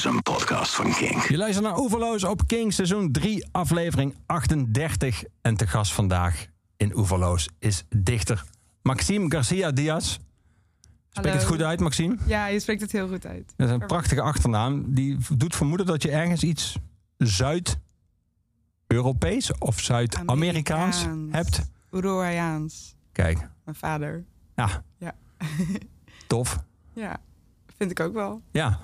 [0.00, 1.26] is een podcast van King.
[1.26, 5.22] Je luistert naar Oeverloos op King, seizoen 3, aflevering 38.
[5.40, 8.44] En te gast vandaag in Oeverloos is dichter
[8.82, 10.18] Maxime Garcia Diaz.
[11.10, 12.16] Spreek het goed uit, Maxime?
[12.26, 13.52] Ja, je spreekt het heel goed uit.
[13.56, 14.94] Dat is een prachtige achternaam.
[14.94, 16.76] Die doet vermoeden dat je ergens iets
[17.18, 21.32] Zuid-Europees of Zuid-Amerikaans Amerikaans.
[21.32, 21.70] hebt.
[21.92, 22.94] Uruguayaans.
[23.12, 24.24] Kijk, Mijn vader.
[24.56, 25.14] ja, Ja.
[26.26, 26.58] tof.
[26.92, 27.16] ja,
[27.80, 28.42] vind ik ook wel.
[28.50, 28.78] Ja.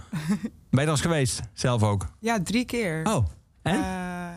[0.70, 1.40] Ben je eens geweest?
[1.52, 2.06] Zelf ook?
[2.20, 3.06] Ja, drie keer.
[3.06, 3.26] Oh,
[3.62, 3.74] en?
[3.74, 4.34] Eh,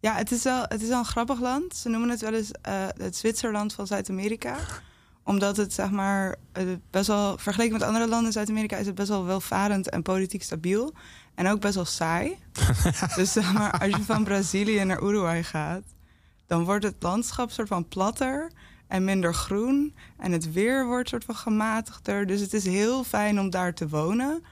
[0.00, 1.76] ja, het is, wel, het is wel een grappig land.
[1.76, 4.56] Ze noemen het wel eens eh, het Zwitserland van Zuid-Amerika.
[5.22, 7.38] Omdat het, zeg maar, eh, best wel...
[7.38, 8.76] Vergeleken met andere landen in Zuid-Amerika...
[8.76, 10.94] is het best wel welvarend en politiek stabiel.
[11.34, 12.38] En ook best wel saai.
[13.16, 15.84] dus zeg maar, als je van Brazilië naar Uruguay gaat...
[16.46, 18.52] dan wordt het landschap soort van platter
[18.88, 19.94] en minder groen.
[20.16, 22.26] En het weer wordt soort van gematigder.
[22.26, 24.42] Dus het is heel fijn om daar te wonen...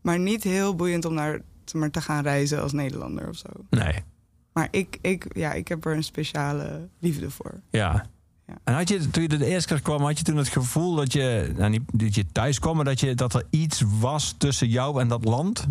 [0.00, 3.48] maar niet heel boeiend om daar zeg maar, te gaan reizen als Nederlander of zo.
[3.70, 3.94] nee.
[4.52, 7.60] Maar ik, ik, ja, ik heb er een speciale liefde voor.
[7.70, 8.06] Ja.
[8.46, 8.54] Ja.
[8.64, 11.12] En had je, toen je de eerste keer kwam, had je toen het gevoel dat
[11.12, 14.68] je, nou niet dat je thuis kwam, maar dat, je, dat er iets was tussen
[14.68, 15.66] jou en dat land?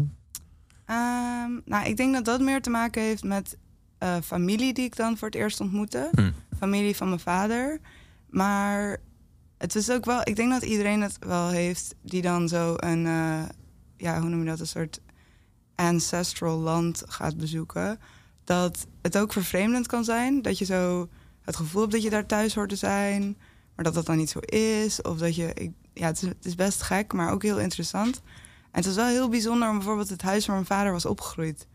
[0.86, 3.58] Ehm, nou, ik denk dat dat meer te maken heeft met
[3.98, 6.10] eh, familie die ik dan voor het eerst ontmoette.
[6.12, 6.32] Hm.
[6.58, 7.80] Familie van mijn vader.
[8.32, 8.98] Maar
[9.58, 13.06] het is ook wel, ik denk dat iedereen het wel heeft die dan zo een,
[13.06, 13.44] eh,
[13.98, 15.02] ja, hoe noem je dat, een soort
[15.76, 18.00] ancestral land gaat bezoeken.
[18.44, 20.42] Dat het ook vervreemdend kan zijn.
[20.42, 21.10] Dat je zo
[21.42, 23.38] het gevoel hebt dat je daar thuis hoort te zijn.
[23.76, 25.02] Maar dat dat dan niet zo is.
[25.02, 28.22] Of dat je, ik, ja, het is, het is best gek, maar ook heel interessant.
[28.72, 31.68] En het was wel heel bijzonder om bijvoorbeeld het huis waar mijn vader was opgegroeid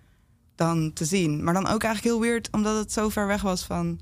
[0.54, 1.44] dan te zien.
[1.44, 4.00] Maar dan ook eigenlijk heel weird, omdat het zo ver weg was van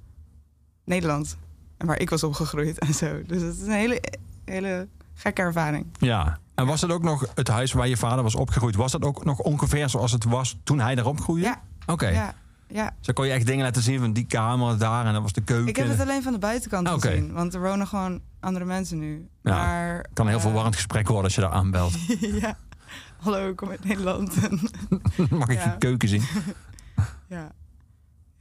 [0.84, 1.36] Nederland.
[1.76, 3.22] En waar ik was opgegroeid en zo.
[3.26, 4.02] Dus het is een hele,
[4.44, 5.86] hele gekke ervaring.
[5.98, 6.38] Ja.
[6.54, 8.76] En was het ook nog het huis waar je vader was opgegroeid?
[8.76, 11.46] Was dat ook nog ongeveer zoals het was toen hij daar opgroeide?
[11.46, 11.62] Ja.
[11.86, 12.08] Oké.
[12.08, 12.34] Ja,
[12.68, 12.94] ja.
[13.00, 15.40] Zo kon je echt dingen laten zien van die kamer daar en dat was de
[15.40, 15.68] keuken.
[15.68, 17.32] Ik heb het alleen van de buitenkant gezien.
[17.32, 19.28] Want er wonen gewoon andere mensen nu.
[19.42, 21.94] Ja, maar, kan een heel eh, verwarrend gesprek worden als je daar aanbelt.
[22.40, 22.56] ja.
[23.18, 24.36] Hallo, kom uit Nederland.
[25.30, 25.64] Mag ik Ja.
[25.64, 26.22] je keuken zien?
[27.28, 27.52] ja.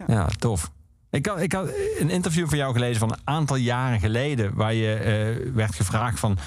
[0.07, 0.71] Ja, tof.
[1.13, 1.69] Ik had, ik had
[1.99, 4.53] een interview van jou gelezen van een aantal jaren geleden...
[4.55, 6.37] waar je eh, werd gevraagd van...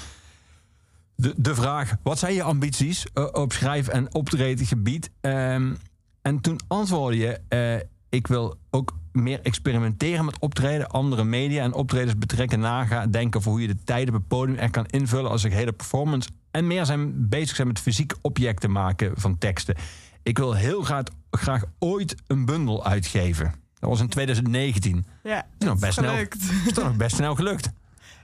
[1.15, 5.11] De, de vraag, wat zijn je ambities eh, op schrijf- en optredengebied?
[5.21, 5.73] Ehm
[6.21, 7.39] en toen antwoordde je...
[7.47, 10.87] eh, ik wil ook meer experimenteren met optreden...
[10.89, 13.11] andere media en optredens betrekken, nagaan...
[13.11, 15.31] denken over hoe je de tijden op het podium er kan invullen...
[15.31, 16.29] als een hele performance...
[16.51, 19.75] en meer zijn bezig zijn met fysiek objecten maken van teksten.
[20.23, 23.66] Ik wil heel graag, graag ooit een bundel uitgeven.
[23.79, 25.05] Dat was in 2019.
[25.23, 26.11] Ja, is nog best snel.
[26.13, 26.39] gelukt.
[26.47, 27.69] Dat is toch nog best snel gelukt.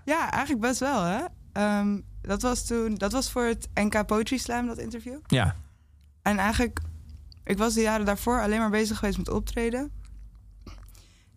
[0.05, 1.19] Ja, eigenlijk best wel, hè?
[1.53, 5.17] Ehm, dat was toen, dat was voor het NK Poetry Slam, dat interview.
[5.27, 5.55] Ja.
[6.21, 6.79] En eigenlijk,
[7.43, 9.91] ik was de jaren daarvoor alleen maar bezig geweest met optreden.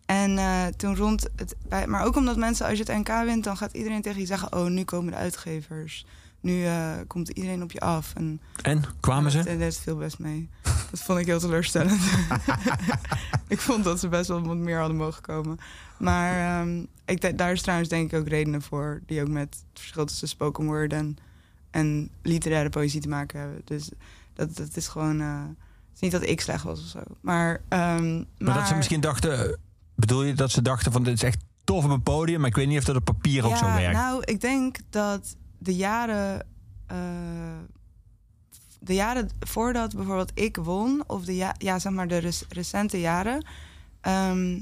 [0.05, 1.55] En eh, toen rond het.
[1.69, 4.25] bij- Maar ook omdat mensen, als je het NK wint, dan gaat iedereen tegen je
[4.25, 6.05] zeggen: Oh, nu komen de uitgevers.
[6.41, 8.13] Nu eh, komt iedereen op je af.
[8.15, 9.43] En En, kwamen ze?
[9.43, 10.49] dat, dat viel best mee.
[10.89, 12.01] Dat vond ik heel teleurstellend.
[13.47, 15.57] ik vond dat ze best wel wat meer hadden mogen komen.
[15.97, 19.01] Maar ehm, ik, daar is trouwens denk ik ook redenen voor...
[19.05, 21.17] die ook met het verschil tussen spoken word en,
[21.71, 23.61] en literaire poëzie te maken hebben.
[23.65, 23.89] Dus
[24.33, 25.21] dat, dat is gewoon...
[25.21, 25.41] eh,
[25.87, 26.99] het is niet dat ik slecht was of zo.
[27.21, 29.59] Maar, ehm, maar, Maar dat ze misschien dachten...
[29.95, 32.39] Bedoel je dat ze dachten van dit is echt tof op een podium...
[32.39, 33.97] maar ik weet niet of dat op papier ook zo werkt.
[33.97, 36.45] Nou, ik denk dat de jaren.
[36.87, 36.97] eh,
[38.87, 42.99] de jaren voordat bijvoorbeeld ik won, of de, ja, ja, zeg maar de rec- recente
[42.99, 43.45] jaren.
[44.01, 44.61] ehm,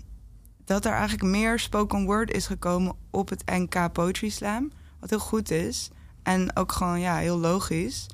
[0.65, 4.71] dat er eigenlijk meer spoken word is gekomen op het NK Poetry Slam.
[4.99, 5.89] Wat heel goed is.
[6.23, 8.07] En ook gewoon ja, heel logisch.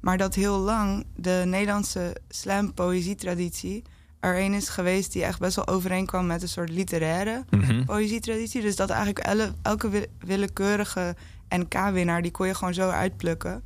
[0.00, 3.82] Maar dat heel lang de Nederlandse slam poëzietraditie
[4.20, 7.84] er een is geweest die echt best wel overeenkwam met een soort literaire Mhm.
[7.84, 8.60] poëzietraditie.
[8.62, 9.26] Dus dat eigenlijk
[9.62, 11.16] elke wi- willekeurige
[11.48, 12.22] NK-winnaar...
[12.22, 13.64] die kon je gewoon zo uitplukken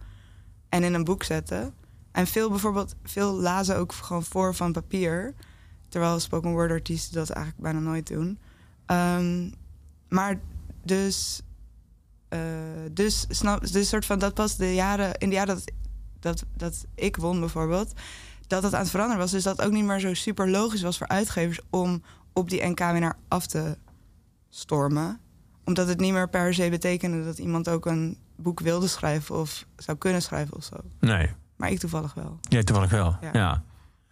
[0.69, 1.75] en in een boek zetten.
[2.13, 5.35] En veel bijvoorbeeld, veel lazen ook gewoon voor van papier.
[5.89, 8.39] Terwijl spoken word artiesten dat eigenlijk bijna nooit doen.
[8.87, 9.51] Ehm,
[10.09, 10.41] maar
[10.83, 11.43] dus,
[12.29, 12.41] eh,
[12.93, 15.71] dus, snap, dus soort van, dat pas de jaren, in de jaren dat,
[16.21, 17.93] dat, dat ik won bijvoorbeeld,
[18.47, 19.31] dat het aan het veranderen was.
[19.31, 23.17] Dus dat ook niet meer zo super logisch was voor uitgevers om op die NK-winnaar
[23.29, 23.77] af te
[24.49, 25.21] stormen.
[25.65, 29.67] Omdat het niet meer per se betekende dat iemand ook een boek wilde schrijven of
[29.77, 30.77] zou kunnen schrijven of zo.
[31.01, 31.31] Nee.
[31.63, 32.39] Maar ik toevallig wel.
[32.41, 33.17] Ja, toevallig wel.
[33.21, 33.31] Ja.
[33.33, 33.63] Ja.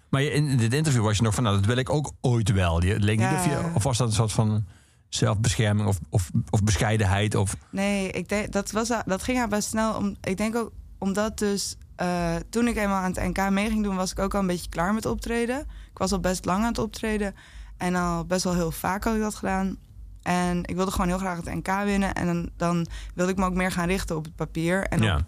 [0.09, 2.85] Maar in dit interview was je nog van, nou, dat wil ik ook ooit wel.
[2.85, 4.65] Je, leek niet of, je, of was dat een soort van
[5.09, 7.35] zelfbescherming of, of, of bescheidenheid?
[7.35, 9.95] Of, Nee, ik denk, dat, was, dat ging haar best snel.
[9.95, 13.83] Om, ik denk ook omdat dus eh, toen ik eenmaal aan het NK mee ging
[13.83, 15.59] doen, was ik ook al een beetje klaar met optreden.
[15.91, 17.35] Ik was al best lang aan het optreden.
[17.77, 19.77] En al best wel heel vaak had ik dat gedaan.
[20.23, 22.15] En ik wilde gewoon heel graag het NK winnen.
[22.15, 24.83] En dan, dan wilde ik me ook meer gaan richten op het papier.
[24.87, 25.17] En Ja.
[25.17, 25.23] op,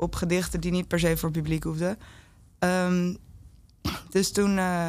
[0.00, 1.98] op gedichten die niet per se voor publiek hoefden.
[2.58, 3.14] Ehm,
[4.10, 4.88] dus toen, eh,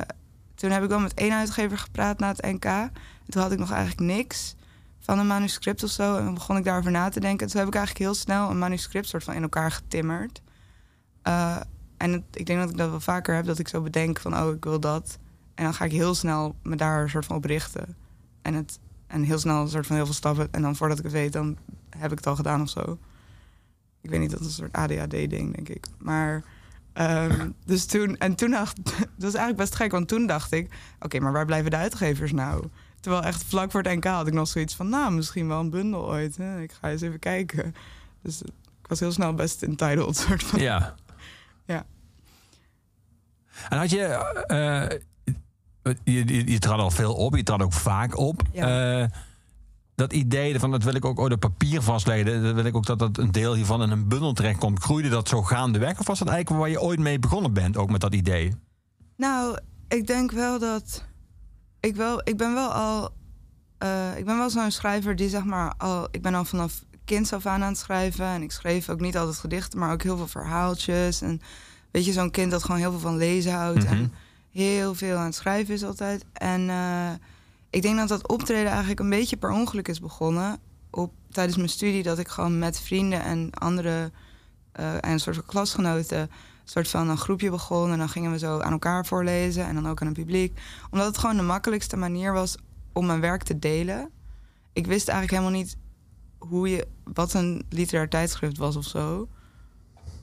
[0.56, 2.66] toen heb ik wel met één uitgever gepraat na het NK.
[2.66, 2.92] En
[3.30, 4.56] toen had ik nog eigenlijk niks
[5.00, 6.18] van een manuscript of zo.
[6.18, 7.46] En begon ik daarover na te denken.
[7.46, 10.42] En toen heb ik eigenlijk heel snel een manuscript soort van in elkaar getimmerd.
[11.22, 11.58] Eh,
[11.98, 14.38] en het- ik denk dat ik dat wel vaker heb, dat ik zo bedenk van,
[14.38, 15.18] oh, ik wil dat.
[15.56, 17.96] En dan ga ik heel snel me daar soort van op richten.
[18.42, 20.48] En, het, en heel snel een soort van heel veel stappen.
[20.52, 21.58] En dan voordat ik het weet, dan
[21.90, 22.98] heb ik het al gedaan of zo.
[24.02, 25.86] Ik weet niet, dat is een soort ADHD-ding, denk ik.
[25.98, 26.44] Maar,
[26.94, 30.72] ehm, dus toen, en toen dacht, dat was eigenlijk best gek, want toen dacht ik,
[31.00, 32.66] oké, maar waar blijven de uitgevers nou?
[33.00, 35.70] Terwijl echt vlak voor het NK had ik nog zoiets van, nou, misschien wel een
[35.70, 36.38] bundel ooit.
[36.38, 36.62] Hè?
[36.62, 37.76] Ik ga eens even kijken.
[38.22, 40.60] Dus ik was heel snel best entitled, soort van.
[40.60, 40.96] Ja.
[41.66, 41.86] Ja.
[43.70, 44.04] En had je...
[44.48, 45.00] eh,
[46.04, 48.42] je, je, je trad al veel op, je trad ook vaak op.
[48.52, 49.02] Ja.
[49.02, 49.10] Eh,
[50.02, 52.44] dat idee van dat wil ik ook op papier vastleggen.
[52.44, 54.84] Dat wil ik ook dat dat een deel hiervan in een bundel terechtkomt.
[54.84, 56.00] Groeide dat zo gaandeweg?
[56.00, 58.54] Of was dat eigenlijk waar je ooit mee begonnen bent, ook met dat idee?
[59.18, 59.58] Nou,
[59.88, 61.04] ik denk wel dat.
[61.80, 63.10] Ik, wel, ik ben wel al.
[63.78, 66.08] eh, ik ben wel zo'n schrijver die zeg maar al.
[66.12, 68.26] Ik ben al vanaf kind af aan aan het schrijven.
[68.26, 71.22] En ik schreef ook niet altijd gedichten, maar ook heel veel verhaaltjes.
[71.22, 71.42] En
[71.92, 73.84] weet je, zo'n kind dat gewoon heel veel van lezen houdt.
[73.84, 73.94] Mhm.
[73.94, 74.14] En
[74.52, 76.26] heel veel aan het schrijven is altijd.
[76.34, 77.10] En eh,
[77.72, 80.60] ik denk dat dat optreden eigenlijk een beetje per ongeluk is begonnen.
[80.90, 84.12] Op, tijdens mijn studie dat ik gewoon met vrienden en andere
[84.72, 86.30] eh, en een soort van klasgenoten een
[86.64, 87.92] soort van een groepje begon.
[87.92, 90.60] En dan gingen we zo aan elkaar voorlezen en dan ook aan het publiek.
[90.92, 92.58] Omdat het gewoon de makkelijkste manier was
[92.94, 94.10] om mijn werk te delen.
[94.74, 95.78] Ik wist eigenlijk helemaal niet
[96.38, 99.28] hoe je, wat een literair tijdschrift was of zo.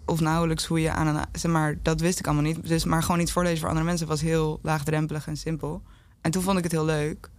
[0.04, 1.24] Of nauwelijks hoe je aan een.
[1.32, 2.68] Zeg maar, dat wist ik allemaal niet.
[2.68, 5.82] Dus maar gewoon iets voorlezen voor andere mensen was heel laagdrempelig en simpel.
[6.20, 7.30] En toen vond ik het heel leuk.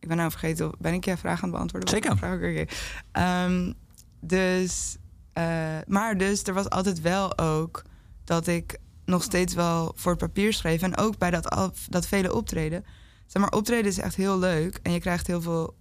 [0.00, 1.88] Ik ben nou vergeten, ben ik jij vraag aan het beantwoorden?
[1.88, 2.16] Zeker.
[2.16, 2.64] Vraag, oké.
[3.12, 3.72] Ehm,
[4.20, 4.96] dus,
[5.32, 7.82] eh, maar dus er was altijd wel ook
[8.24, 10.82] dat ik nog steeds wel voor het papier schreef.
[10.82, 12.84] En ook bij dat, dat vele optreden.
[13.26, 14.78] Zeg maar, optreden is echt heel leuk.
[14.82, 15.74] En je krijgt heel veel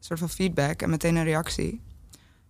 [0.00, 1.80] soort van feedback en meteen een reactie.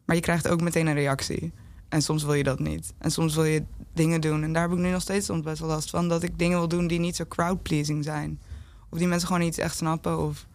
[0.05, 1.53] Maar je krijgt ook meteen een reactie.
[1.89, 2.95] En soms wil je dat niet.
[2.99, 4.43] En soms wil je dingen doen.
[4.43, 6.09] En daar heb ik nu nog steeds soms best wel last van.
[6.09, 8.41] Dat ik dingen wil doen die niet zo crowd-pleasing zijn.
[8.91, 10.47] Of die mensen gewoon niet echt snappen of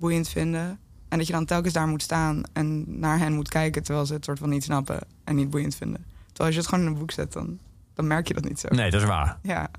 [0.00, 0.78] boeiend vinden.
[1.08, 3.82] En dat je dan telkens daar moet staan en naar hen moet kijken...
[3.82, 6.04] terwijl ze het soort van niet snappen en niet boeiend vinden.
[6.26, 7.58] Terwijl als je het gewoon in een boek zet, dan,
[7.94, 8.68] dan merk je dat niet zo.
[8.68, 9.38] Nee, dat is waar.
[9.42, 9.70] Ja.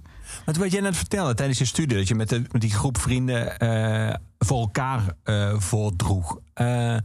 [0.46, 2.98] Want wat jij net vertelde tijdens je studie, dat je met, de, met die groep
[2.98, 6.40] vrienden eh, voor elkaar eh voordroeg.
[6.54, 6.98] Eh,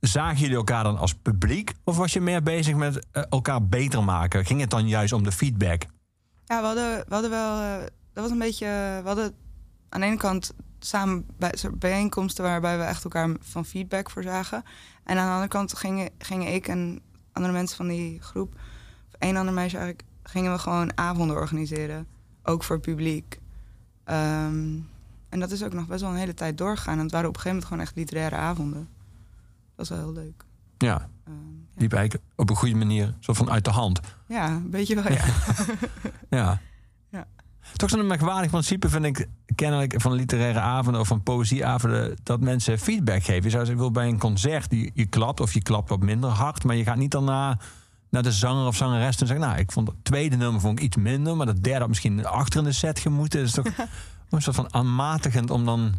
[0.00, 1.72] zagen jullie elkaar dan als publiek?
[1.84, 4.44] Of was je meer bezig met elkaar beter maken?
[4.44, 5.82] Ging het dan juist om de feedback?
[6.44, 7.80] Ja, we hadden, we hadden wel.
[8.12, 8.66] dat was een beetje.
[8.66, 9.34] We hadden
[9.88, 10.54] aan de ene kant
[10.86, 14.62] samen bij, bijeenkomsten waarbij we echt elkaar van feedback voor zagen.
[15.04, 17.00] En aan de andere kant gingen, gingen ik en
[17.32, 18.54] andere mensen van die groep,
[19.08, 22.06] of één ander meisje eigenlijk, gingen we gewoon avonden organiseren.
[22.42, 23.38] Ook voor het publiek.
[24.04, 24.76] Ehm,
[25.28, 26.96] en dat is ook nog best wel een hele tijd doorgegaan.
[26.96, 28.88] En het waren op een gegeven moment gewoon echt literaire avonden.
[29.76, 30.44] Dat was wel heel leuk.
[30.78, 31.80] Ja, Ehm, ja.
[31.80, 34.00] liep eigenlijk op een goede manier, zo van uit de hand.
[34.26, 35.24] ja, een beetje wel, ja.
[36.30, 36.60] Ja.
[37.76, 42.78] Toch zo'n merkwaardig principe vind ik kennelijk van literaire avonden of van poëzieavonden dat mensen
[42.78, 43.42] feedback geven.
[43.42, 46.30] Je zou zeggen, wil bij een concert, je, je klapt of je klapt wat minder
[46.30, 47.58] hard, maar je gaat niet daarna
[48.10, 50.84] naar de zanger of zangeres en zeggen, nou, ik vond het tweede nummer vond ik
[50.84, 53.38] iets minder, maar dat derde had misschien achter in de set gemoeten.
[53.38, 53.66] Het is toch
[54.30, 55.94] een soort van aanmatigend om dan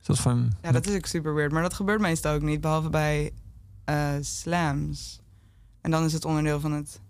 [0.00, 0.52] soort van...
[0.62, 1.52] Ja, dat is ook super weird.
[1.52, 3.32] Maar dat gebeurt meestal ook niet, behalve bij
[3.84, 5.20] eh, slams.
[5.80, 7.00] En dan is het onderdeel van het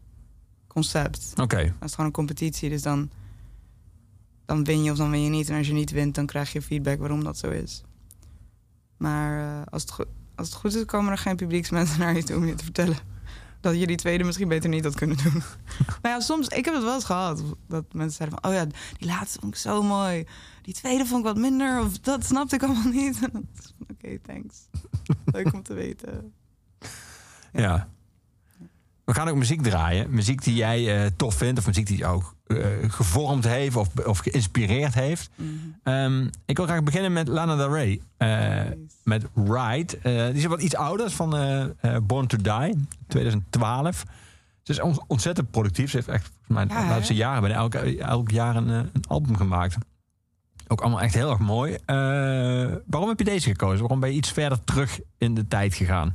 [0.66, 1.32] concept.
[1.40, 3.10] Oké, Dan is het gewoon een competitie, dus dan,
[4.48, 5.48] dan win je of dan win je niet.
[5.48, 7.82] En als je niet wint, dan krijg je feedback waarom dat zo is.
[8.96, 12.22] Maar eh, als, het goed, als het goed is, komen er geen publieksmensen naar je
[12.22, 12.96] toe om je te vertellen
[13.60, 15.32] dat je die tweede misschien beter niet had kunnen doen.
[16.02, 18.64] maar ja, soms, ik heb het wel eens gehad, dat mensen zeiden van, oh ja,
[18.98, 20.26] die laatste vond ik zo mooi.
[20.62, 23.18] Die tweede vond ik wat minder, of dat snapte ik allemaal niet.
[23.90, 24.68] Oké, thanks.
[25.24, 26.32] Leuk om te weten.
[27.52, 27.88] ja.
[29.08, 30.10] We gaan ook muziek draaien.
[30.10, 32.56] Muziek die jij eh, tof vindt of muziek die jou eh,
[32.88, 35.30] gevormd heeft of, of geïnspireerd heeft.
[35.34, 35.48] Mhm.
[35.82, 38.00] Ehm, ik wil graag beginnen met Lana Del Rey.
[38.16, 38.76] Eh, Nice.
[39.04, 39.98] met Ride.
[40.02, 44.04] Eh, die is wat iets ouder, is van eh, eh, Born to Die, 2012.
[44.62, 45.90] Ze is on- ontzettend productief.
[45.90, 49.04] Ze heeft echt volgens mij de laatste jaren bijna elk, elk jaar een, eh, een
[49.08, 49.76] album gemaakt.
[50.68, 51.72] Ook allemaal echt heel erg mooi.
[51.84, 51.96] Eh,
[52.86, 53.78] waarom heb je deze gekozen?
[53.80, 56.12] Waarom ben je iets verder terug in de tijd gegaan?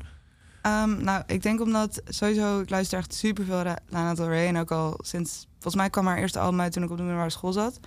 [0.64, 4.48] Ehm, nou, ik denk omdat sowieso, ik luister echt super veel Lana Del Rey.
[4.48, 7.02] En ook al sinds, volgens mij kwam haar eerste album uit toen ik op de
[7.04, 7.80] middelbare school zat.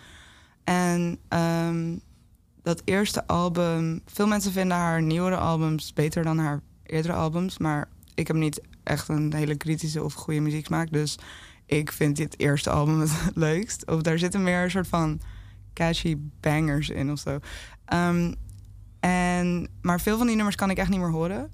[0.64, 1.96] En ehm,
[2.62, 7.58] dat eerste album, veel mensen vinden haar nieuwere albums beter dan haar eerdere albums.
[7.58, 10.92] Maar ik heb niet echt een hele kritische of goede muzieksmaak.
[10.92, 11.18] Dus
[11.66, 13.86] ik vind dit eerste album het leukst.
[13.86, 15.20] Of daar zitten meer een soort van
[15.72, 17.38] catchy bangers in of zo.
[17.84, 18.32] Ehm,
[19.00, 21.50] en, maar veel van die nummers kan ik echt niet meer horen.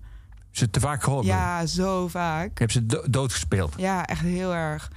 [0.53, 1.27] Ze te vaak gehoord?
[1.27, 2.51] Ja, zo vaak.
[2.51, 3.75] Ik heb ze do doodgespeeld?
[3.77, 4.91] Ja, echt heel erg.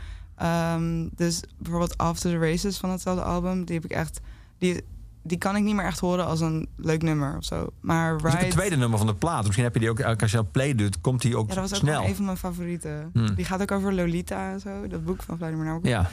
[0.43, 4.19] Um, dus bijvoorbeeld After the Races van hetzelfde album, die heb ik echt.
[4.57, 4.83] Die,
[5.23, 7.69] die kan ik niet meer echt horen als een leuk nummer of zo.
[7.81, 8.37] Maar Ride...
[8.37, 9.43] Het tweede nummer van de plaat.
[9.43, 11.69] Misschien heb je die ook, als je dat play doet, komt die ook ja, dat
[11.69, 12.01] was snel.
[12.01, 13.09] ook een van mijn favorieten.
[13.13, 13.35] Hmm.
[13.35, 14.87] Die gaat ook over Lolita en zo.
[14.87, 15.89] Dat boek van Vladimir Nabokov.
[15.89, 16.09] Ja.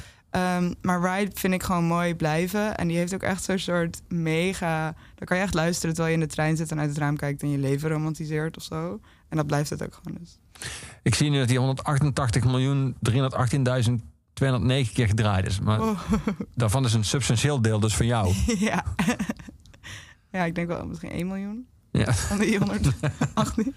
[0.57, 2.77] Um, maar Ride vind ik gewoon mooi blijven.
[2.77, 4.95] En die heeft ook echt zo'n soort mega...
[5.15, 6.71] Dan kan je echt luisteren terwijl je in de trein zit...
[6.71, 9.01] en uit het raam kijkt en je leven romantiseert of zo.
[9.33, 10.39] En dat blijft het ook gewoon dus.
[11.03, 13.93] Ik zie nu dat die 188 miljoen 318.000
[14.33, 15.61] 209 keer gedraaid is.
[15.61, 16.01] Maar oh.
[16.55, 18.35] daarvan is een substantieel deel dus van jou.
[18.59, 18.85] Ja.
[20.33, 21.67] ja, ik denk wel misschien 1 miljoen.
[21.91, 22.12] Ja.
[22.12, 23.75] Van die 118.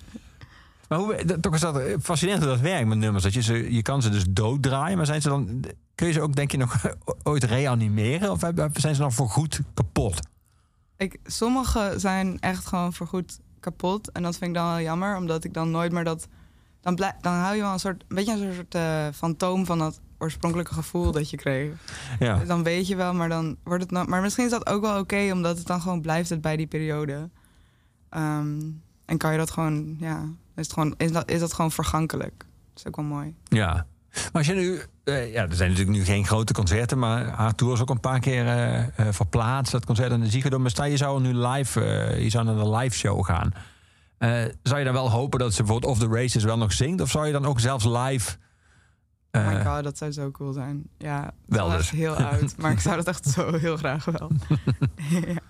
[0.88, 3.24] Maar hoe, toch is dat fascinerend dat werkt met nummers.
[3.24, 5.64] Dat je, ze, je kan ze dus dooddraaien, maar zijn ze dan,
[5.96, 8.32] kun je ze ook denk je nog ooit reanimeren?
[8.32, 8.40] Of
[8.74, 10.20] zijn ze dan voor goed kapot?
[10.98, 14.12] Ik, sommige zijn echt gewoon voor goed kapot.
[14.12, 16.28] En dat vind ik dan wel jammer, omdat ik dan nooit meer dat...
[16.82, 20.00] Dan, dan hou je wel een soort, een beetje een soort uh, fantoom van dat
[20.18, 21.72] oorspronkelijke gevoel dat je kreeg.
[22.20, 22.44] Ja.
[22.46, 24.08] Dan weet je wel, maar dan wordt het nou.
[24.08, 26.68] Maar misschien is dat ook wel oké, omdat het dan gewoon blijft het bij die
[26.68, 27.30] periode.
[28.10, 28.60] Ehm,
[29.06, 30.24] en kan je dat gewoon, ja,
[30.56, 32.38] is, het gewoon, is, dat, is dat gewoon vergankelijk.
[32.38, 33.36] Dat is ook wel mooi.
[33.44, 33.86] Ja.
[34.16, 37.56] Maar als je nu, uh, ja, er zijn natuurlijk nu geen grote concerten, maar haar
[37.56, 39.72] tour is ook een paar keer uh, uh, verplaatst.
[39.72, 41.82] Dat concert in de Ziggo Maar stel je zou nu live,
[42.20, 43.54] je zou naar een live show gaan.
[44.64, 47.02] zou je dan wel hopen dat ze bijvoorbeeld Off the Races wel nog zingt?
[47.02, 48.38] Of zou je dan ook zelfs live
[49.32, 50.84] Oh my god, dat zou zo cool zijn.
[50.98, 51.90] Ja, wel dus.
[51.90, 54.32] heel oud, maar ik zou dat echt zo heel graag wel.
[55.28, 55.42] ja.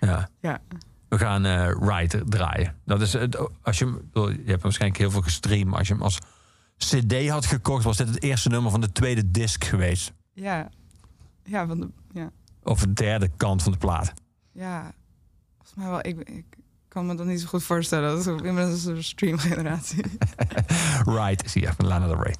[0.00, 0.28] ja.
[0.40, 0.60] ja.
[1.08, 1.46] We gaan
[1.88, 2.74] Ride draaien.
[2.84, 3.38] Dat is het.
[3.62, 5.74] Als je, je hebt waarschijnlijk heel veel gestreamd.
[5.74, 6.18] Als je hem als
[6.88, 10.12] CD had gekocht, was dit het eerste nummer van de tweede disc geweest.
[10.32, 10.70] Ja,
[11.44, 12.30] ja, van de, ja.
[12.62, 14.12] Of de derde kant van de plaat.
[14.52, 14.92] Ja,
[15.56, 16.06] volgens mij wel.
[16.06, 16.44] Ik, ik
[16.88, 18.10] kan me dat niet zo goed voorstellen.
[18.10, 20.04] Dat is, ik ben een soort streamgeneratie.
[21.16, 22.34] Ride zie je van Lana Del Rey.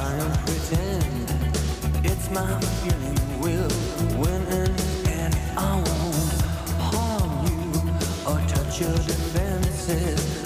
[0.00, 3.72] Try and pretend it's my feeling will
[4.20, 5.34] win end.
[5.56, 6.40] I won't
[6.88, 7.60] harm you
[8.28, 10.39] or touch your defenses,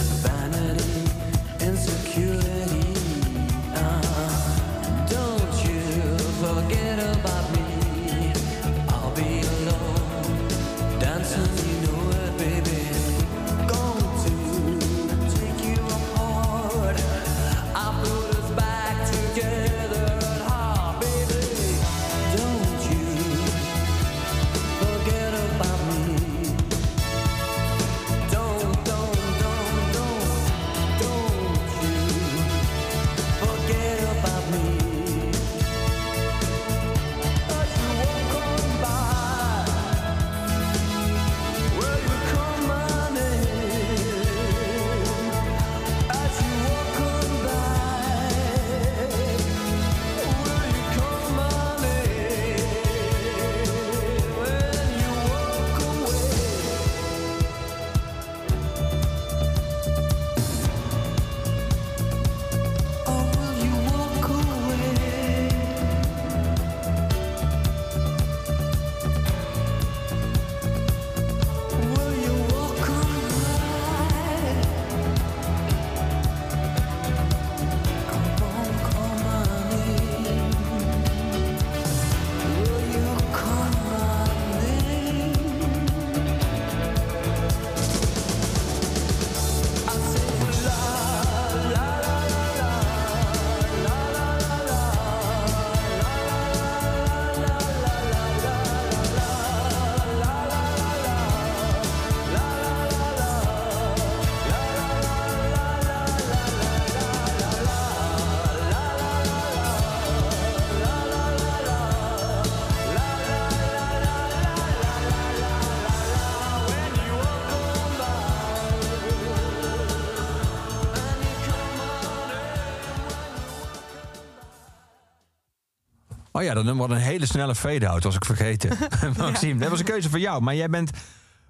[126.54, 128.76] ja, dat nummer wordt een hele snelle fade-out, was ik vergeten.
[129.18, 130.42] Maxime, dat was een keuze voor jou.
[130.42, 130.90] Maar jij bent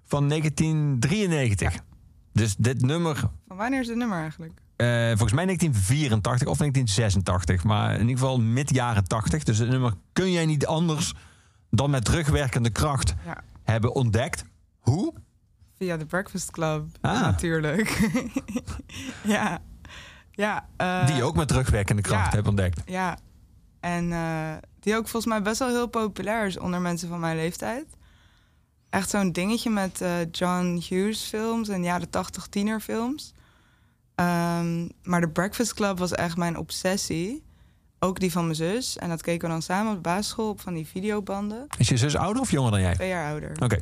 [0.04, 1.74] van 1993.
[2.32, 3.16] Dus dit nummer,
[3.48, 4.52] Van wanneer is het nummer eigenlijk?
[4.76, 7.64] eh, volgens mij 1984 of 1986.
[7.64, 9.42] Maar in ieder geval mid jaren 80.
[9.42, 11.14] Dus het nummer kun jij niet anders
[11.70, 13.36] dan met terugwerkende kracht Ja.
[13.62, 14.44] hebben ontdekt.
[14.78, 15.14] Hoe?
[15.78, 17.20] Via The Breakfast Club, Ah.
[17.20, 18.10] natuurlijk.
[19.22, 19.58] ja.
[20.30, 22.36] Ja, eh, Die je ook met terugwerkende kracht ja.
[22.36, 22.80] hebt ontdekt.
[22.86, 23.18] Ja.
[23.80, 24.52] En eh,
[24.84, 27.86] die ook volgens mij best wel heel populair is onder mensen van mijn leeftijd.
[28.90, 33.34] Echt zo'n dingetje met eh, John Hughes films en jaren 80 tienerfilms.
[34.14, 37.44] Ehm, maar The Breakfast Club was echt mijn obsessie.
[37.98, 38.98] Ook die van mijn zus.
[38.98, 41.66] En dat keken we dan samen op de basisschool op van die videobanden.
[41.78, 42.94] Is je zus ouder of jonger dan jij?
[42.94, 43.62] Twee jaar ouder.
[43.62, 43.78] Oké.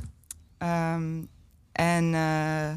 [0.59, 1.23] Ehm,
[1.73, 2.73] en eh,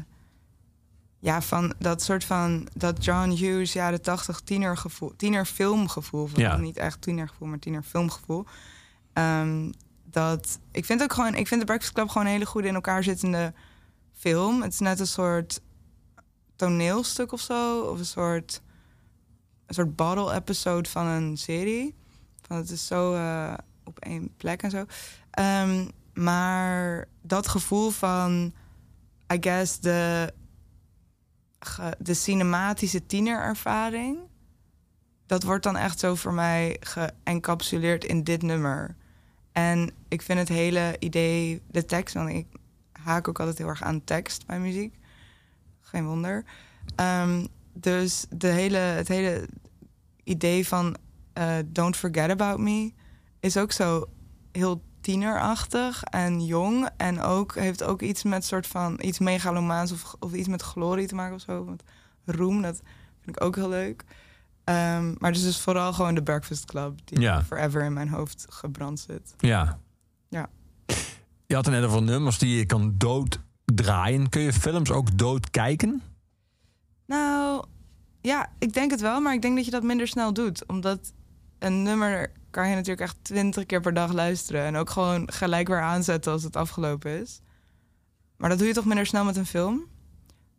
[1.18, 6.56] ja, van dat soort van dat John Hughes jaren 80 tienergevoel, tienerfilmgevoel, Ja.
[6.56, 8.44] niet echt tienergevoel, maar tienerfilmgevoel.
[9.12, 9.72] Ehm,
[10.04, 12.74] dat ik vind ook gewoon, ik vind de Breakfast Club gewoon een hele goede in
[12.74, 13.54] elkaar zittende
[14.12, 14.62] film.
[14.62, 15.60] Het is net een soort
[16.56, 18.62] toneelstuk of zo, of een soort
[19.66, 21.94] een soort bottle episode van een serie.
[22.46, 24.84] Van het is zo eh, op één plek en zo.
[25.30, 28.52] Ehm, maar dat gevoel van,
[29.32, 30.32] I guess, de,
[31.98, 34.18] de cinematische tienerervaring...
[35.26, 38.96] dat wordt dan echt zo voor mij geëncapsuleerd in dit nummer.
[39.52, 42.14] En ik vind het hele idee, de tekst...
[42.14, 42.46] want ik
[42.92, 44.94] haak ook altijd heel erg aan tekst bij muziek.
[45.80, 46.44] Geen wonder.
[46.94, 49.48] Ehm, dus de hele, het hele
[50.24, 50.96] idee van
[51.32, 52.92] eh, Don't Forget About Me...
[53.40, 54.08] is ook zo
[54.52, 56.88] heel tienerachtig en jong.
[56.96, 61.06] En ook heeft ook iets met soort van iets megalomaans of, of iets met glorie
[61.06, 61.64] te maken of zo.
[61.64, 61.82] Met
[62.24, 62.80] roem, dat
[63.20, 64.04] vind ik ook heel leuk.
[64.64, 67.44] Ehm, maar dus is vooral gewoon de Breakfast Club die Ja.
[67.44, 69.34] forever in mijn hoofd gebrand zit.
[69.38, 69.78] Ja.
[70.28, 70.48] Ja.
[71.46, 74.28] Je had net over nummers die je kan dooddraaien.
[74.28, 76.02] Kun je films ook dood kijken?
[77.06, 77.64] Nou,
[78.20, 80.66] ja, ik denk het wel, maar ik denk dat je dat minder snel doet.
[80.66, 81.12] Omdat
[81.58, 84.64] een nummer kan je natuurlijk echt twintig keer per dag luisteren.
[84.64, 87.40] En ook gewoon gelijk weer aanzetten als het afgelopen is.
[88.36, 89.84] Maar dat doe je toch minder snel met een film?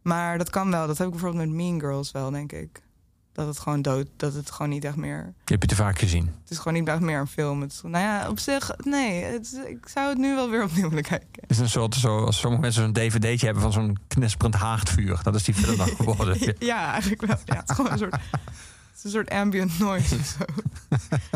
[0.02, 0.88] Maar dat kan wel.
[0.88, 2.82] Dat heb ik bijvoorbeeld met Mean Girls wel, denk ik.
[3.32, 5.18] Dat het gewoon dood, dat het gewoon niet echt meer...
[5.26, 6.26] Je hebt het te vaak gezien.
[6.42, 7.62] Het is gewoon niet echt meer een film.
[7.62, 9.24] Het is, nou ja, op zich, nee.
[9.24, 11.28] Het, is- ik zou het nu wel weer opnieuw willen kijken.
[11.42, 15.20] Het is een soort, zo, als sommige mensen zo'n dvd'tje hebben van zo'n knisperend haardvuur.
[15.24, 16.38] Dat is die film dan geworden.
[16.60, 17.38] Ja, eigenlijk wel.
[17.46, 20.46] Ja, het is gewoon een soort, het is een soort ambient noise of zo.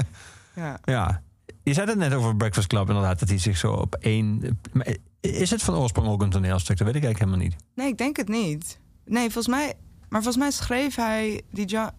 [0.56, 0.80] Ja.
[0.84, 1.22] Ja.
[1.64, 4.60] Je zei het net over Breakfast Club inderdaad, dat hij zich zo op één...
[5.20, 6.78] Is het van oorsprong ook een toneelstuk?
[6.78, 7.64] Dat weet ik eigenlijk helemaal niet.
[7.76, 8.80] Nee, ik denk het niet.
[9.06, 9.74] Nee, volgens mij...
[10.10, 11.90] Maar volgens mij schreef hij die John...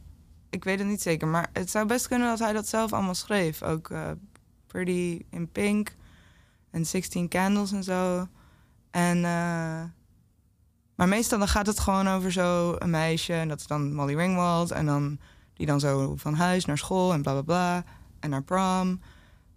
[0.51, 3.15] Ik weet het niet zeker, maar het zou best kunnen dat hij dat zelf allemaal
[3.15, 3.63] schreef.
[3.63, 4.11] Ook eh,
[4.67, 5.97] Pretty in Pink
[6.71, 8.29] en 16 Candles en zo.
[8.91, 9.17] En...
[9.17, 9.83] eh,
[10.95, 13.33] maar meestal dan gaat het gewoon over zo een meisje...
[13.33, 14.71] en dat is dan Molly Ringwald...
[14.71, 15.19] en dan
[15.55, 17.85] die dan zo van huis naar school en bla bla bla...
[18.23, 19.01] en naar prom.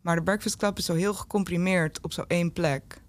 [0.02, 3.02] Maar de Breakfast Club is zo heel gecomprimeerd op zo één plek.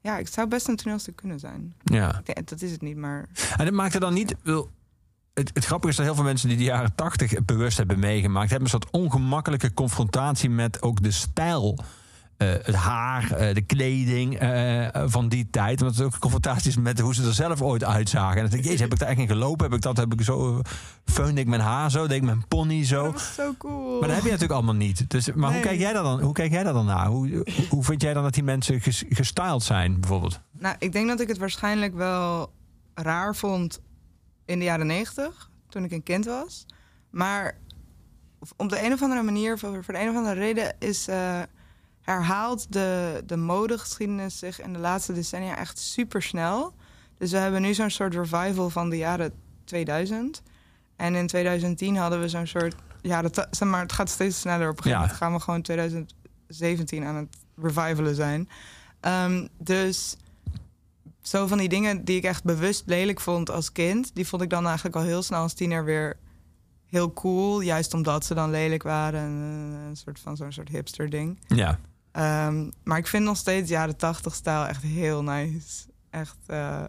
[0.00, 1.74] Ja, het zou best een toneelstuk kunnen zijn.
[1.84, 2.18] Ja.
[2.18, 3.28] Ik denk- dat is het niet, maar...
[3.56, 4.34] En dat maakt er dan niet...
[4.42, 4.70] wil-
[5.34, 8.50] Het, het grappige is dat heel veel mensen die de jaren tachtig bewust hebben meegemaakt...
[8.50, 11.78] hebben een soort ongemakkelijke confrontatie met ook de stijl...
[12.40, 15.80] eh, het haar, eh, de kleding eh, van die tijd.
[15.80, 18.36] Want het ook confrontaties met hoe ze er zelf ooit uitzagen.
[18.36, 19.64] En dan denk ik, jezus, heb ik daar echt in gelopen?
[19.64, 20.60] Heb ik dat, heb ik zo...
[21.04, 22.06] Feunde ik mijn haar zo?
[22.06, 23.02] Deed ik mijn pony zo?
[23.02, 23.90] Dat was zo cool.
[23.98, 25.10] Maar dat heb je natuurlijk allemaal niet.
[25.10, 27.06] Dus, maar hoe, kijk jij daar dan, hoe kijk jij daar dan naar?
[27.06, 30.40] Hoe, hoe- vind jij dan dat die mensen ges- gestyled zijn, bijvoorbeeld?
[30.58, 32.52] Nou, ik denk dat ik het waarschijnlijk wel
[32.94, 33.80] raar vond
[34.44, 36.66] in de jaren negentig, toen ik een kind was.
[37.10, 37.56] Maar
[38.56, 41.06] op de een of andere manier, voor, de een of andere reden, is
[42.10, 46.74] herhaalt de, de modegeschiedenis zich in de laatste decennia echt super snel.
[47.18, 49.32] Dus we hebben nu zo'n soort revival van de jaren
[49.64, 50.42] 2000.
[50.96, 52.74] En in 2010 hadden we zo'n soort.
[53.02, 54.68] Ja, dat, zeg maar, het gaat steeds sneller.
[54.68, 54.98] Op een gegeven Ja.
[55.00, 58.48] moment gaan we gewoon 2017 aan het revivalen zijn.
[59.00, 60.16] Ehm, dus
[61.22, 64.50] zo van die dingen die ik echt bewust lelijk vond als kind, die vond ik
[64.50, 66.16] dan eigenlijk al heel snel als tiener weer
[66.86, 67.60] heel cool.
[67.60, 69.20] Juist omdat ze dan lelijk waren.
[69.20, 69.30] En,
[69.88, 71.38] een soort van zo'n soort hipster ding.
[71.46, 71.78] Ja.
[72.12, 75.86] Ehm, maar ik vind nog steeds jaren 80 stijl echt heel nice.
[76.10, 76.84] Echt, eh,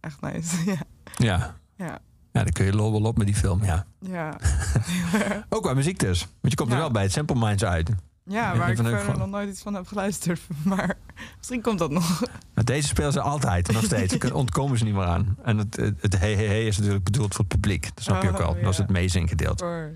[0.00, 0.56] echt nice.
[0.70, 0.80] ja.
[1.16, 1.56] Ja.
[1.76, 1.98] Ja.
[2.32, 3.86] Ja, dan kun je lol wel op met die film, ja.
[3.98, 4.36] Ja.
[5.48, 6.20] Ook qua muziek dus.
[6.20, 7.90] Want je komt er wel bij het Simple Minds uit.
[8.24, 10.40] ja, waar ik verder nog nooit iets van heb geluisterd.
[10.64, 10.94] Maar
[11.38, 12.22] misschien komt dat nog.
[12.54, 14.18] Maar deze spelen ze altijd, nog steeds.
[14.18, 15.36] Daar ontkomen ze niet meer aan.
[15.42, 17.82] En het, het, het hey, hey, hey is natuurlijk bedoeld voor het publiek.
[17.94, 18.54] Dat snap je ook Oh, wel.
[18.62, 19.92] Dat is het meezinggedeelte.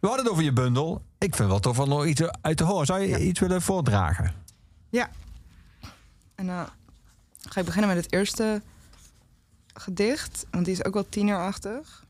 [0.00, 0.94] We hadden het over je bundel.
[1.18, 2.86] Ik vind het wel tof om nog iets uit te horen.
[2.86, 3.18] Zou je Ja.
[3.18, 4.34] iets willen voordragen?
[6.34, 6.68] En dan
[7.48, 8.62] ga ik beginnen met het eerste
[9.74, 10.46] gedicht.
[10.50, 12.06] Want die is ook wel tienerachtig.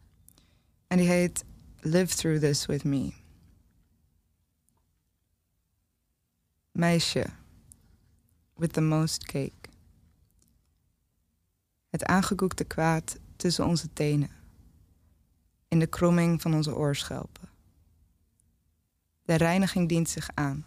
[0.86, 1.44] En die heet
[1.80, 3.12] Live Through This With Me.
[6.72, 7.26] Meisje.
[8.54, 9.68] With the most cake.
[11.88, 14.30] Het aangekoekte kwaad tussen onze tenen.
[15.68, 17.48] In de kromming van onze oorschelpen.
[19.30, 20.66] De reiniging dient zich aan.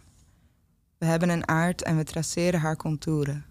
[0.98, 3.44] We hebben een aard en we traceren haar contouren.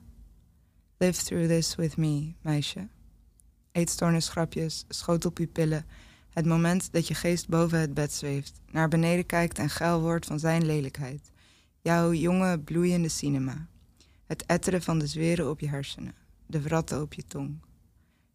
[0.97, 2.87] Live through this with me, meisje.
[3.71, 5.85] Eetstoornisgrapjes, schotelpupillen.
[6.29, 10.25] Het moment dat je geest boven het bed zweeft, naar beneden kijkt en geil wordt
[10.25, 11.31] van zijn lelijkheid.
[11.81, 13.67] Jouw jonge, bloeiende cinema.
[14.25, 17.61] Het etteren van de zweren op je hersenen, de wratten op je tong.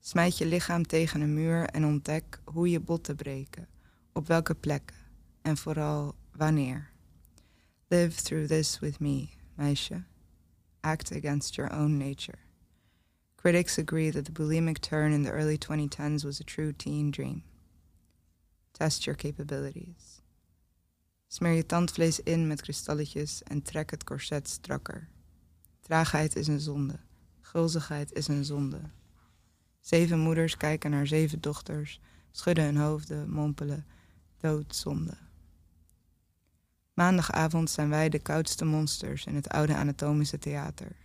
[0.00, 3.68] Smijt je lichaam tegen een muur en ontdek hoe je botten breken,
[4.12, 4.96] op welke plekken
[5.42, 6.90] en vooral wanneer.
[7.90, 10.04] Live through this with me, meisje.
[10.84, 12.38] Act against your own nature.
[13.36, 17.42] Critics agree that the bulimic turn in the early 2010s was a true teen dream.
[18.72, 20.22] Test your capabilities.
[21.28, 25.08] Smeer je tandvlees in met kristalletjes en trek het corset strakker.
[25.80, 26.98] Traagheid is een zonde.
[27.40, 28.80] Gulzigheid is een zonde.
[29.80, 33.86] Zeven moeders kijken naar zeven dochters, schudden hun hoofden, mompelen:
[34.36, 35.27] doodzonde.
[36.98, 40.96] Maandagavond zijn wij de koudste monsters in het oude anatomische theater.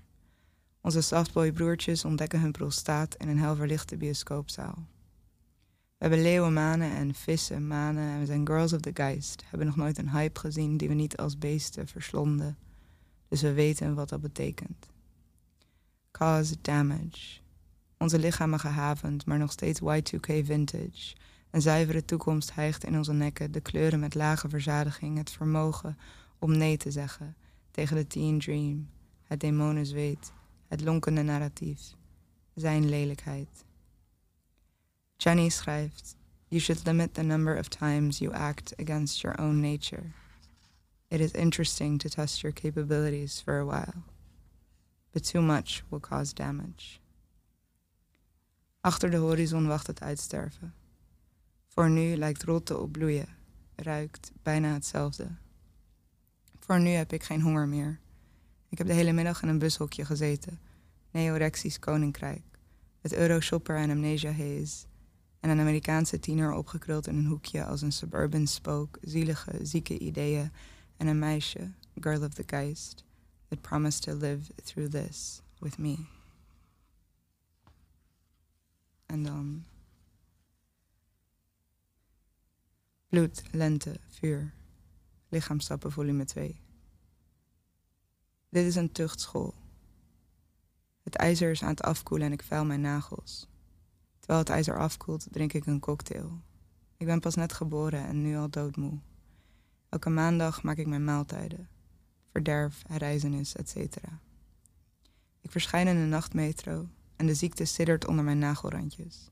[0.82, 4.88] Onze softboy-broertjes ontdekken hun prostaat in een helverlichte bioscoopzaal.
[5.98, 9.44] We hebben leeuwenmanen en vissen, manen en we zijn girls of the geist.
[9.46, 12.58] Hebben nog nooit een hype gezien die we niet als beesten verslonden.
[13.28, 14.88] Dus we weten wat dat betekent.
[16.12, 17.40] Cause damage.
[17.98, 21.16] Onze lichamen gehavend, maar nog steeds Y2K vintage.
[21.54, 25.98] Een zuivere toekomst hijgt in onze nekken, de kleuren met lage verzadiging, het vermogen
[26.40, 27.36] om nee te zeggen
[27.72, 28.90] tegen de teen dream,
[29.24, 30.32] het demonenzweet,
[30.68, 31.96] het lonkende narratief,
[32.54, 33.66] zijn lelijkheid.
[35.18, 36.16] Jenny schrijft:
[36.48, 40.12] You should limit the number of times you act against your own nature.
[41.08, 44.04] It is interesting to test your capabilities for a while,
[45.12, 47.00] but too much will cause damage.
[48.82, 50.74] Achter de horizon wacht het uitsterven.
[51.74, 53.28] Voor nu lijkt rotte op bloeien,
[53.76, 55.28] ruikt bijna hetzelfde.
[56.60, 58.00] Voor nu heb ik geen honger meer.
[58.70, 60.60] Ik heb de hele middag in een bushokje gezeten.
[61.12, 62.42] Neorexisch koninkrijk.
[63.02, 64.86] Het Euroshopper en Amnesia Haze.
[65.40, 70.52] En een Amerikaanse tiener opgekruld in een hoekje als een suburban spook, zielige, zieke ideeën.
[70.98, 73.04] En een meisje, girl of the geist,
[73.48, 75.98] that promised to live through this with me.
[79.06, 79.64] En dan.
[83.14, 84.54] Bloed, lente, vuur.
[85.30, 86.62] Lichaamstappen, volume 2.
[88.50, 89.54] Dit is een tuchtschool.
[91.04, 93.48] Het ijzer is aan het afkoelen en ik vuil mijn nagels.
[94.20, 96.42] Terwijl het ijzer afkoelt, drink ik een cocktail.
[96.98, 99.00] Ik ben pas net geboren en nu al doodmoe.
[99.90, 101.70] Elke maandag maak ik mijn maaltijden.
[102.32, 103.96] Verderf, herreizenis, etc.
[105.42, 109.32] Ik verschijn in de nachtmetro en de ziekte siddert onder mijn nagelrandjes.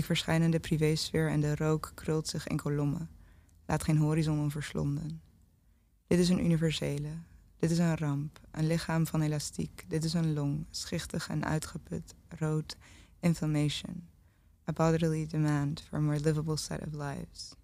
[0.00, 3.10] Ik verschijn in de privésfeer en de rook krult zich in kolommen.
[3.66, 5.20] Laat geen horizon onverslonden.
[6.06, 7.08] Dit is een universele.
[7.58, 9.84] Dit is een ramp, een lichaam van elastiek.
[9.88, 12.76] Dit is een long, schichtig en uitgeput, rood,
[13.18, 14.08] inflammation.
[14.68, 17.54] A bodily demand for a more livable set of lives.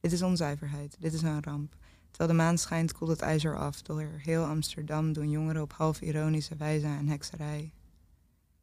[0.00, 1.76] Dit is onzuiverheid, dit is een ramp.
[2.10, 3.82] Terwijl de maan schijnt, koelt het ijzer af.
[3.82, 7.72] Door heel Amsterdam doen jongeren op half ironische wijze en hekserij.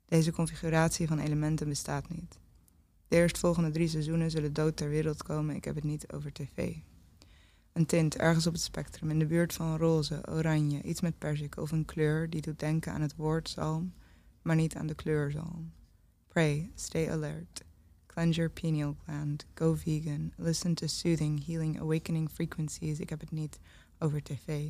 [0.05, 2.41] Deze configuratie van elementen bestaat niet.
[3.13, 5.56] De eerstvolgende drie seizoenen zullen dood ter wereld komen.
[5.56, 6.76] Ik heb het niet over tv.
[7.73, 11.58] Een tint ergens op het spectrum, in de buurt van roze, oranje, iets met perzik
[11.58, 13.93] of een kleur die doet denken aan het woord zalm,
[14.41, 15.71] maar niet aan de kleur zalm.
[16.28, 17.63] Pray, stay alert.
[18.06, 19.45] Cleanse your pineal gland.
[19.54, 20.34] Go vegan.
[20.38, 22.99] Listen to soothing, healing, awakening frequencies.
[22.99, 23.60] Ik heb het niet
[23.99, 24.69] over tv.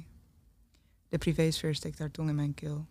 [1.10, 2.88] De privésfeer steekt haar tong in mijn keel.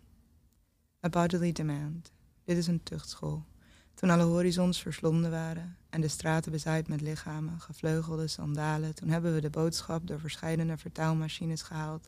[1.05, 2.11] A bodily demand.
[2.43, 3.45] Dit is een tuchtschool.
[3.93, 9.33] Toen alle horizons verslonden waren en de straten bezaaid met lichamen, gevleugelde sandalen, toen hebben
[9.33, 12.07] we de boodschap door verscheidene vertaalmachines gehaald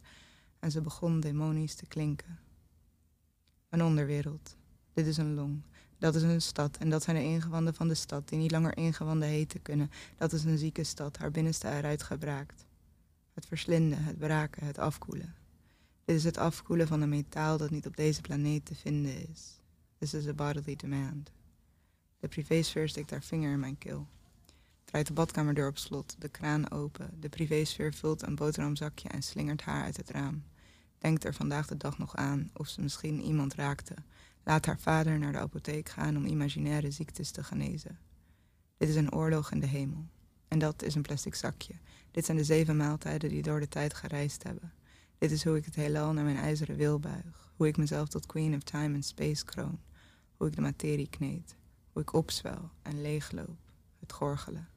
[0.60, 2.40] en ze begon demonisch te klinken.
[3.70, 4.56] Een onderwereld.
[4.94, 5.62] Dit is een long.
[5.98, 8.78] Dat is een stad en dat zijn de ingewanden van de stad die niet langer
[8.78, 9.92] ingewanden heten kunnen.
[10.18, 12.66] Dat is een zieke stad, haar binnenste eruit gebraakt.
[13.34, 15.36] Het verslinden, het braken, het afkoelen.
[16.06, 19.60] Dit is het afkoelen van een metaal dat niet op deze planeet te vinden is.
[19.98, 21.32] This is a bodily demand.
[22.26, 24.08] De privésfeer steekt haar vinger in mijn keel.
[24.86, 27.18] Draait de badkamerdeur op slot, de kraan open.
[27.20, 30.44] De privésfeer vult een boterhamzakje en slingert haar uit het raam.
[30.98, 33.96] Denkt er vandaag de dag nog aan of ze misschien iemand raakte.
[34.44, 38.00] Laat haar vader naar de apotheek gaan om imaginaire ziektes te genezen.
[38.78, 40.06] Dit is een oorlog in de hemel.
[40.48, 41.74] En dat is een plastic zakje.
[42.12, 44.74] Dit zijn de zeven maaltijden die door de tijd gereisd hebben.
[45.18, 47.52] Dit is hoe ik het heelal naar mijn ijzeren wil buig.
[47.56, 49.80] Hoe ik mezelf tot queen of time and space kroon.
[50.38, 51.56] Hoe ik de materie kneed.
[51.96, 53.58] Hoe ik opzwel en leegloop.
[54.00, 54.68] Het gorgelen.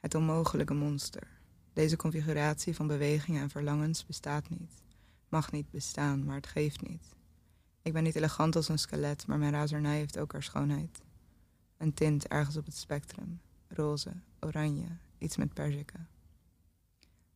[0.00, 1.28] Het onmogelijke monster.
[1.72, 4.82] Deze configuratie van bewegingen en verlangens bestaat niet.
[5.28, 7.14] Mag niet bestaan, maar het geeft niet.
[7.82, 11.02] Ik ben niet elegant als een skelet, maar mijn razernij heeft ook haar schoonheid.
[11.76, 13.40] Een tint ergens op het spectrum.
[13.68, 14.88] Roze, oranje,
[15.18, 16.08] iets met perziken.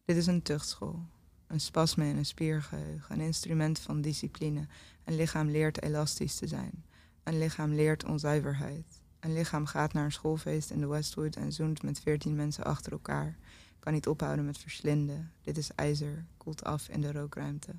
[0.05, 1.07] Dit is een tuchtschool.
[1.47, 4.67] Een spasme in een spiergeheugen, een instrument van discipline.
[5.05, 6.85] Een lichaam leert elastisch te zijn.
[7.23, 9.03] Een lichaam leert onzuiverheid.
[9.21, 12.93] Een lichaam gaat naar een schoolfeest in de Westwood en zoent met veertien mensen achter
[12.93, 13.37] elkaar.
[13.79, 15.33] Kan niet ophouden met verslinden.
[15.43, 17.75] Dit is ijzer, koelt af in de rookruimte.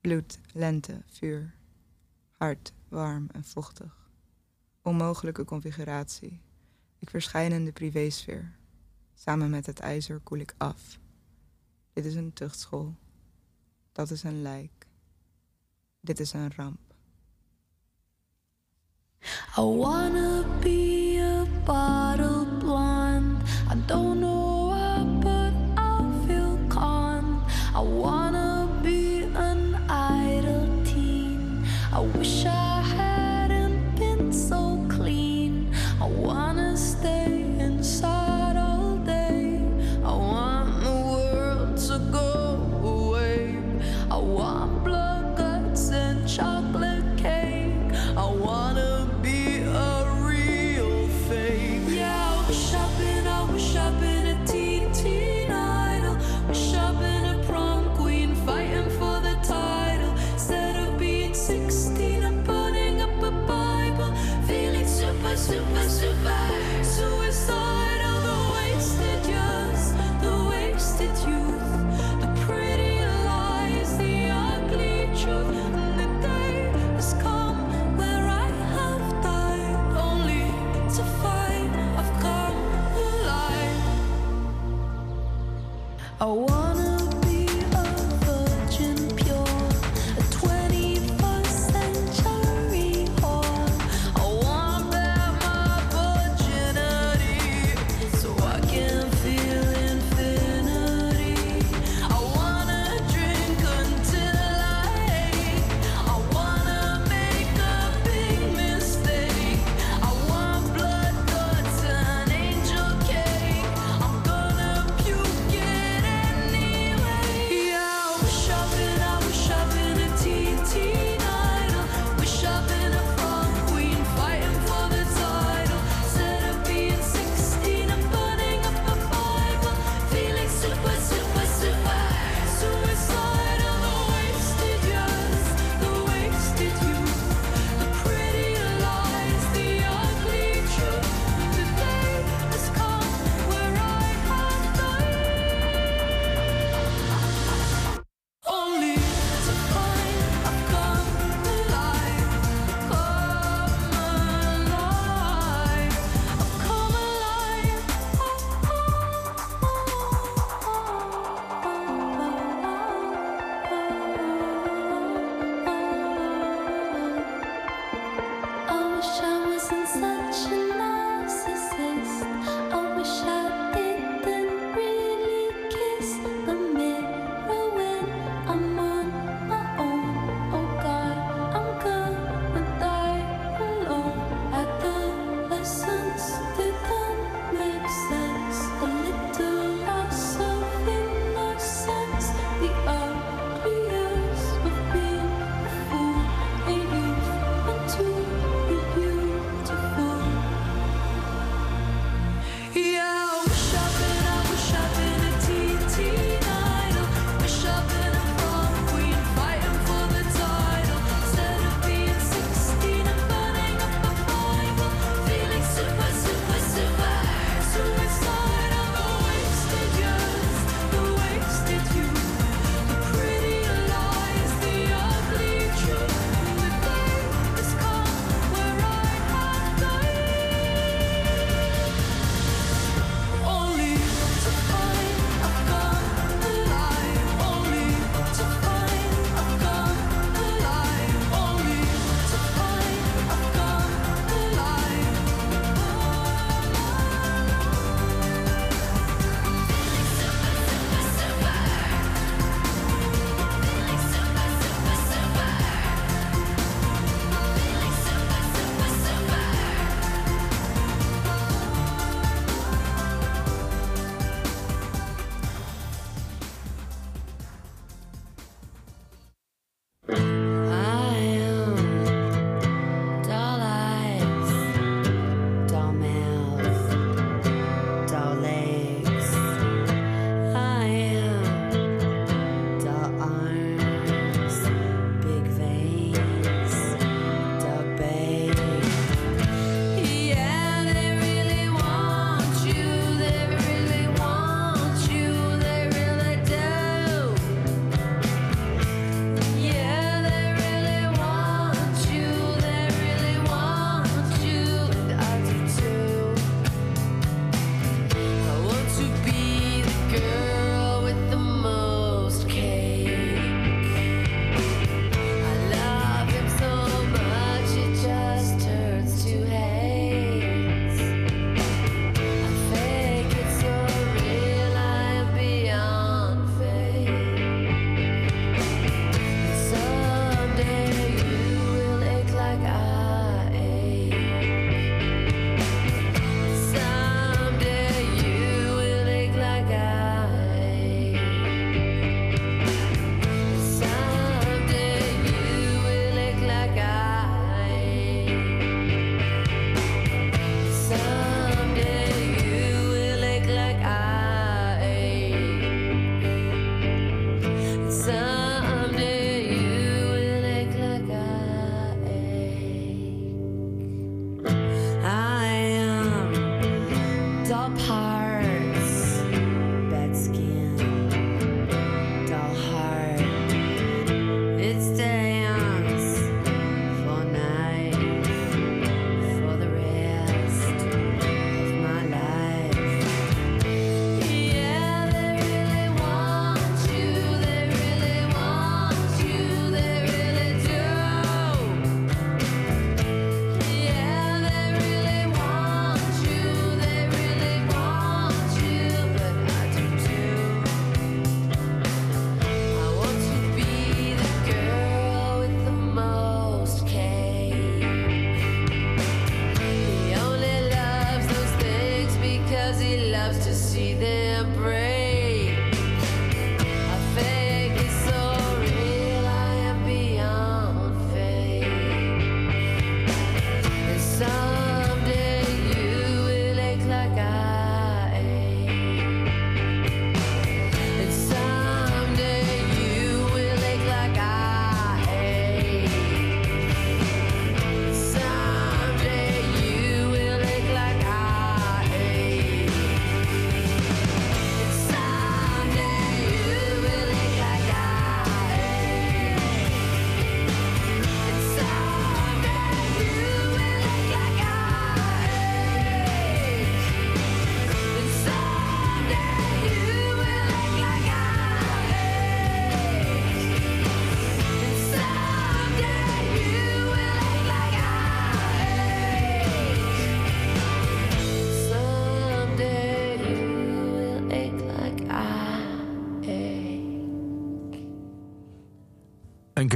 [0.00, 1.54] Bloed, lente, vuur.
[2.30, 4.10] Hard, warm en vochtig.
[4.82, 6.40] Onmogelijke configuratie.
[6.98, 8.56] Ik verschijn in de privésfeer.
[9.14, 10.98] Samen met het ijzer koel ik af.
[11.92, 12.94] Dit is een tuchtschool.
[13.92, 14.86] Dat is een lijk.
[16.00, 16.91] Dit is een ramp.
[19.56, 23.42] I wanna be a bottle blonde.
[23.68, 27.44] I don't know why, but I feel calm.
[27.74, 28.21] I want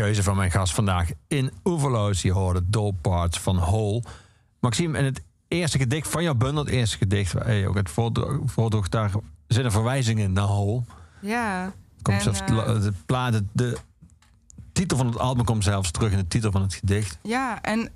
[0.03, 2.23] keuze van mijn gast vandaag in Oeverloos.
[2.23, 4.03] Je hoorde Doll Parts van Hole.
[4.61, 7.91] Maxime, en het eerste gedicht van jouw bundel, het eerste gedicht, waar je ook het
[8.45, 9.11] voordroeg, daar
[9.47, 10.83] zitten verwijzingen naar Hole.
[11.21, 11.73] Ja.
[12.03, 13.77] Komt En, zelfs eh, de, plaat, de, de
[14.73, 17.19] titel van het album komt zelfs terug in de titel van het gedicht.
[17.23, 17.91] Ja, en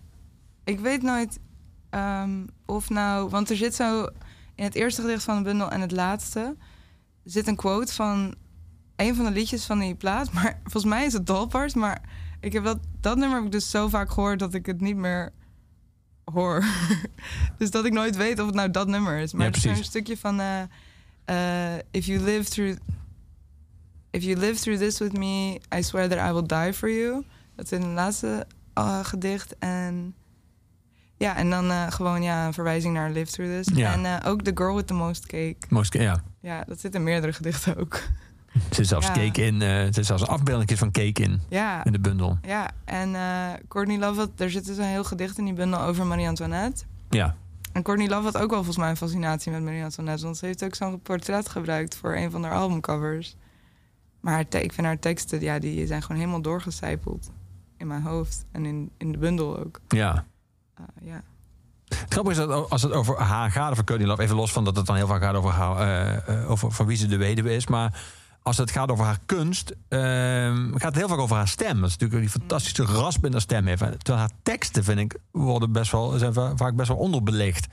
[0.64, 1.38] ik weet nooit
[1.90, 3.28] ehm, of nou...
[3.28, 4.08] Want er zit zo
[4.54, 6.56] in het eerste gedicht van de bundel en het laatste...
[7.24, 8.34] zit een quote van
[9.00, 10.32] een van de liedjes van die plaat.
[10.34, 11.74] Maar volgens mij is het Dolpars.
[11.74, 12.00] Maar
[12.40, 14.38] ik heb dat, dat nummer heb ik dus zo vaak gehoord...
[14.38, 15.32] dat ik het niet meer
[16.24, 16.64] hoor.
[17.58, 19.32] dus dat ik nooit weet of het nou dat nummer is.
[19.32, 19.86] Maar Ja, het is precies.
[19.86, 20.40] stukje van...
[20.40, 20.62] eh,
[21.24, 22.78] eh, if you live through...
[24.10, 27.24] If you live through this with me, I swear that I will die for you.
[27.56, 29.58] Dat is in het laatste eh, gedicht.
[29.58, 30.14] En
[31.16, 33.76] ja, en dan gewoon ja, een verwijzing naar Live Through This.
[33.76, 33.92] Ja.
[33.92, 35.56] En ook The Girl with the Most Cake.
[35.68, 38.00] Most, ja, Ja, dat zit in meerdere gedichten ook.
[38.52, 39.12] er zit zelfs Ja.
[39.12, 39.62] cake in.
[39.62, 42.38] er zit zelfs een afbeelding van cake in, Ja, in de bundel.
[42.42, 42.70] ja.
[42.84, 46.84] en eh Courtney Love, er zit dus een heel gedicht in die bundel over Marie-Antoinette.
[47.10, 47.36] Ja,
[47.72, 50.24] En Courtney Love had ook wel volgens mij een fascinatie met Marie-Antoinette.
[50.24, 53.36] Want ze heeft ook zo'n portret gebruikt voor een van haar albumcovers.
[54.20, 57.30] Maar te- ik vind haar teksten, ja, die zijn gewoon helemaal doorgecijpeld.
[57.76, 59.80] In mijn hoofd en in, in de bundel ook.
[59.88, 60.24] ja.
[60.74, 61.22] Eh, ja.
[61.94, 64.64] Het grappige is dat als het over haar gaat, over Courtney Love, even los van
[64.64, 67.66] dat het dan heel vaak gaat over, haar, over van wie ze de weduwe is,
[67.66, 68.02] maar
[68.42, 71.80] als het gaat over haar kunst, ehm, gaat het heel vaak over haar stem.
[71.80, 73.80] Dat is natuurlijk die fantastische rasp in haar stem heeft.
[73.80, 77.66] Terwijl haar teksten, vind ik, worden best wel, zijn va- vaak best wel onderbelicht.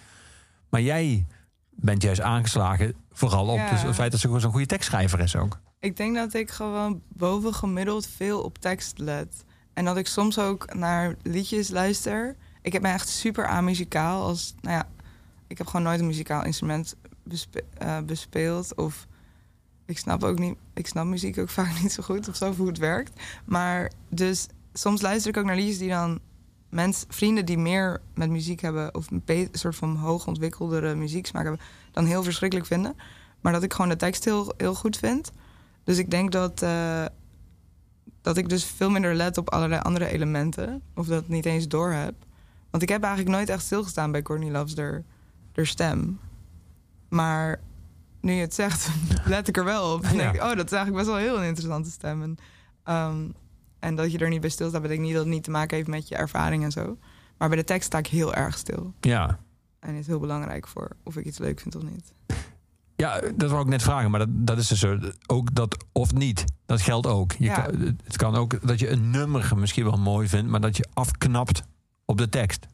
[0.69, 1.25] Maar jij
[1.69, 3.69] bent juist aangeslagen, vooral op Ja.
[3.69, 5.59] dus het feit dat ze gewoon zo'n goede tekstschrijver is ook.
[5.79, 9.43] Ik denk dat ik gewoon boven gemiddeld veel op tekst let.
[9.73, 12.35] En dat ik soms ook naar liedjes luister.
[12.61, 14.23] Ik heb me echt super amuzikaal.
[14.23, 14.87] Als, nou ja,
[15.47, 18.75] ik heb gewoon nooit een muzikaal instrument bespe- eh, bespeeld.
[18.75, 19.07] Of
[19.87, 22.67] ik snap ook niet, ik snap muziek ook vaak niet zo goed of zo, hoe
[22.67, 23.21] het werkt.
[23.45, 26.19] Maar dus soms luister ik ook naar liedjes die dan
[26.69, 31.61] mensen, vrienden die meer met muziek hebben, of een soort van hoog ontwikkeldere muzieksmaak hebben,
[31.91, 32.95] dan heel verschrikkelijk vinden.
[33.41, 35.31] Maar dat ik gewoon de tekst heel, heel goed vind.
[35.83, 37.05] Dus ik denk dat, eh,
[38.21, 40.81] dat ik dus veel minder let op allerlei andere elementen.
[40.95, 42.13] Of dat niet eens door heb.
[42.69, 45.03] Want ik heb eigenlijk nooit echt stilgestaan bij Courtney Love's der
[45.53, 46.19] stem.
[47.09, 47.59] Maar
[48.27, 48.89] nu je het zegt,
[49.25, 50.03] let ik er wel op.
[50.03, 52.21] En denk ik, oh, dat is eigenlijk best wel heel een interessante stem.
[52.23, 52.37] En,
[52.83, 53.27] ehm,
[53.79, 55.89] en dat je er niet bij stilstaat, betekent niet dat het niet te maken heeft
[55.89, 56.97] met je ervaring en zo.
[57.37, 58.93] Maar bij de tekst sta ik heel erg stil.
[59.01, 59.39] Ja.
[59.79, 62.13] En is heel belangrijk voor of ik iets leuk vind of niet.
[62.95, 64.99] Ja, dat wou ik net vragen, maar dat, dat is dus zo.
[65.27, 67.31] Ook dat of niet, dat geldt ook.
[67.31, 67.61] Je Ja.
[67.61, 70.85] kan, het kan ook dat je een nummer misschien wel mooi vindt, maar dat je
[70.93, 71.63] afknapt
[72.05, 72.65] op de tekst.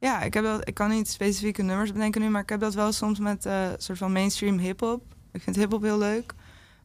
[0.00, 2.74] Ja, ik, heb dat, ik kan niet specifieke nummers bedenken nu, maar ik heb dat
[2.74, 5.02] wel soms met eh soort van mainstream hip-hop.
[5.32, 6.34] Ik vind hip-hop heel leuk.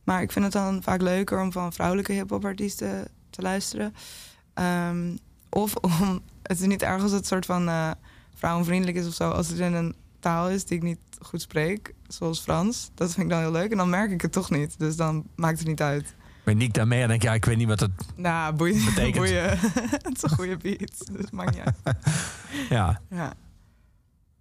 [0.04, 3.94] Maar ik vind het dan vaak leuker om van vrouwelijke hip-hop artiesten te luisteren.
[4.54, 5.18] Ehm,
[5.50, 6.22] of om.
[6.42, 7.92] Het is niet erg als het soort van eh,
[8.36, 9.30] vrouwenvriendelijk is of zo.
[9.30, 12.92] Als het in een taal is die ik niet goed spreek, zoals Frans.
[12.94, 13.72] Dat vind ik dan heel leuk.
[13.72, 14.80] En dan merk ik het toch niet.
[14.80, 16.16] Dus dan maakt het niet uit.
[16.46, 17.92] Maar Nick daarmee en denk ja, ik weet niet wat het.
[18.16, 18.86] Nou, boeien.
[18.86, 19.16] Betekent.
[19.16, 19.50] boeien.
[20.08, 21.08] het is een goede beat.
[21.12, 21.98] Dus maakt niet uit.
[22.70, 23.02] Ja.
[23.10, 23.34] Ja.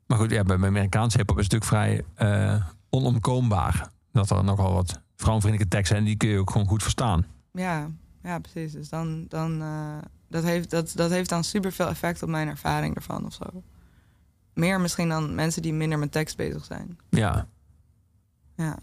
[0.07, 3.89] Maar goed, ja, bij Amerikaanse hip-hop is het natuurlijk vrij eh, onomkoombaar.
[4.13, 7.27] Dat er nogal wat vrouwenvriendelijke teksten zijn, die kun je ook gewoon goed verstaan.
[7.53, 7.91] Ja,
[8.23, 8.73] ja precies.
[8.73, 9.99] Dus dan, dan eh,
[10.29, 13.63] dat, heeft, dat, dat heeft dan super veel effect op mijn ervaring ervan of zo.
[14.55, 16.99] Meer misschien dan mensen die minder met tekst bezig zijn.
[17.11, 17.47] Ja.
[18.57, 18.79] Ja,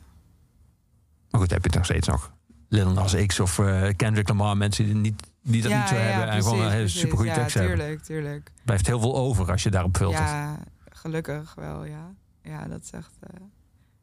[1.30, 2.34] Maar goed, heb je het nog steeds nog
[2.72, 5.96] Lil Nas X of eh, Kendrick Lamar, mensen die, niet, die dat ja, niet zo
[5.96, 7.00] ja, hebben en gewoon een hele precies.
[7.00, 7.78] supergoeie ja, tekst hebben.
[7.78, 8.52] tuurlijk, tuurlijk.
[8.66, 10.30] Blijft heel veel over als je daarop filtert.
[10.30, 10.60] Ja,
[10.90, 12.14] gelukkig wel, ja.
[12.44, 13.12] Ja, dat is echt...
[13.20, 13.40] eh,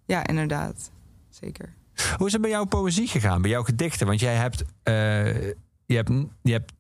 [0.04, 0.90] Ja, inderdaad.
[1.28, 1.74] Zeker.
[2.16, 4.06] Hoe is het bij jouw poëzie gegaan, bij jouw gedichten?
[4.06, 5.42] Want jij hebt, eh,
[5.86, 6.10] je hebt,
[6.42, 6.72] je hebt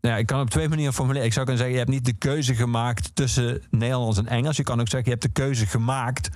[0.00, 1.26] ja, ik kan op twee manieren formuleren.
[1.26, 4.56] Ik zou kunnen zeggen, je hebt niet de keuze gemaakt tussen Nederlands en Engels.
[4.56, 6.28] Je kan ook zeggen, je hebt de keuze gemaakt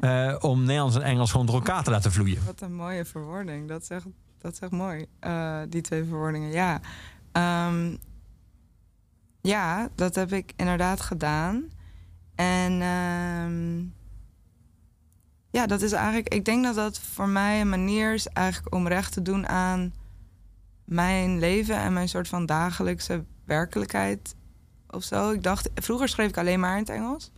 [0.00, 2.44] eh, om Nederlands en Engels gewoon door elkaar te laten vloeien.
[2.46, 3.68] Wat een mooie verwoording.
[3.68, 4.06] Dat is echt,
[4.38, 5.06] dat is echt mooi.
[5.20, 6.80] Eh, die twee verwoordingen, ja.
[7.32, 7.96] Ehm,
[9.40, 11.64] ja, dat heb ik inderdaad gedaan.
[12.34, 13.78] En ehm,
[15.50, 16.34] ja, dat is eigenlijk...
[16.34, 19.92] Ik denk dat dat voor mij een manier is eigenlijk om recht te doen aan
[20.90, 24.34] mijn leven en mijn soort van dagelijkse werkelijkheid
[24.88, 25.30] of zo.
[25.30, 27.30] Ik dacht, vroeger schreef ik alleen maar in het Engels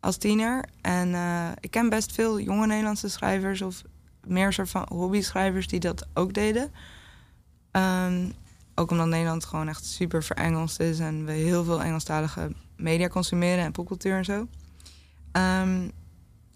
[0.00, 0.64] als tiener.
[0.80, 3.82] En eh, ik ken best veel jonge Nederlandse schrijvers of
[4.26, 6.72] meer soort van hobby-schrijvers die dat ook deden.
[7.70, 8.30] Ehm,
[8.74, 13.64] ook omdat Nederland gewoon echt super verengelst is en we heel veel Engelstalige media consumeren
[13.64, 14.46] en popcultuur en zo.
[15.32, 15.88] Ehm,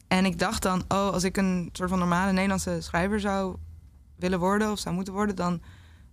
[0.09, 3.57] en ik dacht dan, oh, als ik een soort van normale Nederlandse schrijver zou
[4.17, 5.61] willen worden of zou moeten worden, dan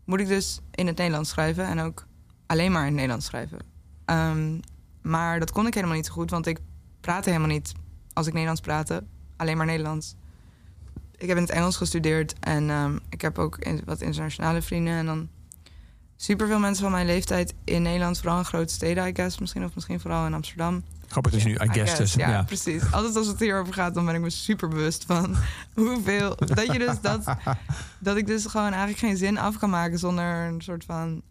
[0.10, 2.06] moet ik dus in het Nederlands schrijven en ook
[2.46, 3.60] alleen maar in het Nederlands schrijven.
[4.06, 4.60] Ehm,
[5.02, 6.60] maar dat kon ik helemaal niet zo goed, want ik
[7.02, 7.72] praatte helemaal niet
[8.14, 9.04] als ik Nederlands praatte,
[9.38, 10.16] alleen maar Nederlands.
[11.18, 14.94] Ik heb in het Engels gestudeerd en ehm, ik heb ook wat internationale vrienden.
[14.94, 15.30] En dan
[16.16, 19.40] superveel mensen van mijn leeftijd in Nederland, vooral in grote steden, I guess.
[19.40, 20.84] Misschien of misschien vooral in Amsterdam.
[21.10, 21.74] Grappig dus nu, I guess.
[21.74, 22.44] guess, dus, ja, ja.
[22.44, 22.92] precies.
[22.92, 25.36] Altijd als het hierover gaat, dan ben ik me super bewust van
[25.76, 26.36] hoeveel.
[26.36, 27.24] Dat je dus dat.
[28.00, 31.22] Dat ik dus gewoon eigenlijk geen zin af kan maken zonder een soort van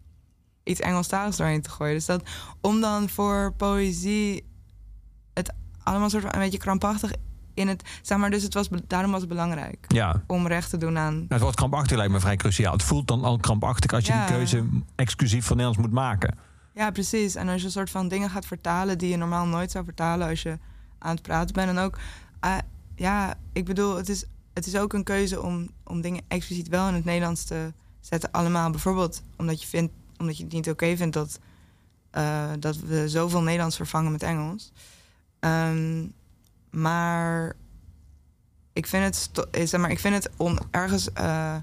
[0.63, 1.93] iets Engelstaligs doorheen te gooien.
[1.93, 2.23] Dus dat
[2.61, 4.45] om dan voor poëzie
[5.33, 5.53] het
[5.83, 7.11] allemaal soort van een beetje krampachtig
[7.53, 7.99] in het.
[8.01, 10.23] Zeg maar, dus het was, daarom was het belangrijk ja.
[10.27, 11.13] om recht te doen aan.
[11.13, 12.73] Nou, het woord krampachtig lijkt me vrij cruciaal.
[12.73, 14.25] Het voelt dan al krampachtig als je Ja.
[14.25, 14.65] die keuze
[14.95, 16.37] exclusief voor Nederlands moet maken.
[16.73, 17.35] Ja, precies.
[17.35, 20.27] En als je een soort van dingen gaat vertalen die je normaal nooit zou vertalen
[20.27, 20.57] als je
[20.97, 21.69] aan het praten bent.
[21.69, 21.97] En ook,
[22.39, 22.57] ah,
[22.95, 26.87] ja, ik bedoel, het is, het is ook een keuze om, om dingen expliciet wel
[26.87, 28.31] in het Nederlands te zetten.
[28.31, 31.39] Allemaal bijvoorbeeld omdat je, vindt, omdat je het niet oké vindt dat,
[32.11, 34.71] eh, dat we zoveel Nederlands vervangen met Engels.
[35.39, 36.05] Ehm,
[36.69, 37.55] maar
[38.73, 41.55] ik vind het, eh, zeg maar, ik vind het on, ergens eh,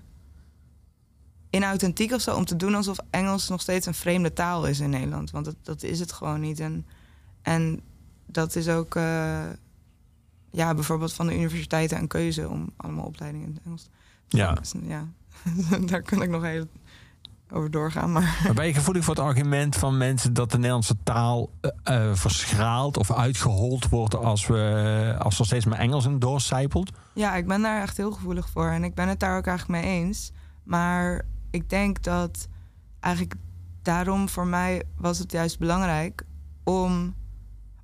[1.50, 4.90] inauthentiek of zo om te doen alsof Engels nog steeds een vreemde taal is in
[4.90, 5.30] Nederland.
[5.30, 6.60] Want dat, dat is het gewoon niet.
[6.60, 6.86] En,
[7.42, 7.80] en
[8.26, 9.44] dat is ook eh,
[10.50, 13.88] ja, bijvoorbeeld van de universiteiten een keuze om allemaal opleidingen in het Engels.
[14.28, 14.52] Ja.
[14.52, 15.06] Dus, ja.
[15.90, 16.66] Daar kan ik nog heel
[17.50, 18.12] over doorgaan.
[18.12, 21.50] Maar Maar ben je gevoelig voor het argument van mensen dat de Nederlandse taal
[21.82, 26.90] eh, verschraalt of uitgehold wordt als, we, als er steeds meer Engels in doorcijpelt?
[27.14, 28.68] ja, ik ben daar echt heel gevoelig voor.
[28.68, 30.32] En ik ben het daar ook eigenlijk mee eens.
[30.62, 31.24] Maar
[31.56, 32.48] ik denk dat
[33.00, 33.34] eigenlijk
[33.82, 36.22] daarom voor mij was het juist belangrijk
[36.64, 37.14] om.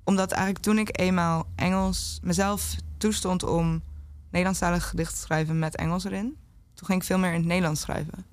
[0.05, 3.81] Omdat eigenlijk toen ik eenmaal Engels mezelf toestond om
[4.29, 6.37] Nederlandstalige gedichten te schrijven met Engels erin,
[6.73, 8.25] toen ging ik veel meer in het Nederlands schrijven.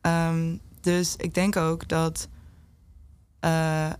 [0.00, 2.28] Ehm, dus ik denk ook dat
[3.40, 3.90] eh,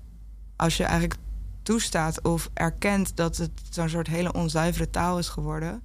[0.57, 1.21] als je eigenlijk
[1.63, 5.83] toestaat of erkent dat het zo'n soort hele onzuivere taal is geworden,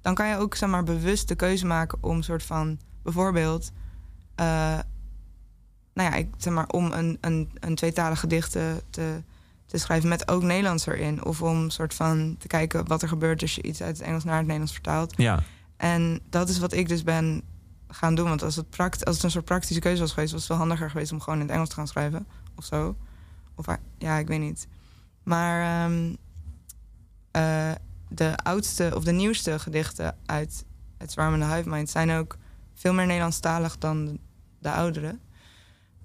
[0.00, 3.72] dan kan je ook zeg maar, bewust de keuze maken om soort van bijvoorbeeld,
[4.38, 4.78] eh,
[5.94, 9.22] nou ja, ik, zeg maar, om een, een, een tweetalig gedicht te, te,
[9.66, 11.24] te schrijven met ook Nederlands erin.
[11.24, 14.24] Of om soort van te kijken wat er gebeurt als je iets uit het Engels
[14.24, 15.14] naar het Nederlands vertaalt.
[15.16, 15.42] Ja.
[15.76, 17.42] En dat is wat ik dus ben
[17.88, 18.28] gaan doen.
[18.28, 20.58] Want als het, pract als het een soort praktische keuze was geweest, was het wel
[20.58, 22.26] handiger geweest om gewoon in het Engels te gaan schrijven.
[22.56, 22.96] Of zo.
[23.54, 24.66] Of ah, ja, ik weet niet.
[25.22, 26.14] Maar ehm,
[27.30, 27.72] eh,
[28.08, 30.64] de oudste of de nieuwste gedichten uit
[30.98, 32.36] het Zwarmende Hive Mind zijn ook
[32.74, 34.18] veel meer Nederlandstalig dan
[34.58, 35.18] de, de oudere.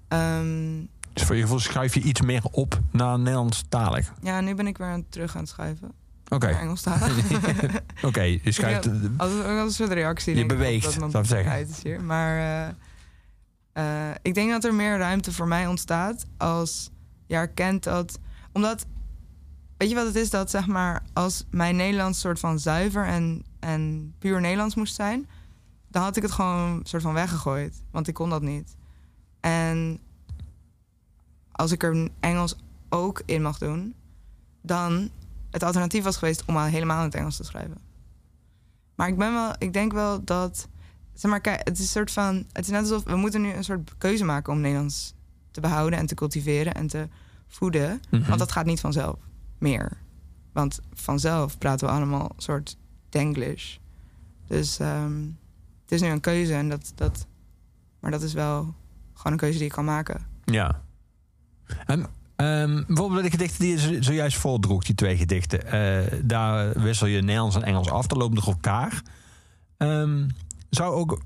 [0.08, 0.82] Ehm,
[1.12, 4.12] Dus voor je gevoel schrijf je iets meer op naar Nederlandstalig.
[4.22, 5.92] ja, nu ben ik weer aan, terug aan het schrijven.
[6.28, 7.30] Oké, Naar Engelstalig.
[8.02, 8.22] oké.
[8.22, 8.88] Je schrijft...
[9.16, 10.36] Als, als een soort reactie.
[10.36, 11.52] Je beweegt, dat zou ik zeggen.
[11.52, 12.00] uit is hier.
[12.02, 16.90] Maar eh, eh, ik denk dat er meer ruimte voor mij ontstaat als
[17.26, 18.18] je erkent dat.
[18.52, 18.86] Omdat,
[19.76, 20.30] weet je wat het is?
[20.30, 25.28] Dat zeg maar, als mijn Nederlands soort van zuiver en, en puur Nederlands moest zijn,
[25.94, 27.82] dan had ik het gewoon soort van weggegooid.
[27.90, 28.76] Want ik kon dat niet.
[29.40, 29.98] En
[31.52, 32.56] als ik er Engels
[32.88, 33.94] ook in mag doen,
[34.62, 35.10] dan
[35.50, 37.78] het alternatief was geweest om al helemaal in het Engels te schrijven.
[38.94, 40.68] Maar ik ben wel, ik denk wel dat,
[41.12, 43.52] zeg maar, kijk, het is een soort van, het is net alsof we moeten nu
[43.52, 45.14] een soort keuze maken om Nederlands
[45.50, 47.08] te behouden en te cultiveren en te
[47.46, 48.26] voeden, Mhm.
[48.26, 49.18] want dat gaat niet vanzelf
[49.58, 49.96] meer.
[50.52, 52.76] Want vanzelf praten we allemaal een soort
[53.08, 53.76] Denglish.
[54.46, 55.22] Dus ehm,
[55.84, 57.26] het is nu een keuze en dat, dat,
[58.00, 58.74] maar dat is wel
[59.14, 60.26] gewoon een keuze die je kan maken.
[60.44, 60.82] Ja.
[61.86, 62.06] En
[62.36, 65.66] Ehm, bijvoorbeeld de gedichten die je zo- zojuist voordroeg, die twee gedichten.
[65.66, 69.02] eh, daar wissel je Nederlands en Engels af, dat loopt door elkaar.
[69.76, 70.28] Ehm,
[70.70, 71.20] zou ook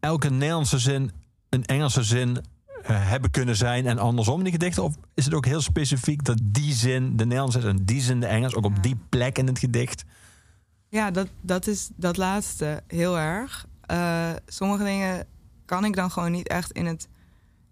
[0.00, 1.10] elke Nederlandse zin
[1.48, 2.36] een Engelse zin
[2.82, 4.82] eh, hebben kunnen zijn en andersom die gedichten?
[4.84, 8.20] Of is het ook heel specifiek dat die zin de Nederlands is en die zin
[8.20, 10.04] de Engels, ook op die plek in het gedicht?
[10.88, 13.66] Ja, dat, dat is dat laatste heel erg.
[13.80, 15.26] Eh, sommige dingen
[15.64, 17.08] kan ik dan gewoon niet echt in het,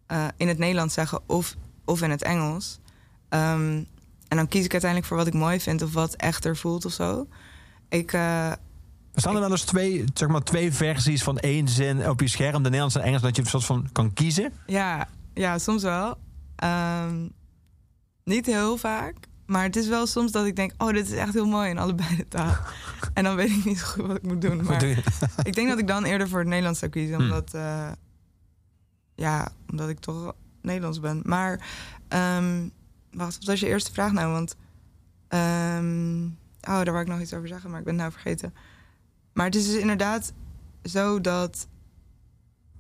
[0.07, 1.55] eh, in het Nederlands zeggen of,
[1.85, 2.79] of in het Engels.
[3.29, 3.83] Ehm,
[4.29, 6.93] en dan kies ik uiteindelijk voor wat ik mooi vind of wat echter voelt of
[6.93, 7.27] zo.
[7.89, 8.53] Ik, eh,
[9.15, 12.53] Staan er wel eens twee, zeg maar, twee versies van één zin op je scherm,
[12.53, 14.53] de Nederlands en Engels, dat je een soort van kan kiezen?
[14.67, 16.19] ja, ja, soms wel.
[16.57, 17.29] Ehm,
[18.25, 19.15] niet heel vaak.
[19.47, 21.79] Maar het is wel soms dat ik denk, oh, dit is echt heel mooi in
[21.79, 22.57] allebei de taal.
[23.15, 24.65] en dan weet ik niet zo goed wat ik moet doen.
[24.65, 24.97] Maar doe
[25.43, 27.15] ik denk dat ik dan eerder voor het Nederlands zou kiezen.
[27.15, 27.25] Hmm.
[27.25, 27.93] Omdat, eh,
[29.15, 31.21] ja, omdat ik toch Nederlands ben.
[31.25, 31.69] Maar,
[32.09, 32.69] ehm,
[33.11, 34.33] wacht, wat was je eerste vraag nou?
[34.33, 34.57] Want,
[35.29, 36.25] ehm,
[36.61, 38.55] oh, daar wou ik nog iets over zeggen, maar ik ben het nou vergeten.
[39.33, 40.33] Maar het is dus inderdaad
[40.83, 41.69] zo dat...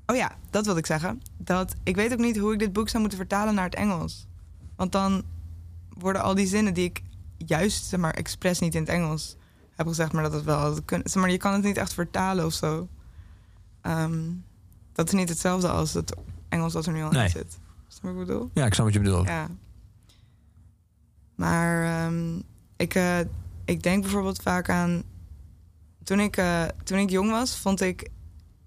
[0.07, 1.23] Oh ja, dat wilde ik zeggen.
[1.37, 4.27] Dat ik weet ook niet hoe ik dit boek zou moeten vertalen naar het Engels.
[4.77, 5.25] Want dan
[5.99, 7.03] worden al die zinnen die ik
[7.37, 9.37] juist, zeg maar, expres niet in het Engels
[9.75, 11.11] heb gezegd, maar dat het wel had kunnen.
[11.11, 12.89] Zeg maar je kan het niet echt vertalen of zo.
[13.81, 14.21] Ehm,
[14.93, 16.15] dat is niet hetzelfde als het
[16.49, 17.25] Engels dat er nu al Nee.
[17.25, 17.59] in zit.
[17.89, 18.51] Snap je wat ik bedoel?
[18.55, 19.27] Ja, ik snap wat je bedoelt.
[19.27, 19.49] Ja.
[21.35, 22.39] Maar ehm,
[22.77, 23.19] ik, eh,
[23.65, 25.03] ik denk bijvoorbeeld vaak aan.
[26.05, 28.09] Toen ik, eh, toen ik jong was, vond ik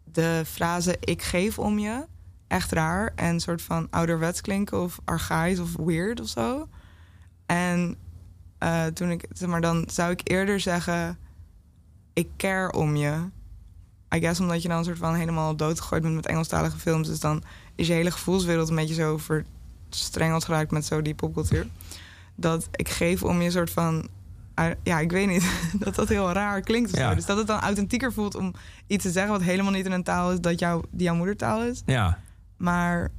[0.04, 2.06] de frase ik geef om je
[2.48, 3.12] echt raar.
[3.16, 6.68] En een soort van ouderwets klinken of archaïs of weird of zo.
[7.50, 7.96] En
[8.58, 11.18] eh, toen ik, zeg maar, dan zou ik eerder zeggen
[12.14, 13.14] ik care om je.
[14.16, 17.08] I guess omdat je dan een soort van helemaal doodgegooid bent met Engelstalige films.
[17.08, 17.44] Dus dan
[17.76, 19.20] is je hele gevoelswereld een beetje zo
[19.90, 21.68] verstrengeld geraakt met zo die popcultuur.
[22.36, 24.08] Dat ik geef om je soort van.
[24.54, 25.52] ah, Ja, ik weet niet.
[25.84, 26.98] Dat dat heel raar klinkt.
[26.98, 27.16] Ja.
[27.16, 28.54] Dus dat het dan authentieker voelt om
[28.88, 31.64] iets te zeggen wat helemaal niet in een taal is dat jou, die jouw moedertaal
[31.64, 31.82] is.
[31.86, 32.20] Ja.
[32.58, 33.12] Maar,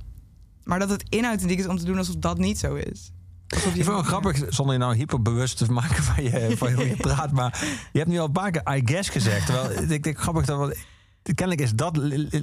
[0.64, 3.12] maar dat het inauthentiek is om te doen alsof dat niet zo is.
[3.54, 6.72] Alsof Ik vind het wel grappig, zonder je nou hyperbewust te maken van, je, van
[6.72, 7.32] hoe je praat.
[7.32, 7.58] Maar
[7.92, 9.46] je hebt nu al een paar keer I guess gezegd.
[9.46, 10.58] Terwijl ik denk grappig dat...
[10.58, 10.76] wat-
[11.22, 11.98] Kennelijk is, dat,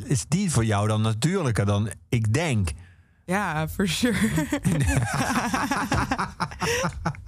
[0.06, 2.70] is die voor jou dan natuurlijker dan ik denk.
[3.26, 4.18] Ja, for sure.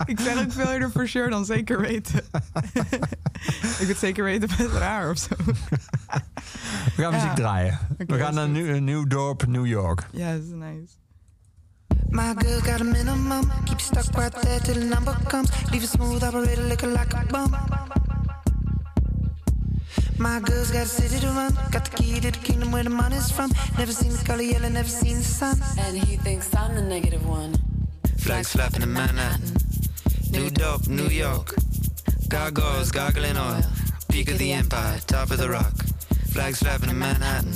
[0.05, 2.23] ik zeg ook veel eerder for sure dan zeker weten.
[3.79, 5.35] ik het zeker weten best raar of zo.
[6.95, 7.79] We gaan muziek draaien.
[7.97, 10.07] We gaan naar een nieuw dorp, New York.
[10.11, 10.93] Ja, dat is nice.
[12.11, 13.51] My girl got a minimum.
[13.65, 15.49] Keep you stuck right there till the number comes.
[15.71, 17.55] Leave it smooth, operator looking like a bum.
[20.17, 21.53] My girl's got a city to run.
[21.71, 23.51] Got the key to the kingdom where the money's from.
[23.77, 25.61] Never seen the color yellow, never seen the sun.
[25.79, 27.55] And he thinks I'm the negative one.
[28.17, 29.55] Flags flapping in Manhattan.
[30.31, 31.55] New dope, New York.
[32.27, 33.63] Gargoyles gargling oil.
[34.09, 35.73] Peak of the empire, top of the rock.
[36.33, 37.53] Flags flapping in Manhattan.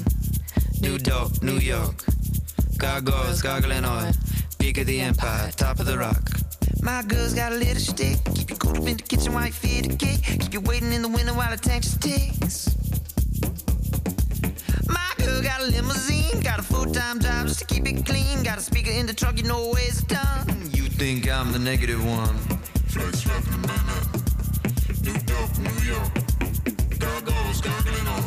[0.82, 2.04] New dope, New York.
[2.78, 4.12] Gargoyles gargling oil.
[4.64, 6.32] Of the empire, top of the rock.
[6.82, 8.18] My girl's got a little stick.
[8.34, 10.24] Keep you cool up in the kitchen while you feed the cake.
[10.24, 12.76] Keep you waiting in the window while the tank just ticks.
[14.88, 18.42] My girl got a limousine, got a full-time job just to keep it clean.
[18.42, 20.48] Got a speaker in the truck, you know where it's done.
[20.72, 22.36] You think I'm the negative one?
[22.88, 24.22] Flags flapping in Manhattan.
[25.04, 26.14] New dope, New York.
[26.98, 28.24] Gargoyles gargling on.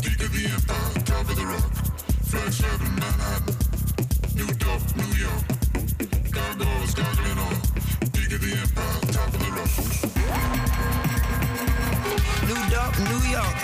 [0.00, 1.72] Peak of the empire, top of the rock.
[2.24, 3.54] Flags flapping in Manhattan.
[4.34, 5.59] New dope, New York.
[12.46, 13.56] New York, New York.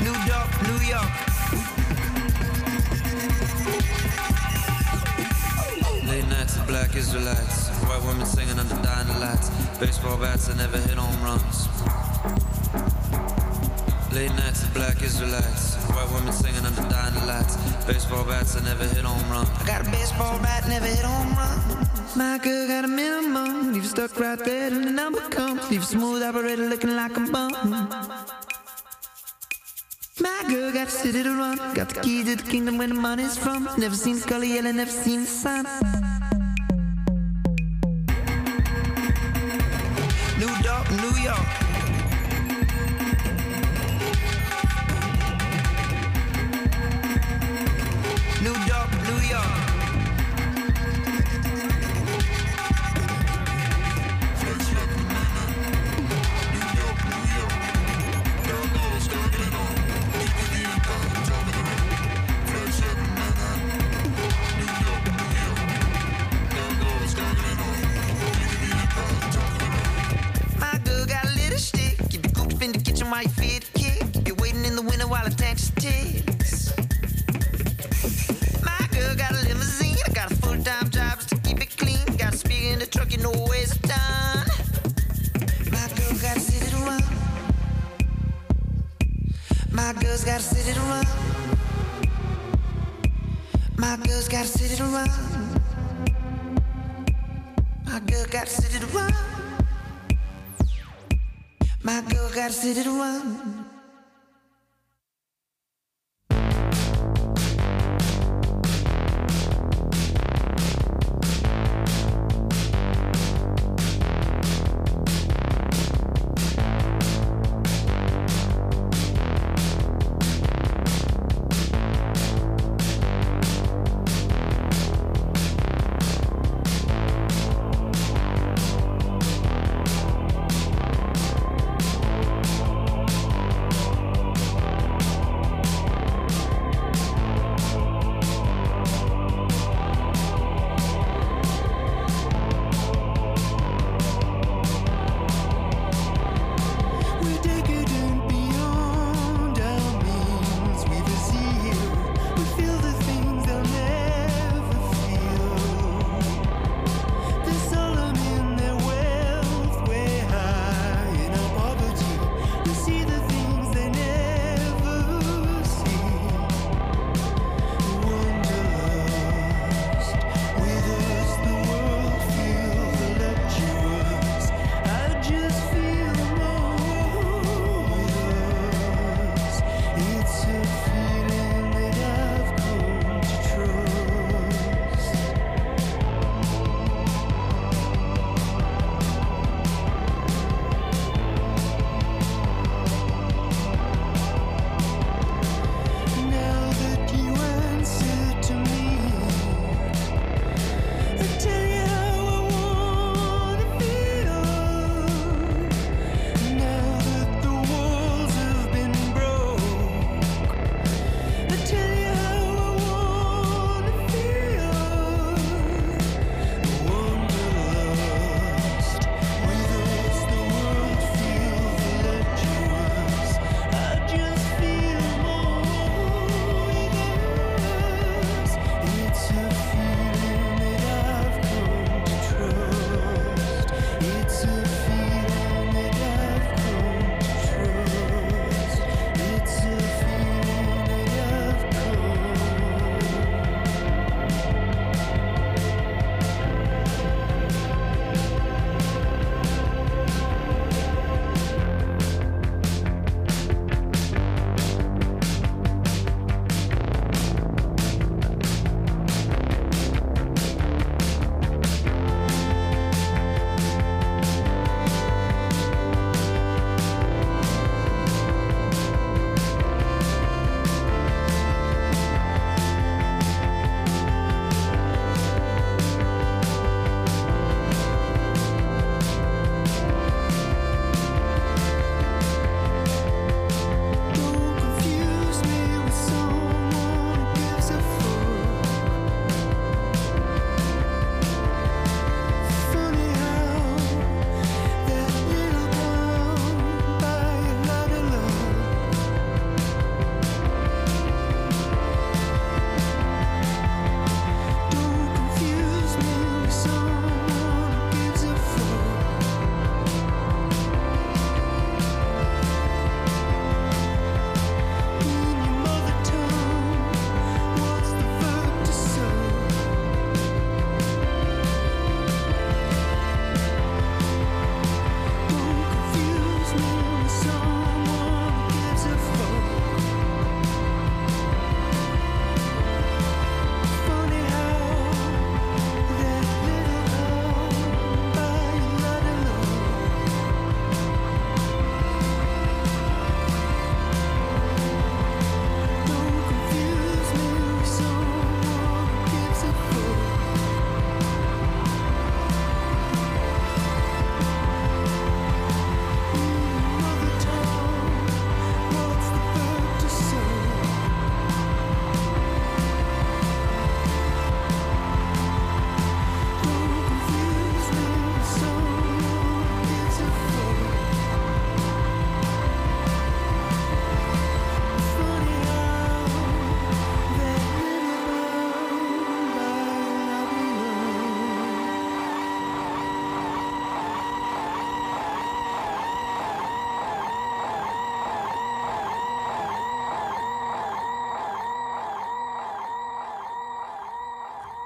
[0.00, 1.12] New York, New York.
[6.08, 10.96] Late nights black Israelites, white women singing under dying lights, baseball bats that never hit
[10.98, 12.91] home runs.
[14.14, 17.56] Late nights of black Israelites, white women singing under dying lights,
[17.86, 19.46] baseball bats that never hit home run.
[19.46, 21.88] I got a baseball bat, never hit home run.
[22.14, 25.62] My girl got a minimum, leave you stuck right there till the number comes.
[25.70, 27.52] Leave you smooth operator looking like a bum.
[30.20, 32.94] My girl got a city to run, got the key to the kingdom where the
[32.94, 33.66] money's from.
[33.78, 35.64] Never seen the color yellow, never seen the sun.
[40.38, 41.71] New York, New York.
[72.62, 74.26] in the kitchen while you feed the kid.
[74.26, 76.70] You're waiting in the winter while it tanks ticks.
[78.62, 79.96] My girl got a limousine.
[80.06, 82.04] I got a full time job just to keep it clean.
[82.16, 84.46] Got a speaker in the truck, you know where's it done.
[85.72, 87.02] My girl got a city to run.
[89.72, 91.06] My girl's got a city to run.
[93.76, 95.10] My girl's got a city to run.
[97.86, 99.31] My girl got a city to run.
[101.84, 103.51] My girl got a city to run.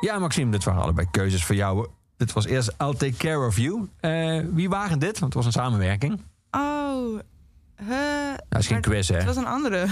[0.07, 1.87] Ja, Maxime, dit waren allebei keuzes voor jou.
[2.17, 3.89] Dit was eerst I'll Take Care of You.
[4.01, 5.19] Eh, wie waren dit?
[5.19, 6.21] Want het was een samenwerking.
[6.51, 7.19] Oh,
[7.77, 9.17] huh, Dat is geen quiz, hè?
[9.17, 9.87] Het was een andere.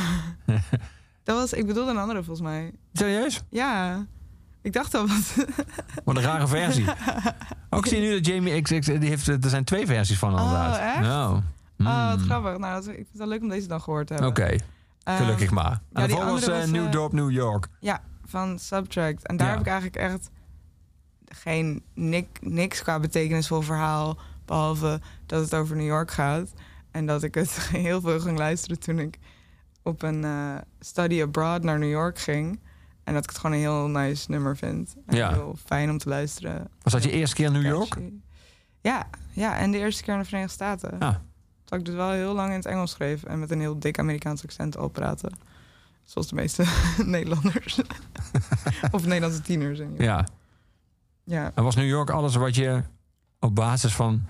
[1.25, 2.73] dat was, ik bedoelde een andere volgens mij.
[2.93, 3.43] Serieus?
[3.51, 4.05] Ja,
[4.63, 5.35] ik dacht al wat.
[6.05, 6.85] Wat een rare versie.
[7.71, 8.87] Ook zie je nu dat Jamie XX...
[8.87, 10.79] Die heeft, er zijn twee versies van inderdaad.
[10.79, 11.01] echt?
[11.01, 11.35] Nou.
[11.35, 11.43] Oh,
[12.09, 12.25] wat Hmm.
[12.25, 12.59] grappig.
[12.59, 14.31] Nou, dat, ik vind het wel leuk om deze dan gehoord te hebben.
[14.31, 14.57] Oké,
[15.05, 15.81] Ehm, gelukkig maar.
[15.93, 17.69] En ja, was andere eh, was, New eh, Dorp, New York.
[17.81, 19.27] Ja, van Subtract.
[19.27, 19.53] En daar Ja.
[19.53, 20.31] heb ik eigenlijk echt
[21.29, 24.19] geen nik, niks qua betekenisvol verhaal.
[24.45, 26.53] Behalve dat het over New York gaat.
[26.91, 27.51] En dat ik het
[27.87, 29.19] heel veel ging luisteren toen ik
[29.83, 32.61] op een eh, study abroad naar New York ging.
[33.05, 34.95] En dat ik het gewoon een heel nice nummer vind.
[35.07, 35.33] En Ja.
[35.33, 36.69] heel fijn om te luisteren.
[36.83, 37.99] Was dat je eerste keer in New York?
[38.81, 40.97] Ja, ja, en de eerste keer in de Verenigde Staten.
[40.99, 41.23] Ja.
[41.65, 43.99] Terwijl ik dus wel heel lang in het Engels schreef en met een heel dik
[43.99, 45.33] Amerikaans accent al praten.
[46.05, 46.65] Zoals de meeste
[47.05, 47.81] Nederlanders.
[48.91, 49.79] of Nederlandse tieners.
[49.79, 50.03] geval.
[50.03, 50.27] Ja.
[51.25, 51.53] Ja.
[51.55, 52.83] En was New York alles wat je
[53.41, 54.27] op basis van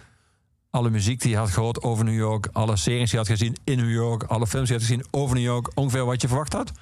[0.70, 3.56] alle muziek die je had gehoord over New York, alle series die je had gezien
[3.64, 6.28] in New York, alle films die je had gezien over New York, ongeveer wat je
[6.28, 6.72] verwacht had?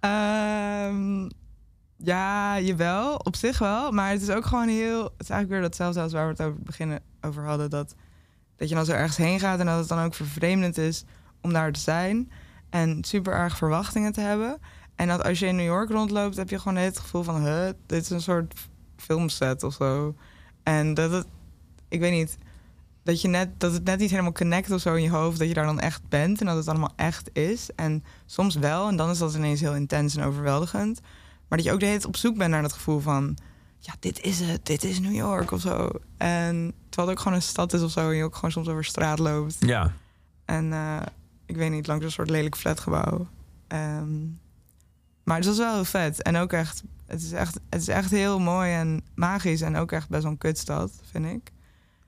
[0.00, 1.28] Ehm,
[1.96, 3.90] ja, jawel, op zich wel.
[3.92, 5.02] Maar het is ook gewoon heel...
[5.02, 7.70] Het is eigenlijk weer datzelfde als waar we het over het begin over hadden.
[7.70, 7.94] Dat,
[8.56, 11.04] dat je dan zo ergens heen gaat en dat het dan ook vervreemdend is
[11.40, 12.30] om daar te zijn.
[12.70, 14.58] En super erg verwachtingen te hebben.
[14.94, 17.44] En dat als je in New York rondloopt, heb je gewoon het gevoel van...
[17.44, 18.54] Huh, dit is een soort
[18.96, 20.14] filmset of zo.
[20.62, 21.26] En dat het...
[21.88, 22.38] Ik weet niet...
[23.02, 25.38] Dat, je net, dat het net niet helemaal connect of zo in je hoofd.
[25.38, 27.70] Dat je daar dan echt bent en dat het allemaal echt is.
[27.74, 28.88] En soms wel.
[28.88, 31.00] En dan is dat ineens heel intens en overweldigend.
[31.48, 33.36] Maar dat je ook de hele tijd op zoek bent naar dat gevoel van...
[33.78, 34.66] Ja, dit is het.
[34.66, 35.90] Dit is New York of zo.
[36.16, 38.10] En terwijl het ook gewoon een stad is of zo.
[38.10, 39.56] En je ook gewoon soms over straat loopt.
[39.60, 39.92] Ja.
[40.44, 41.02] En eh,
[41.46, 43.28] ik weet niet, langs een soort lelijk flatgebouw.
[43.66, 44.24] Ehm,
[45.24, 46.22] maar het was wel heel vet.
[46.22, 49.60] En ook echt, het is echt, het is echt heel mooi en magisch.
[49.60, 51.52] En ook echt best wel een kutstad, vind ik.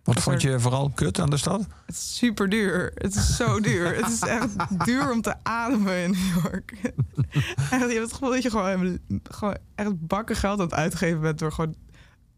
[0.02, 1.66] Wat vond je vooral kut aan de stad?
[1.86, 2.92] Het is super duur.
[2.94, 3.96] Het is zo duur.
[3.96, 6.72] het is echt duur om te ademen in New York.
[7.70, 11.20] echt, je hebt het gevoel dat je gewoon, gewoon echt bakken geld aan het uitgeven
[11.20, 11.38] bent...
[11.38, 11.74] door gewoon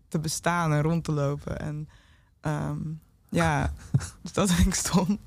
[0.08, 1.58] te bestaan en rond te lopen.
[1.58, 1.88] En
[2.40, 2.78] ehm,
[3.28, 3.72] ja,
[4.22, 5.18] dus dat vind ik stom.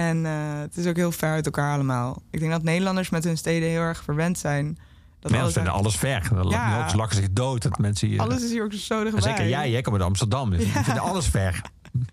[0.00, 2.22] En eh, het is ook heel ver uit elkaar allemaal.
[2.30, 4.78] Ik denk dat Nederlanders met hun steden heel erg verwend zijn.
[5.20, 6.28] Dat Mensen vinden alles ver.
[6.34, 6.88] Dan Ja.
[6.94, 8.20] lachen zich dood dat mensen hier...
[8.20, 9.22] alles is hier ook zo dichtbij.
[9.22, 10.50] zeker jij, jij komt uit Amsterdam.
[10.50, 10.72] Dus Ja.
[10.72, 11.62] Die vinden alles ver.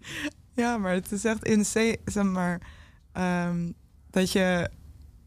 [0.54, 1.98] Ja, maar het is echt insane.
[2.06, 2.62] Zeg maar,
[3.12, 3.72] ehm,
[4.10, 4.70] dat je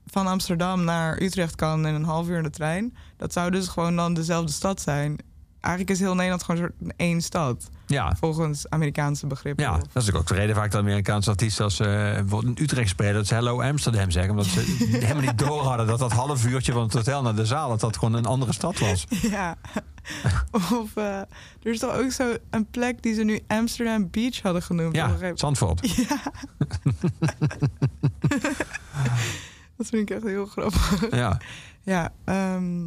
[0.07, 2.97] van Amsterdam naar Utrecht kan in een half uur in de trein.
[3.17, 5.19] Dat zou dus gewoon dan dezelfde stad zijn.
[5.61, 7.71] Eigenlijk is heel Nederland gewoon een soort één stad.
[7.91, 8.17] Ja.
[8.21, 9.65] Volgens Amerikaanse begrippen.
[9.65, 13.15] Ja, dat is ook de reden vaak dat Amerikaanse artiesten als eh, in Utrecht spelen,
[13.15, 14.31] dat ze Hello Amsterdam zeggen.
[14.31, 14.61] Omdat ze
[15.01, 17.81] helemaal niet door hadden dat dat half uurtje van het hotel naar de zaal, dat
[17.81, 19.07] dat gewoon een andere stad was.
[19.31, 19.57] Ja.
[20.53, 21.05] of eh,
[21.63, 24.97] er is toch ook zo een plek die ze nu Amsterdam Beach hadden genoemd.
[24.97, 25.31] een Ja.
[25.35, 25.95] Zandvoort.
[25.97, 26.21] Ja.
[29.77, 31.11] dat vind ik echt heel grappig.
[31.11, 31.39] Ja.
[31.83, 32.79] Ja, ehm,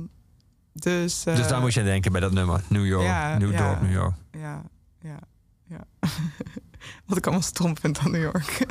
[0.74, 1.26] dus...
[1.26, 2.62] eh, Dus daar moet je aan denken bij dat nummer.
[2.68, 3.66] New York, ja, New ja.
[3.66, 4.14] York, New York.
[4.32, 4.62] Ja,
[5.04, 5.20] ja,
[5.64, 5.84] ja.
[7.06, 8.66] Wat ik allemaal stom vind aan New York.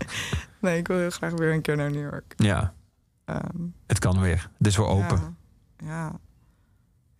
[0.60, 2.32] nee, ik wil heel graag weer een keer naar New York.
[2.36, 2.74] Ja,
[3.24, 4.50] Ehm, het kan weer.
[4.58, 5.36] Het is weer open.
[5.76, 6.18] Ja, ja.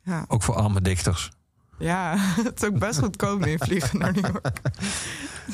[0.02, 1.30] Ja, Ook voor arme dichters.
[1.78, 2.14] ja.
[2.44, 4.60] het is ook best goedkoop nu vliegen naar New York.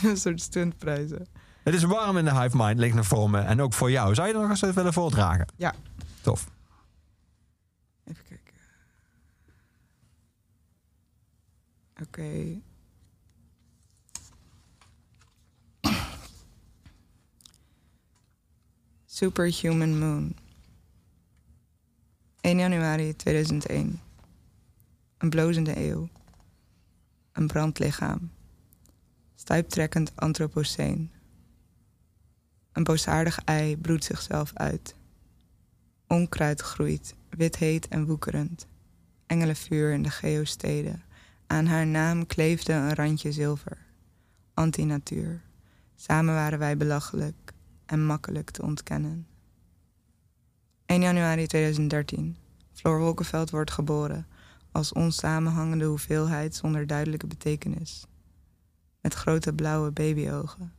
[0.03, 1.27] een soort stuntprijzen.
[1.63, 3.39] Het is warm in de Hive Mind, ligt nog voor me.
[3.39, 4.15] En ook voor jou.
[4.15, 5.47] Zou je er nog eens even willen voordragen?
[5.57, 5.75] Ja.
[6.21, 6.51] Tof.
[8.05, 8.55] Even kijken.
[12.03, 12.61] Oké.
[19.15, 20.37] Superhuman Moon.
[22.41, 24.01] 1 januari 2001.
[25.19, 26.09] Een blozende eeuw.
[27.33, 28.31] Een brandlichaam.
[29.35, 31.11] Stuiptrekkend antropoceen.
[32.73, 34.95] Een boosaardig ei broedt zichzelf uit.
[36.07, 38.67] Onkruid groeit, wit heet en woekerend.
[39.27, 41.03] Engelenvuur in de geosteden.
[41.47, 43.79] Aan haar naam kleefde een randje zilver.
[44.55, 45.41] Antinatuur.
[45.95, 47.54] Samen waren wij belachelijk
[47.87, 49.27] en makkelijk te ontkennen.
[50.87, 52.37] 1 januari 2013.
[52.73, 54.27] Floor Wolkenveld wordt geboren
[54.73, 58.07] als onsamenhangende hoeveelheid zonder duidelijke betekenis.
[59.01, 60.73] Met grote blauwe babyogen,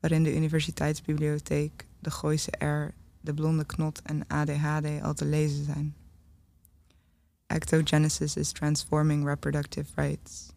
[0.00, 5.94] waarin de universiteitsbibliotheek, de Gooise R, de blonde knot en ADHD al te lezen zijn.
[7.46, 10.52] Ectogenesis is transforming reproductive rights.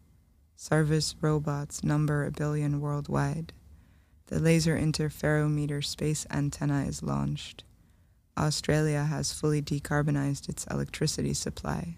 [0.55, 3.53] Service robots number a billion worldwide.
[4.28, 7.63] The laser interferometer space antenna is launched.
[8.38, 11.97] Australia has fully decarbonized its electricity supply.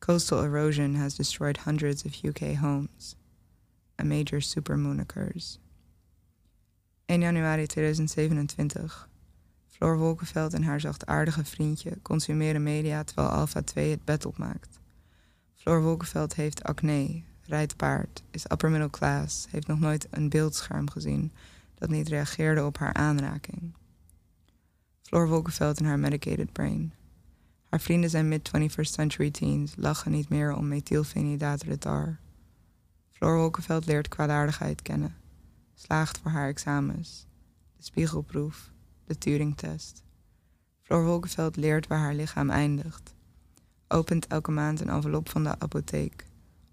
[0.00, 3.16] Coastal erosion has destroyed hundreds of UK homes.
[3.98, 5.58] A major supermoon occurs.
[7.08, 8.90] 1 januari 2027.
[9.66, 14.80] Floor Wolkenveld en haar zachtaardige vriendje consumeren media terwijl Alpha 2 het bed opmaakt.
[15.54, 20.90] Floor Wolkenveld heeft acne, rijdt paard, is upper middle class, heeft nog nooit een beeldscherm
[20.90, 21.32] gezien
[21.74, 23.74] dat niet reageerde op haar aanraking.
[25.02, 26.92] Floor Wolkenveld en haar medicated brain.
[27.68, 32.18] Haar vrienden zijn mid-21st century teens, lachen niet meer om methylphenidatenretar.
[33.12, 35.16] Floor Wolkenveld leert kwaadaardigheid kennen,
[35.74, 37.26] slaagt voor haar examens,
[37.76, 38.70] de spiegelproef,
[39.04, 40.02] de Turing-test.
[40.82, 43.14] Floor Wolkenveld leert waar haar lichaam eindigt,
[43.88, 46.26] opent elke maand een envelop van de apotheek,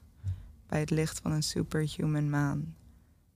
[0.67, 2.75] bij het licht van een superhuman maan,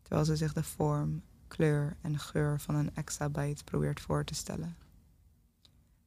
[0.01, 4.75] terwijl ze zich de vorm, kleur en geur van een exabyte probeert voor te stellen.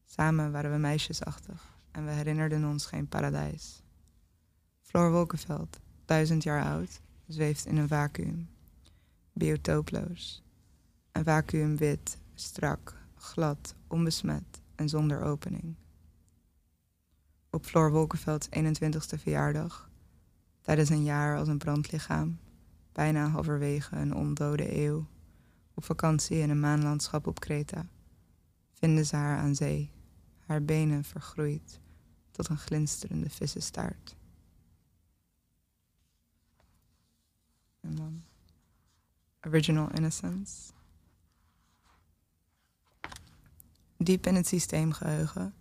[0.04, 3.82] Samen waren we meisjesachtig en we herinnerden ons geen paradijs.
[4.80, 8.48] Floor Wolkenveld, duizend jaar oud, zweeft in een vacuüm.
[9.32, 10.42] Biotooploos.
[11.12, 15.74] Een vacuüm wit, strak, glad, onbesmet en zonder opening.
[17.50, 19.90] Op Floor Wolkenvelds 21ste verjaardag,
[20.60, 22.38] tijdens een jaar als een brandlichaam,
[22.92, 25.06] bijna halverwege een ondode eeuw,
[25.74, 27.86] op vakantie in een maanlandschap op Kreta,
[28.72, 29.90] vinden ze haar aan zee,
[30.38, 31.80] haar benen vergroeid
[32.30, 34.16] tot een glinsterende vissenstaart.
[37.80, 38.22] En dan
[39.46, 40.72] Original Innocence.
[44.02, 45.54] Diep in het systeemgeheugen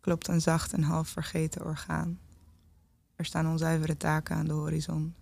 [0.00, 2.18] klopt een zacht en half vergeten orgaan.
[3.16, 5.14] Er staan onzuivere taken aan de horizon.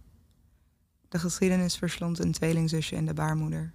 [1.09, 3.73] De geschiedenis verslond een tweelingzusje in de baarmoeder.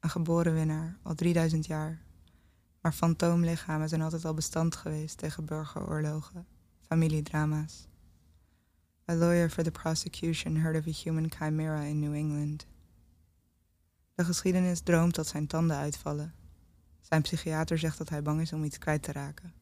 [0.00, 2.00] Een geboren winnaar, al 3000 jaar.
[2.80, 6.46] Maar fantoomlichamen zijn altijd al bestand geweest tegen burgeroorlogen,
[6.86, 7.86] familiedrama's.
[9.10, 12.66] A lawyer for the prosecution heard of a human chimera in New England.
[14.14, 16.34] De geschiedenis droomt dat zijn tanden uitvallen.
[17.00, 19.52] Zijn psychiater zegt dat hij bang is om iets kwijt te raken.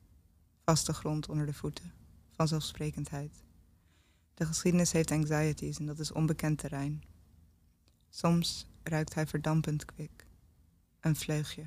[0.64, 1.92] Vaste grond onder de voeten,
[2.30, 3.42] vanzelfsprekendheid.
[4.34, 7.02] De geschiedenis heeft anxieties en dat is onbekend terrein.
[8.08, 10.26] Soms ruikt hij verdampend kwik.
[11.00, 11.66] Een vleugje.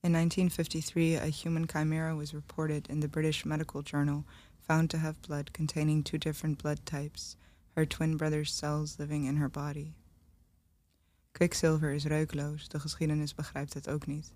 [0.00, 4.24] In 1953, a human chimera was reported in the British Medical Journal,
[4.60, 7.36] found to have blood containing two different blood types,
[7.74, 9.94] her twin brother's cells living in her body.
[11.36, 14.32] Kwikzilver is reukloos, de geschiedenis begrijpt het ook niet.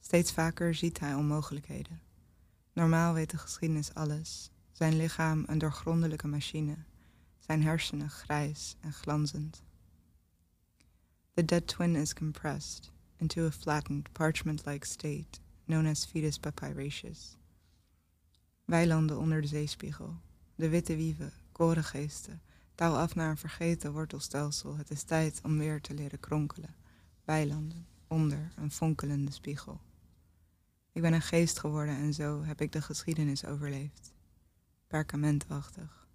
[0.00, 2.00] Steeds vaker ziet hij onmogelijkheden.
[2.72, 4.50] Normaal weet de geschiedenis alles.
[4.72, 6.76] Zijn lichaam een doorgrondelijke machine,
[7.38, 9.62] zijn hersenen grijs en glanzend.
[11.34, 17.36] The dead twin is compressed into a flattened, parchment-like state known as fetus papyraceus.
[18.64, 20.20] Weilanden onder de zeespiegel,
[20.54, 22.42] de witte wieven, korengeesten,
[22.74, 24.76] touw af naar een vergeten wortelstelsel.
[24.76, 26.74] Het is tijd om weer te leren kronkelen.
[27.24, 29.80] Weilanden, onder een fonkelende spiegel.
[30.92, 34.12] Ik ben een geest geworden en zo heb ik de geschiedenis overleefd.
[34.86, 36.06] Perkamentachtig.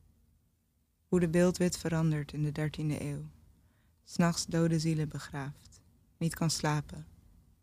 [1.07, 3.26] Hoe de beeldwit verandert in de dertiende eeuw.
[4.03, 5.81] S'nachts dode zielen begraaft.
[6.18, 7.06] Niet kan slapen.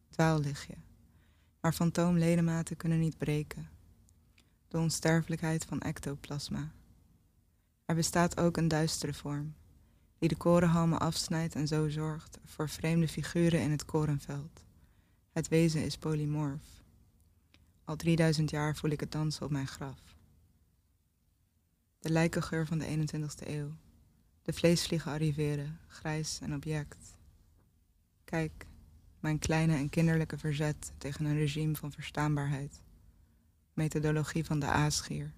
[0.08, 0.74] Dwaal lig je.
[1.60, 3.68] maar fantoomledematen kunnen niet breken.
[4.68, 6.72] De onsterfelijkheid van ectoplasma.
[7.86, 9.54] Er bestaat ook een duistere vorm,
[10.18, 14.64] die de korenhalmen afsnijdt en zo zorgt voor vreemde figuren in het korenveld.
[15.32, 16.82] Het wezen is polymorf.
[17.84, 20.16] Al 3000 jaar voel ik het dansen op mijn graf.
[21.98, 23.72] De lijkengeur van de 21ste eeuw.
[24.42, 27.16] De vleesvliegen arriveren, grijs en object.
[28.24, 28.66] Kijk,
[29.20, 32.80] mijn kleine en kinderlijke verzet tegen een regime van verstaanbaarheid.
[33.72, 35.32] Methodologie van de aasgier.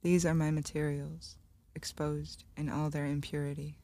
[0.00, 1.36] These are my materials,
[1.74, 3.78] exposed in all their impurity.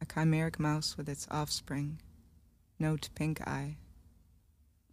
[0.00, 2.00] A chimeric mouse with its offspring.
[2.78, 3.76] Note pink eye.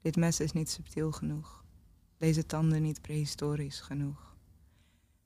[0.04, 1.64] Dit mes is niet subtiel genoeg.
[2.18, 4.36] Deze tanden niet prehistorisch genoeg.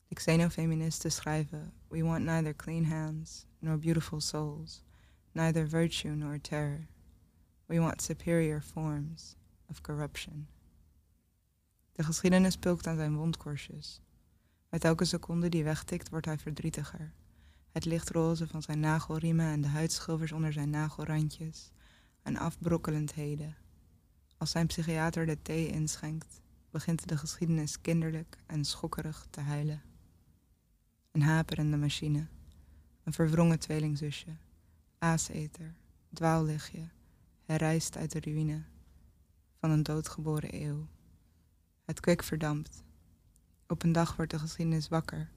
[0.08, 4.84] De xenofeministen schrijven: We want neither clean hands nor beautiful souls,
[5.32, 6.88] neither virtue nor terror.
[7.66, 9.36] We want superior forms
[9.68, 10.48] of corruption.
[11.92, 14.02] De geschiedenis pulkt aan zijn wondkorstjes.
[14.70, 17.14] Met elke seconde die wegtikt, wordt hij verdrietiger.
[17.72, 21.72] Het lichtroze van zijn nagelriemen en de huidschilfers onder zijn nagelrandjes.
[22.22, 23.56] En afbrokkelendheden.
[24.38, 29.82] Als zijn psychiater de thee inschenkt, begint de geschiedenis kinderlijk en schokkerig te huilen.
[31.12, 32.28] Een haperende machine.
[33.04, 34.36] Een verwrongen tweelingzusje.
[34.98, 35.76] Aaseter.
[36.14, 36.88] Dwaallichtje.
[37.46, 38.64] Herrijst uit de ruïne
[39.60, 40.88] van een doodgeboren eeuw.
[41.86, 42.84] Het kwik verdampt.
[43.72, 45.30] Op een dag wordt de geschiedenis wakker.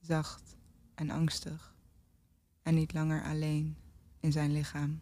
[0.00, 0.56] Zacht
[0.94, 1.74] en angstig.
[2.62, 3.76] En niet langer alleen
[4.20, 5.00] in zijn lichaam.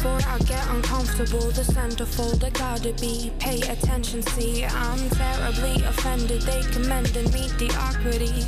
[0.00, 1.50] Before I get uncomfortable.
[1.50, 3.30] The centerfold, I gotta be.
[3.38, 6.40] Pay attention, see, I'm terribly offended.
[6.42, 8.46] They commended mediocrity.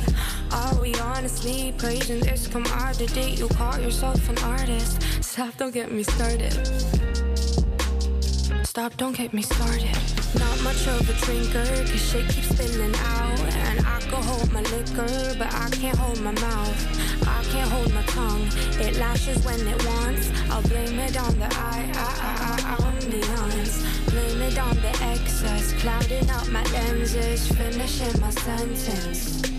[0.51, 3.35] Are we honestly praising this commodity?
[3.37, 5.03] You call yourself an artist.
[5.23, 6.53] Stop, don't get me started.
[8.65, 9.95] Stop, don't get me started.
[10.39, 13.39] Not much of a drinker, cause shit keeps spilling out.
[13.69, 13.82] And
[14.13, 17.27] Can hold my liquor, but I can't hold my mouth.
[17.27, 18.47] I can't hold my tongue.
[18.79, 20.29] It lashes when it wants.
[20.51, 23.83] I'll blame it on the I, I, I, I, the.
[24.11, 29.52] Blame it on the excess, clouding up my lenses, finishing my sentence.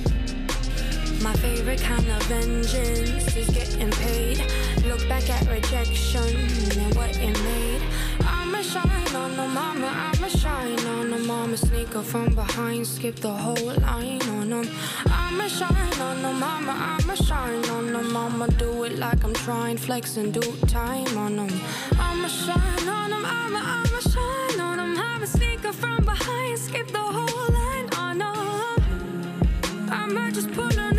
[1.25, 4.45] My favorite kind of vengeance is getting paid.
[4.85, 6.37] Look back at rejection
[6.79, 7.81] and what it made.
[8.21, 11.57] I'ma shine on the mama, I'ma shine on the mama.
[11.57, 14.69] Sneak up from behind, skip the whole line on them.
[15.07, 18.47] I'ma shine on the mama, I'ma shine on the mama.
[18.59, 21.61] Do it like I'm trying, flex and do time on them.
[21.99, 24.99] I'ma shine on them, I'ma, I'ma shine on them.
[24.99, 29.91] I'ma sneak up from behind, skip the whole line on them.
[29.91, 30.94] I might just pull a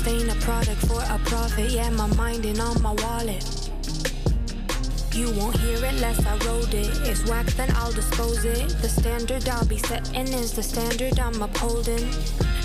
[0.00, 1.70] honest ain't a product for a profit.
[1.70, 3.44] Yeah, my mind and on my wallet.
[5.12, 7.08] You won't hear it unless I wrote it.
[7.08, 8.68] It's whack, then I'll dispose it.
[8.80, 12.08] The standard I'll be setting is the standard I'm upholding.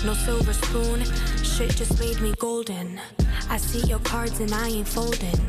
[0.04, 1.04] No silver spoon,
[1.42, 3.00] shit just made me golden.
[3.50, 5.40] I see your cards and I ain't folding.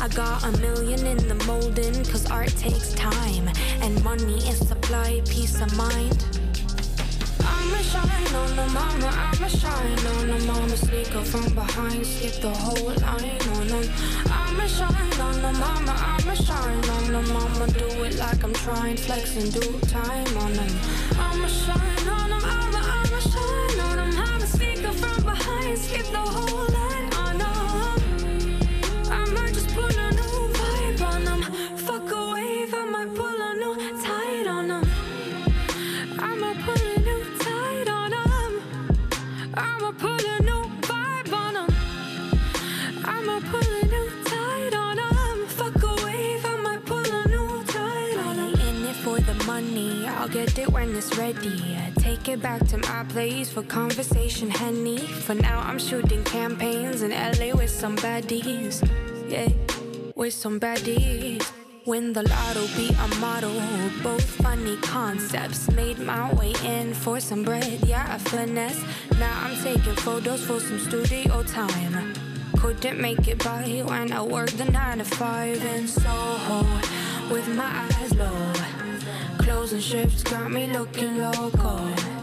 [0.00, 3.48] I got a million in the molding, cause art takes time.
[3.82, 6.37] And money is supply, peace of mind.
[7.78, 10.76] I'ma shine on the mama, I'ma shine on the mama.
[10.76, 13.88] Sneak up from behind, skip the whole line on them.
[14.26, 17.68] I'ma shine on the mama, I'ma shine on the mama.
[17.68, 20.72] Do it like I'm trying, flex and do time on them.
[21.20, 24.24] I'ma shine on them, I'ma, I'ma shine on them.
[24.26, 26.47] I'ma sneak up from behind, skip the whole
[52.40, 54.98] back to my place for conversation, Henny.
[54.98, 58.86] For now, I'm shooting campaigns in LA with some baddies.
[59.28, 59.48] Yeah,
[60.14, 61.50] with some baddies.
[61.86, 63.60] Win the lotto, be a model.
[64.02, 65.70] Both funny concepts.
[65.70, 68.82] Made my way in for some bread, yeah, a finesse.
[69.18, 72.14] Now I'm taking photos for some studio time.
[72.58, 76.62] Couldn't make it by when I worked the nine to five in Soho
[77.32, 78.52] with my eyes low.
[79.38, 82.17] Closing shifts got me looking local.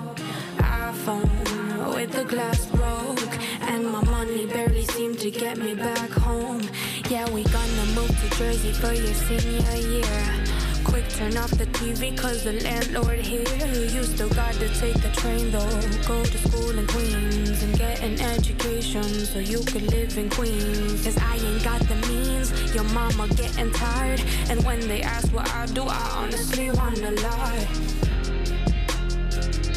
[2.12, 6.62] The glass broke, and my money barely seemed to get me back home.
[7.10, 10.46] Yeah, we gonna move to Jersey for your senior year.
[10.84, 13.68] Quick turn off the TV cause the landlord here.
[13.94, 15.82] You still got to take the train though.
[16.08, 21.04] Go to school in Queens and get an education so you could live in Queens.
[21.04, 22.76] Cause I ain't got the means.
[22.76, 24.22] Your mama getting tired.
[24.50, 28.05] And when they ask what I do, I honestly wanna lie.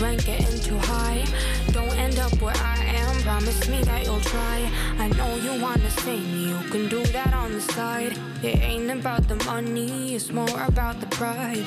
[0.01, 1.25] Rent getting too high.
[1.73, 3.20] Don't end up where I am.
[3.23, 4.70] Promise me that you'll try.
[4.99, 6.25] I know you wanna sing.
[6.39, 8.16] You can do that on the side.
[8.43, 11.66] It ain't about the money, it's more about the pride.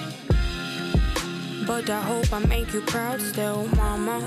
[1.68, 4.20] But I hope I make you proud still, mama.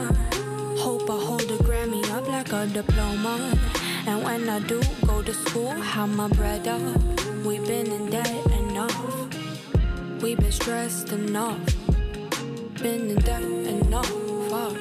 [0.79, 3.57] Hope I hold a Grammy up like a diploma.
[4.07, 6.83] And when I do go to school, have my bread up.
[7.45, 8.97] We've been in debt enough.
[10.21, 11.84] We've been stressed enough.
[12.85, 14.11] Been in debt enough.
[14.51, 14.77] Fuck.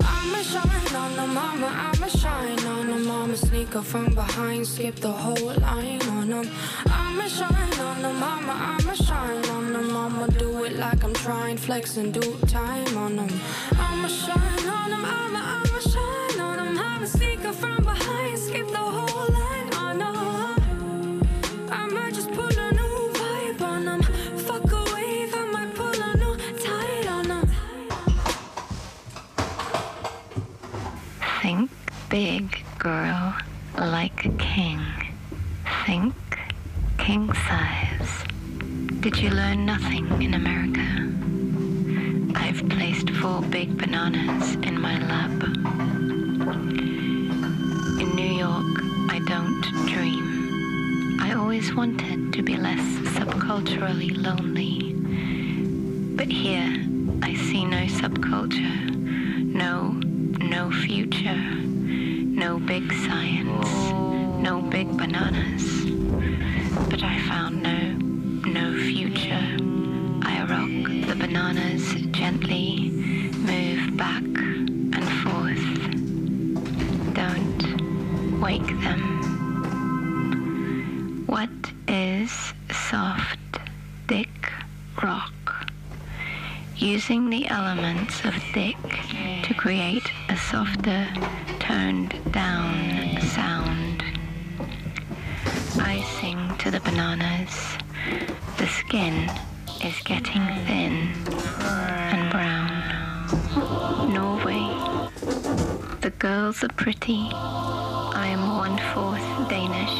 [0.00, 3.36] I'ma shine on the mama, I'ma shine on the mama.
[3.36, 6.48] Sneak up from behind, skip the whole line on them.
[6.86, 10.28] I'ma shine on the mama, I'ma shine on the mama.
[10.38, 13.40] Do it like I'm trying, flex and do time on them.
[13.72, 15.73] I'ma shine on them, I'ma, I'ma
[32.14, 33.34] big, girl,
[33.76, 34.80] like a king.
[35.84, 36.14] Think
[36.96, 38.24] king size.
[39.00, 40.86] Did you learn nothing in America?
[42.38, 45.42] I've placed four big bananas in my lap.
[48.02, 48.74] In New York,
[49.10, 49.62] I don't
[49.92, 51.18] dream.
[51.20, 52.86] I always wanted to be less
[53.16, 54.92] subculturally lonely.
[56.14, 56.70] But here,
[57.24, 58.94] I see no subculture,
[59.64, 59.88] no,
[60.54, 61.63] no future,
[62.34, 63.68] no big science,
[64.42, 65.64] no big bananas.
[66.90, 67.92] But I found no,
[68.50, 69.56] no future.
[70.22, 75.64] I rock the bananas gently, move back and forth.
[77.14, 79.02] Don't wake them.
[81.26, 81.50] What
[81.86, 82.32] is
[82.90, 83.38] soft,
[84.08, 84.52] thick
[85.00, 85.70] rock?
[86.76, 88.76] Using the elements of thick
[89.44, 90.10] to create
[90.54, 91.08] softer,
[91.58, 94.04] toned down sound.
[95.80, 97.76] I sing to the bananas.
[98.58, 99.28] The skin
[99.82, 100.94] is getting thin
[102.14, 102.70] and brown.
[104.14, 104.64] Norway.
[106.02, 107.30] The girls are pretty.
[107.32, 109.98] I am one fourth Danish.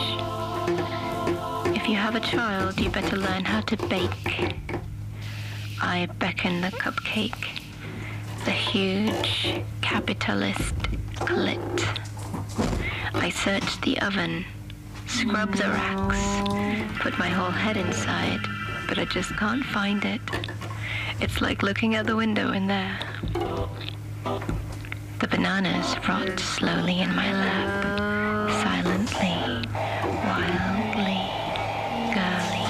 [1.76, 4.54] If you have a child, you better learn how to bake.
[5.82, 7.63] I beckon the cupcake,
[8.44, 10.74] the huge capitalist
[11.14, 11.98] clit.
[13.14, 14.44] I search the oven,
[15.06, 18.40] scrub the racks, put my whole head inside,
[18.86, 20.20] but I just can't find it.
[21.20, 22.98] It's like looking out the window in there.
[25.20, 29.38] The bananas rot slowly in my lap, silently,
[30.26, 31.22] wildly,
[32.12, 32.66] girly.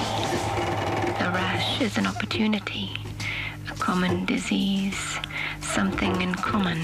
[1.18, 2.92] The rash is an opportunity,
[3.68, 5.18] a common disease,
[5.74, 6.78] something in common,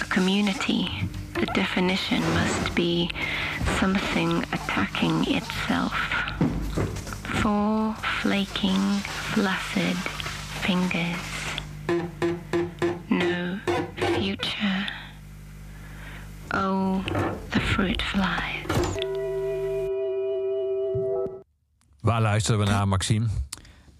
[0.00, 0.88] a community.
[1.34, 3.10] The definition must be
[3.78, 5.92] something attacking itself.
[7.42, 8.80] Four flaking,
[9.34, 9.96] flaccid
[10.64, 11.28] fingers.
[13.10, 13.58] No
[13.96, 14.86] future.
[16.54, 17.04] Oh,
[17.50, 18.66] the fruit flies.
[22.00, 23.26] Waar luisteren we naar, Maxime?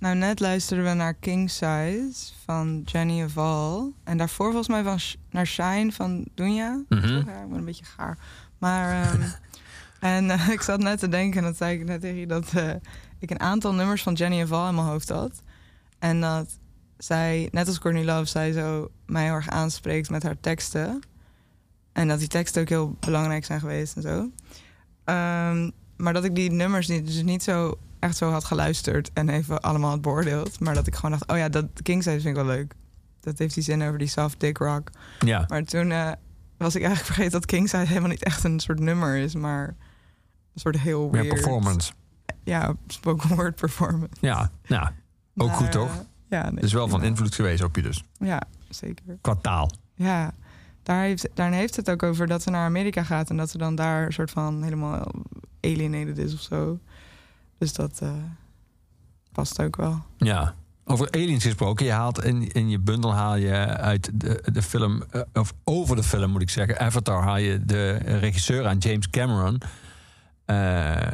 [0.03, 3.93] Nou, net luisterden we naar King Size van Jenny Val.
[4.05, 6.83] En daarvoor volgens mij van Sh- naar Shine van Dunja.
[6.89, 8.19] Ja, ik ben een beetje gaar.
[8.59, 9.23] Maar, ehm,
[10.15, 12.53] en eh, ik zat net te denken, en dat zei ik net tegen je, dat
[12.53, 12.70] eh,
[13.19, 15.43] ik een aantal nummers van Jenny Val in mijn hoofd had.
[15.99, 16.59] En dat
[16.99, 21.01] zij, net als Courtney Love, zij zo mij heel erg aanspreekt met haar teksten.
[21.93, 24.31] En dat die teksten ook heel belangrijk zijn geweest en zo.
[25.05, 29.29] Ehm, maar dat ik die nummers niet, dus niet zo echt zo had geluisterd en
[29.29, 30.61] even allemaal had beoordeeld.
[30.61, 32.74] Maar dat ik gewoon dacht, oh ja, dat King Size vind ik wel leuk.
[33.20, 34.91] Dat heeft die zin over die soft dick rock.
[35.19, 35.45] Ja.
[35.49, 36.12] Maar toen eh,
[36.57, 39.66] was ik eigenlijk vergeten dat King Size helemaal niet echt een soort nummer is, maar
[40.55, 41.29] een soort heel Meer weird...
[41.35, 41.93] performance.
[42.45, 44.15] Ja, spoken word performance.
[44.20, 44.89] Ja, nou,
[45.37, 45.91] ook Maar, goed toch?
[45.91, 48.05] eh, ja, nee, Het is wel van invloed geweest op je dus.
[48.19, 49.19] Ja, zeker.
[49.20, 49.70] Qua taal.
[49.95, 50.33] Ja,
[50.83, 53.59] daar heeft, daar heeft het ook over dat ze naar Amerika gaat en dat ze
[53.59, 55.07] dan daar een soort van helemaal
[55.61, 56.79] alienated is of zo.
[57.62, 58.10] Dus dat eh,
[59.32, 60.02] past ook wel.
[60.16, 60.55] Ja.
[60.84, 65.02] Over aliens gesproken, je haalt in, in je bundel haal je uit de, de film,
[65.10, 69.10] eh, of over de film moet ik zeggen, Avatar, haal je de regisseur aan James
[69.10, 69.60] Cameron.
[70.44, 71.06] eh,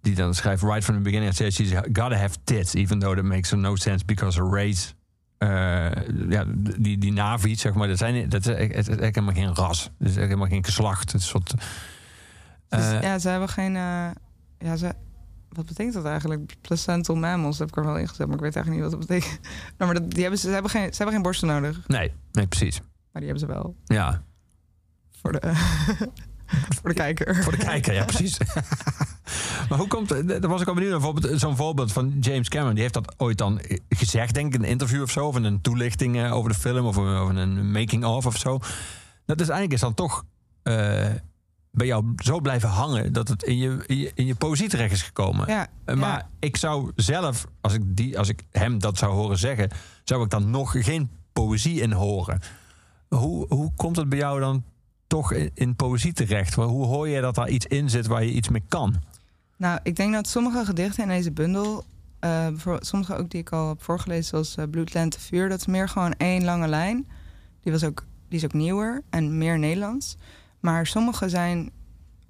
[0.00, 3.24] die dan schrijft right from the beginning, says she's gotta have tits, even though that
[3.24, 4.94] makes no sense because her race.
[6.28, 6.44] ja,
[6.78, 9.90] die, die Navi, zeg maar, dat, zijn, dat is helemaal geen ras.
[9.98, 11.00] Het is helemaal geen geslacht.
[11.00, 11.54] Het een soort.
[12.68, 13.72] Dus, ja, ze hebben geen...
[14.58, 14.94] ja, ze,
[15.48, 16.54] wat betekent dat eigenlijk?
[16.60, 19.08] Placental mammals heb ik er wel in gezet, maar ik weet eigenlijk niet wat dat
[19.08, 19.40] betekent.
[19.78, 22.46] Nou, maar dat, die hebben, ze, hebben geen, ze hebben geen borsten nodig, Nee, nee,
[22.46, 22.80] precies.
[23.12, 23.76] maar die hebben ze wel.
[23.84, 24.22] Ja,
[25.22, 25.40] Voor de,
[26.80, 27.42] voor de kijker.
[27.42, 28.38] Voor de kijker, ja, precies.
[29.68, 30.28] maar hoe komt?
[30.28, 31.38] Daar was ik al benieuwd naar.
[31.38, 32.72] Zo'n voorbeeld van James Cameron.
[32.72, 35.26] Die heeft dat ooit dan gezegd, denk ik, in een interview of zo.
[35.26, 36.86] Of in een toelichting eh, over de film.
[36.86, 38.58] Of, een making-of of zo.
[39.24, 40.24] Dat is eigenlijk is dan toch
[40.62, 41.06] eh,
[41.70, 43.12] bij jou zo blijven hangen...
[43.12, 45.48] dat het in je, in je, in je poëzie terecht is gekomen.
[45.48, 49.38] Ja, Eh, Maar ik zou zelf, als ik, die, als ik hem dat zou horen
[49.38, 49.70] zeggen...
[50.04, 52.40] zou ik dan nog geen poëzie in horen.
[53.08, 54.64] Hoe, hoe komt het bij jou dan
[55.06, 56.54] toch in, in poëzie terecht?
[56.54, 58.94] Hoe hoor je dat daar iets in zit waar je iets mee kan?
[59.56, 61.84] Nou, ik denk dat sommige gedichten in deze bundel...
[62.20, 62.46] eh,
[62.80, 64.24] sommige ook die ik al heb voorgelezen...
[64.24, 65.48] zoals eh, Bloed, Lente, Vuur...
[65.48, 67.08] dat is meer gewoon één lange lijn.
[67.62, 70.16] Die, was ook, die is ook nieuwer en meer Nederlands.
[70.60, 71.70] Maar sommige zijn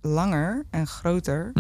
[0.01, 1.53] langer en groter.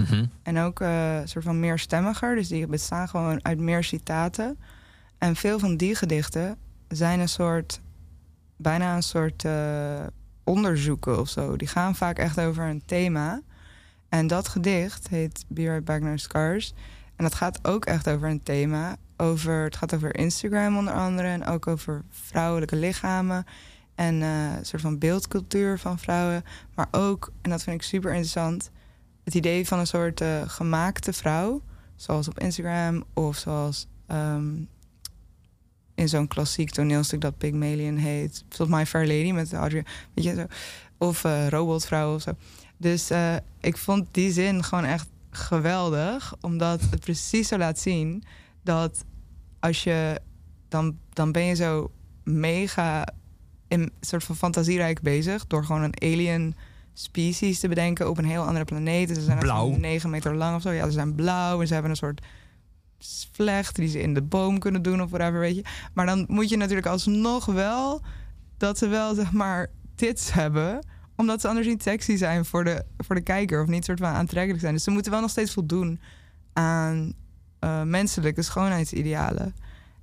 [0.42, 2.34] En ook een soort van meer stemmiger.
[2.34, 4.58] Dus die bestaan gewoon uit meer citaten.
[5.18, 6.56] En veel van die gedichten
[6.88, 7.80] zijn een soort...
[8.56, 10.06] bijna een soort eh,
[10.44, 11.56] onderzoeken of zo.
[11.56, 13.40] Die gaan vaak echt over een thema...
[14.08, 16.74] En dat gedicht heet Be Right Back No Scars.
[17.16, 18.96] En dat gaat ook echt over een thema.
[19.16, 21.28] Over, het gaat over Instagram onder andere.
[21.28, 23.44] En ook over vrouwelijke lichamen.
[23.98, 26.44] En eh, een soort van beeldcultuur van vrouwen.
[26.74, 28.70] Maar ook, en dat vind ik super interessant...
[29.24, 31.62] het idee van een soort eh, gemaakte vrouw.
[31.96, 33.86] Zoals op Instagram of zoals...
[34.06, 34.54] ehm,
[35.94, 38.44] in zo'n klassiek toneelstuk dat Pygmalion heet.
[38.48, 39.84] Zoals My Fair Lady met Audrey.
[40.14, 40.46] Weet je, zo.
[40.98, 42.32] Of eh, Robotvrouw of zo.
[42.76, 43.10] Dus
[43.60, 46.34] ik vond die zin gewoon echt geweldig.
[46.40, 48.22] Omdat het precies zo laat zien
[48.62, 49.04] dat
[49.60, 50.20] als je...
[50.68, 51.90] Dan, dan ben je zo
[52.24, 53.04] mega
[53.68, 55.46] een soort van fantasierijk bezig...
[55.46, 56.56] door gewoon een alien
[56.92, 59.08] species te bedenken op een heel andere planeet.
[59.08, 59.70] Ze zijn Blauw.
[59.70, 60.70] echt 9 meter lang of zo.
[60.70, 62.22] Ja, ze zijn blauw en ze hebben een soort
[63.32, 65.64] vlecht die ze in de boom kunnen doen of whatever, weet je.
[65.94, 68.02] Maar dan moet je natuurlijk alsnog wel
[68.56, 70.80] dat ze wel, zeg maar, tits hebben
[71.18, 74.08] omdat ze anders niet sexy zijn voor de, voor de kijker of niet soort van
[74.08, 74.74] aantrekkelijk zijn.
[74.74, 76.00] Dus ze moeten wel nog steeds voldoen
[76.52, 77.12] aan
[77.58, 79.54] eh, menselijke schoonheidsidealen.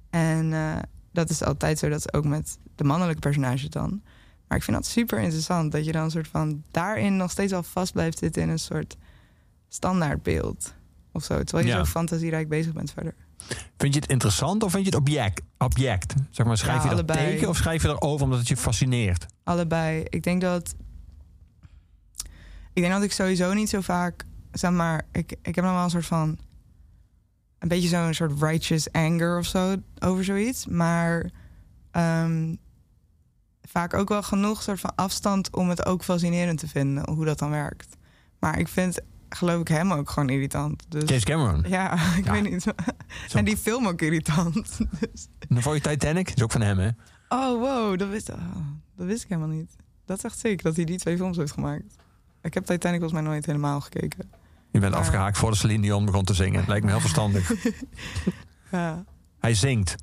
[0.09, 0.75] En eh,
[1.11, 4.01] dat is altijd zo, dat is ook met de mannelijke personages dan.
[4.47, 7.51] Maar ik vind dat super interessant dat je dan een soort van daarin nog steeds
[7.51, 8.97] wel vast blijft zitten in een soort
[9.67, 10.73] standaardbeeld
[11.11, 11.43] of zo.
[11.43, 11.77] Terwijl je Ja.
[11.83, 13.13] zo fantasierijk bezig bent verder.
[13.77, 15.41] Vind je het interessant of vind je het object?
[15.57, 16.13] object?
[16.29, 17.45] Zeg maar, schrijf Ja, je er allebei.
[17.45, 19.25] of schrijf je erover omdat het je fascineert?
[19.43, 20.03] Allebei.
[20.09, 20.75] Ik denk dat.
[22.73, 24.25] Ik denk dat ik sowieso niet zo vaak.
[24.51, 26.37] Zeg maar, ik, ik heb nog wel een soort van.
[27.59, 30.65] Een beetje zo'n soort righteous anger of zo over zoiets.
[30.65, 31.29] Maar.
[31.91, 32.55] ehm,
[33.67, 37.39] vaak ook wel genoeg soort van afstand om het ook fascinerend te vinden hoe dat
[37.39, 37.97] dan werkt.
[38.39, 40.85] Maar ik vind, geloof ik, hem ook gewoon irritant.
[40.89, 41.63] Dus, James Cameron.
[41.67, 42.31] Ja, ik Ja.
[42.31, 42.65] weet niet.
[43.33, 44.77] En die film ook irritant.
[44.99, 45.27] Dus.
[45.49, 46.89] En voor je Titanic is ook van hem, hè?
[47.29, 48.37] Oh, wow, dat wist, oh,
[48.97, 49.75] dat wist ik helemaal niet.
[50.05, 51.95] Dat is echt zeker dat hij die twee films heeft gemaakt.
[52.41, 54.31] Ik heb Titanic volgens mij nooit helemaal gekeken.
[54.71, 56.63] Je bent Maar- afgehaakt voordat Celine Dion begon te zingen.
[56.67, 57.51] Lijkt me heel verstandig.
[58.71, 59.03] Ja.
[59.39, 59.95] Hij zingt.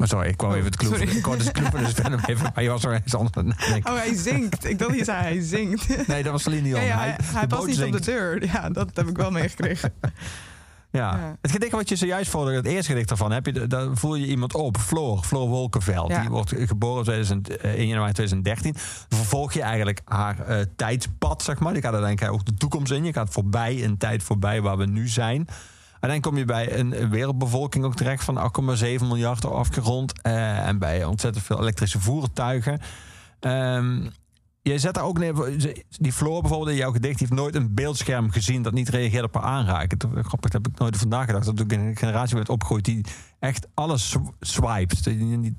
[0.00, 0.98] Maar sorry, ik kwam Oh, even het kloepen.
[0.98, 1.16] sorry.
[1.16, 2.50] Ik kwam dus het kloepen, dus verder even.
[2.54, 3.54] Maar je was er eens anders.
[3.82, 4.64] Oh, hij zingt.
[4.64, 6.06] Ik dacht je zei hij zingt.
[6.06, 6.68] Nee, dat was Celine.
[6.68, 8.44] Ja, ja, hij, past niet op de deur.
[8.44, 9.92] Ja, dat heb ik wel meegekregen.
[10.92, 11.16] Ja.
[11.16, 11.36] Ja.
[11.40, 14.26] Het gedicht wat je zojuist voordat het eerste gedicht daarvan heb je, daar voel je
[14.26, 14.76] iemand op.
[14.76, 16.10] Floor, Floor Wolkenveld.
[16.10, 16.20] Ja.
[16.20, 18.72] Die wordt geboren op 2000, eh, 1 januari 2013.
[19.08, 21.74] Dan vervolg je eigenlijk haar eh, tijdspad, zeg maar.
[21.74, 23.04] Je gaat uiteindelijk ook de toekomst in.
[23.04, 25.46] Je gaat voorbij een tijd voorbij waar we nu zijn.
[26.00, 28.36] Uiteindelijk kom je bij een wereldbevolking ook terecht van
[28.78, 30.22] 8,7 miljard afgerond.
[30.22, 32.80] eh en bij ontzettend veel elektrische voertuigen.
[33.40, 34.08] Ehm,
[34.62, 35.34] je zet daar ook neer,
[35.98, 39.24] die Floor bijvoorbeeld in jouw gedicht, die heeft nooit een beeldscherm gezien dat niet reageert
[39.24, 39.98] op haar aanraken.
[40.00, 41.44] Grappig, dat heb ik nooit vandaag gedacht.
[41.44, 43.04] Dat ook een generatie werd opgegroeid die
[43.38, 45.04] echt alles sw- swipet.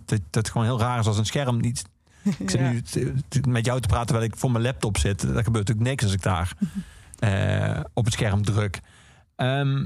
[0.05, 1.83] Dat, dat, gewoon heel raar is als een scherm niet.
[2.39, 2.69] Ik zit Ja.
[2.71, 2.81] nu
[3.51, 5.19] met jou te praten terwijl ik voor mijn laptop zit.
[5.21, 6.53] Dat gebeurt natuurlijk niks als ik daar
[7.19, 8.79] eh, op het scherm druk.
[9.35, 9.85] Ehm,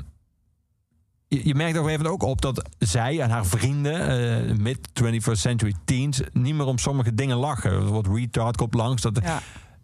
[1.27, 4.07] je, merkt gegeven moment ook op dat zij en haar vrienden,
[4.49, 7.71] eh, mid 21st century teens, niet meer om sommige dingen lachen.
[7.71, 9.01] Er wordt retard komt langs.
[9.01, 9.33] Dat, Ja.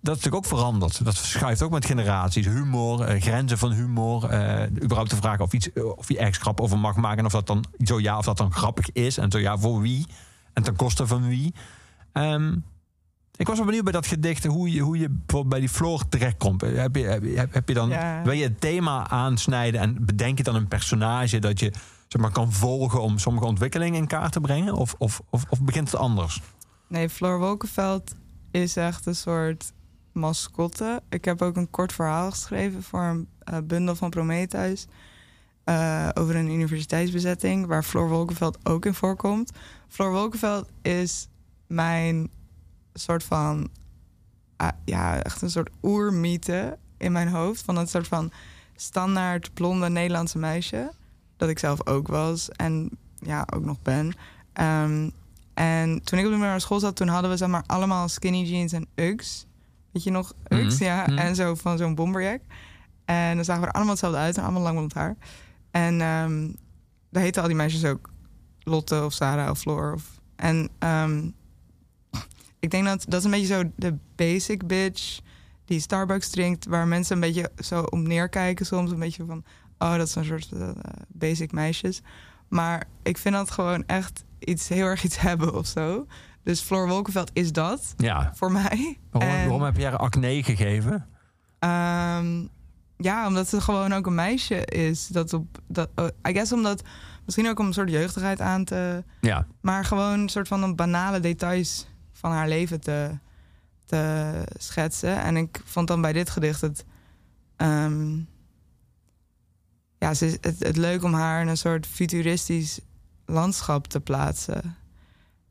[0.02, 1.06] dat is natuurlijk ook veranderd.
[1.06, 2.46] Dat verschuift ook met generaties.
[2.46, 4.30] Humor, eh, grenzen van humor.
[4.30, 7.20] eh, überhaupt de vraag of, iets, of je ergens grap over mag maken.
[7.20, 9.18] En of dat dan zo ja, of dat dan grappig is.
[9.18, 10.06] En zo ja, voor wie.
[10.54, 11.54] En ten koste van wie.
[12.14, 12.56] Ehm,
[13.42, 16.08] ik was wel benieuwd bij dat gedicht hoe je, hoe je bijvoorbeeld bij die Floor
[16.10, 16.62] terechtkomt.
[16.62, 18.22] Heb je, heb, je- heb je dan, Ja.
[18.24, 21.74] wil je het thema aansnijden en bedenk je dan een personage dat je
[22.08, 24.74] zeg maar, kan volgen om sommige ontwikkelingen in kaart te brengen?
[24.74, 26.42] Of, of, of, of begint het anders?
[26.88, 28.16] Nee, Floor Wolkenveld
[28.52, 29.72] is echt een soort
[30.14, 31.02] mascotte.
[31.10, 34.88] Ik heb ook een kort verhaal geschreven voor een eh, bundel van Prometheus.
[35.64, 39.52] eh, over een universiteitsbezetting waar Floor Wolkenveld ook in voorkomt.
[39.88, 41.28] Floor Wolkenveld is
[41.68, 42.30] mijn
[42.94, 43.70] soort van...
[44.58, 47.62] ah, ja, echt een soort oermythe in mijn hoofd.
[47.62, 48.32] Van een soort van
[48.76, 50.92] standaard blonde Nederlandse meisje.
[51.38, 52.90] Dat ik zelf ook was en
[53.20, 54.14] ja, ook nog ben.
[54.54, 55.10] Ehm,
[55.54, 58.44] en toen ik op de middelbare school zat, toen hadden we zeg maar allemaal skinny
[58.44, 59.46] jeans en Uggs.
[59.92, 60.34] Weet je nog?
[60.48, 61.02] Uggs, Mhm, ja.
[61.08, 61.18] mhm.
[61.18, 62.42] En zo van zo'n bomberjack.
[63.06, 65.16] En dan zagen we er allemaal hetzelfde uit en allemaal lang blond haar.
[65.72, 66.50] En ehm
[67.10, 68.10] daar heten al die meisjes ook
[68.60, 69.94] Lotte of Sarah of Floor.
[69.94, 71.30] Of, en ehm,
[72.62, 75.20] ik denk dat dat is een beetje zo de basic bitch
[75.66, 78.92] die Starbucks drinkt, waar mensen een beetje zo om neerkijken soms.
[78.92, 79.44] Een beetje van,
[79.78, 80.70] oh, dat zijn een soort eh,
[81.08, 82.02] basic meisjes.
[82.48, 86.06] Maar ik vind dat gewoon echt iets heel erg iets hebben of zo.
[86.44, 88.32] Dus Floor Wolkenveld is dat Ja.
[88.36, 88.98] voor mij.
[89.12, 91.08] Waarom, En, waarom heb je haar acne gegeven?
[91.60, 92.46] ehm,
[92.98, 95.08] ja, omdat ze gewoon ook een meisje is.
[95.08, 96.84] Dat op, dat, oh, I guess omdat,
[97.26, 99.04] misschien ook om een soort jeugdigheid aan te...
[99.22, 99.48] Ja.
[99.62, 101.88] Maar gewoon een soort van banale details
[102.22, 103.18] van haar leven te,
[103.86, 105.22] te schetsen.
[105.22, 106.86] En ik vond dan bij dit gedicht het...
[107.56, 108.18] ehm,
[109.98, 112.80] ja, het, het leuk om haar in een soort futuristisch
[113.26, 114.76] landschap te plaatsen.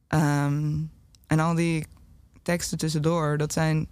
[0.07, 0.79] Ehm,
[1.27, 1.87] en al die
[2.43, 3.89] teksten tussendoor, dat zijn...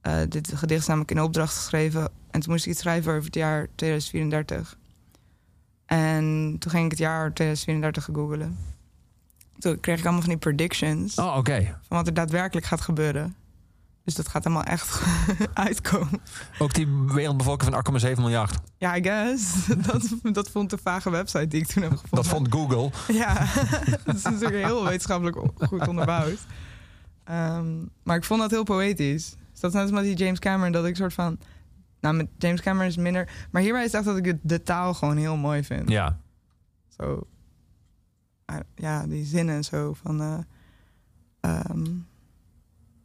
[0.00, 2.10] eh, dit gedicht is namelijk in opdracht geschreven.
[2.30, 4.78] En toen moest ik iets schrijven over het jaar 2034.
[5.86, 8.75] En toen ging ik het jaar 2034 googelen.
[9.58, 11.78] Toen kreeg ik allemaal van die predictions Oh, oké.
[11.88, 13.34] van wat er daadwerkelijk gaat gebeuren.
[14.04, 15.02] Dus dat gaat helemaal echt
[15.54, 16.20] uitkomen.
[16.58, 18.58] Ook die wereldbevolking van 8,7 miljard.
[18.78, 19.66] Ja, I guess.
[19.92, 22.16] Dat, dat vond de vage website die ik toen heb gevonden.
[22.22, 22.90] Dat vond Google.
[23.14, 23.46] Ja,
[24.04, 26.38] dat is natuurlijk heel wetenschappelijk goed onderbouwd.
[27.24, 27.66] Ehm,
[28.02, 29.34] maar ik vond dat heel poëtisch.
[29.52, 31.38] Dus dat is net als met die James Cameron, dat ik soort van...
[32.00, 33.28] Nou, met James Cameron is minder...
[33.50, 35.88] Maar hierbij is het echt dat ik de taal gewoon heel mooi vind.
[35.88, 36.18] Ja.
[36.98, 37.26] Zo...
[38.74, 40.20] Ja, die zinnen en zo van...
[40.20, 40.38] eh,
[41.40, 41.84] ehm,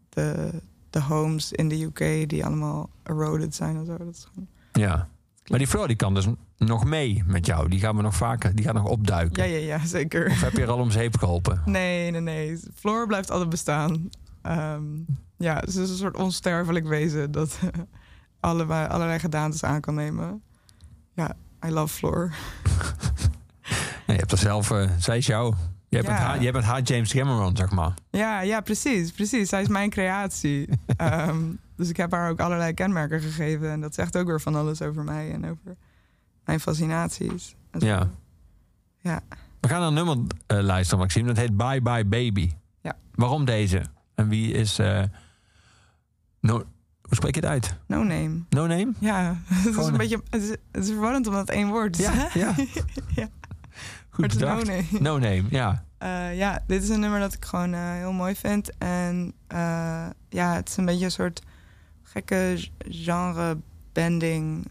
[0.09, 0.51] de,
[0.89, 3.97] de homes in de UK die allemaal eroded zijn en zo.
[3.97, 4.47] Dat is gewoon...
[4.71, 5.09] Ja.
[5.49, 6.27] Maar die Floor die kan dus
[6.57, 7.69] nog mee met jou.
[7.69, 9.43] Die gaan we nog vaker, die gaat nog opduiken.
[9.47, 10.25] Ja, ja, ja, zeker.
[10.29, 11.61] Of heb je er al om zeep geholpen?
[11.71, 12.59] Nee, nee, nee.
[12.75, 14.09] Floor blijft altijd bestaan.
[14.41, 14.83] Ehm,
[15.37, 17.59] ja, ze is een soort onsterfelijk wezen dat
[18.39, 20.41] allerlei, allerlei gedaantes aan kan nemen.
[21.13, 21.35] Ja,
[21.65, 22.31] I love Floor.
[24.13, 25.53] Je hebt er zelf, eh, zij is jou.
[25.89, 26.13] Je hebt, Ja.
[26.15, 27.93] het haar, je hebt het haar James Cameron, zeg maar.
[28.09, 29.49] Ja, ja, precies, precies.
[29.49, 30.69] Zij is mijn creatie.
[30.97, 31.39] Ehm,
[31.75, 33.71] dus ik heb haar ook allerlei kenmerken gegeven.
[33.71, 35.75] En dat zegt ook weer van alles over mij en over
[36.45, 37.55] mijn fascinaties.
[37.77, 38.09] Ja.
[39.01, 39.19] Ja.
[39.59, 40.17] We gaan naar een nummer
[40.47, 41.27] eh, luisteren, Maxime.
[41.27, 42.51] Dat heet Bye Bye Baby.
[42.81, 42.95] Ja.
[43.15, 43.81] Waarom deze?
[44.15, 44.79] En wie is...
[44.79, 45.03] eh,
[46.39, 46.53] no,
[47.01, 47.75] hoe spreek je het uit?
[47.87, 48.39] No name.
[48.49, 48.93] No Name?
[48.99, 50.21] Ja, het is een beetje...
[50.29, 52.05] Het is, het is verwarrend omdat het één woord is.
[52.05, 52.55] Ja, ja.
[53.15, 53.27] ja.
[54.21, 54.65] Goed bedacht.
[54.65, 54.85] No Name.
[55.09, 55.83] No Name, ja.
[56.01, 58.77] Eh, ja, dit is een nummer dat ik gewoon eh, heel mooi vind.
[58.77, 61.41] En eh, ja, het is een beetje een soort
[62.03, 64.67] gekke genre-bending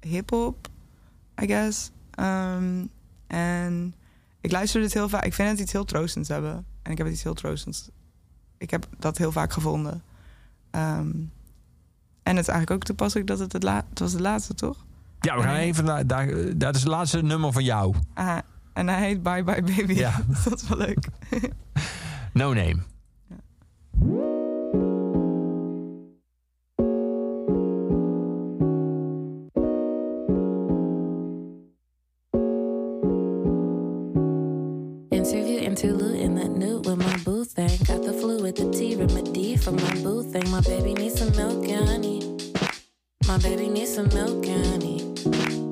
[0.00, 0.68] hip-hop,
[1.42, 1.90] I guess.
[2.10, 2.84] Ehm,
[3.26, 3.94] en
[4.40, 5.24] ik luister dit heel vaak.
[5.24, 6.66] Ik vind het iets heel troostends hebben.
[6.82, 7.90] En ik heb het iets heel troostends.
[8.58, 10.02] Ik heb dat heel vaak gevonden.
[10.70, 11.10] Ehm,
[12.22, 14.84] en het is eigenlijk ook toepasselijk dat het het, la het was het laatste, toch?
[15.20, 16.06] Ja, we gaan even naar...
[16.56, 17.94] Dat is het laatste nummer van jou.
[18.14, 18.38] Ah,
[18.76, 19.92] en hij heet Bye Bye Baby.
[19.92, 20.20] Ja.
[20.44, 21.08] dat is wel leuk.
[22.32, 22.76] No Name.
[35.10, 37.68] Interview, interlude in that nude with my boo thing.
[37.86, 40.50] Got the flu with the T remedy for my boo thing.
[40.50, 42.36] My baby needs some milk honey.
[43.26, 45.65] My baby needs some milk honey.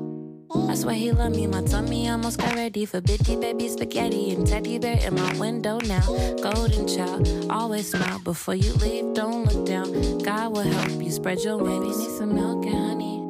[0.87, 1.47] I he love me.
[1.47, 5.79] My tummy almost got ready for bitty baby spaghetti and teddy bear in my window
[5.79, 6.05] now.
[6.41, 9.13] Golden child, always smile before you leave.
[9.13, 10.19] Don't look down.
[10.19, 11.97] God will help you spread your wings.
[11.97, 13.21] Baby needs some milk and honey.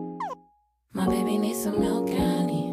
[0.93, 2.71] My baby needs some milk and honey.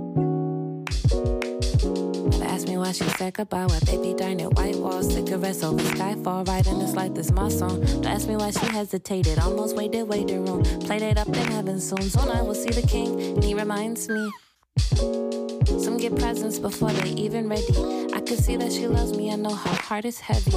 [2.31, 3.67] Never ask me why why she said goodbye.
[3.67, 6.47] Why baby darn it, white walls, cigarettes over skyfall.
[6.47, 7.81] Riding this like this my song.
[7.81, 9.39] Don't ask me why she hesitated.
[9.39, 10.63] Almost waited, waiting room.
[10.81, 12.03] Played it up in heaven soon.
[12.03, 14.31] Soon I will see the king, and he reminds me.
[14.77, 17.77] Some get presents before they even ready.
[18.15, 19.31] I can see that she loves me.
[19.33, 20.51] I know her heart is heavy.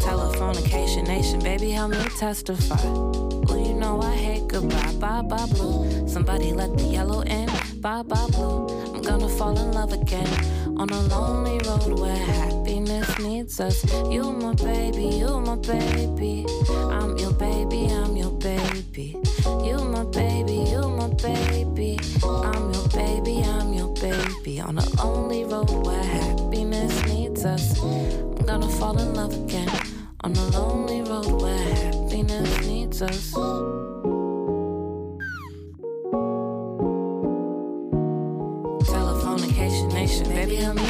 [0.00, 2.82] Telephonication nation, baby, help me testify.
[2.84, 6.08] Well, you know I hate goodbye, bye bye blue.
[6.08, 7.48] Somebody let the yellow in,
[7.80, 8.66] bye bye blue.
[8.94, 10.28] I'm gonna fall in love again
[10.76, 13.84] on a lonely road where happiness needs us.
[14.10, 16.46] You my baby, you my baby.
[16.70, 19.16] I'm your baby, I'm your baby.
[19.64, 21.98] You my baby, you my baby.
[22.24, 24.60] I'm your baby, I'm your baby.
[24.60, 27.80] On a lonely road where happiness needs us.
[27.82, 29.70] I'm gonna fall in love again
[30.22, 33.34] on a lonely road where happiness needs us.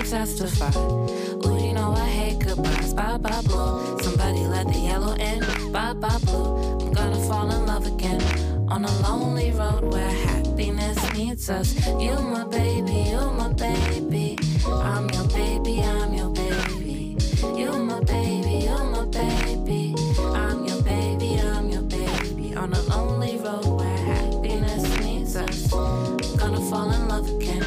[0.04, 0.70] Testify.
[0.76, 3.98] Ooh, you know I hate goodbyes, bye bye blue.
[4.02, 5.40] Somebody let the yellow in,
[5.72, 6.78] bye bye blue.
[6.80, 8.20] I'm gonna fall in love again
[8.68, 11.74] on a lonely road where happiness needs us.
[12.00, 14.38] You my baby, you my baby.
[14.66, 17.16] I'm your baby, I'm your baby.
[17.56, 19.94] You my baby, you my baby.
[20.18, 22.54] I'm your baby, I'm your baby.
[22.54, 25.70] On a lonely road where happiness needs us.
[26.36, 27.63] Gonna fall in love again.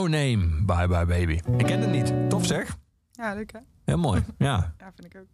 [0.00, 1.40] No Name, Bye Bye Baby.
[1.58, 2.30] Ik ken het niet.
[2.30, 2.76] Tof zeg.
[3.12, 3.58] Ja, leuk hè?
[3.84, 4.24] Heel mooi.
[4.38, 4.74] Ja.
[4.78, 5.26] Ja, vind ik ook.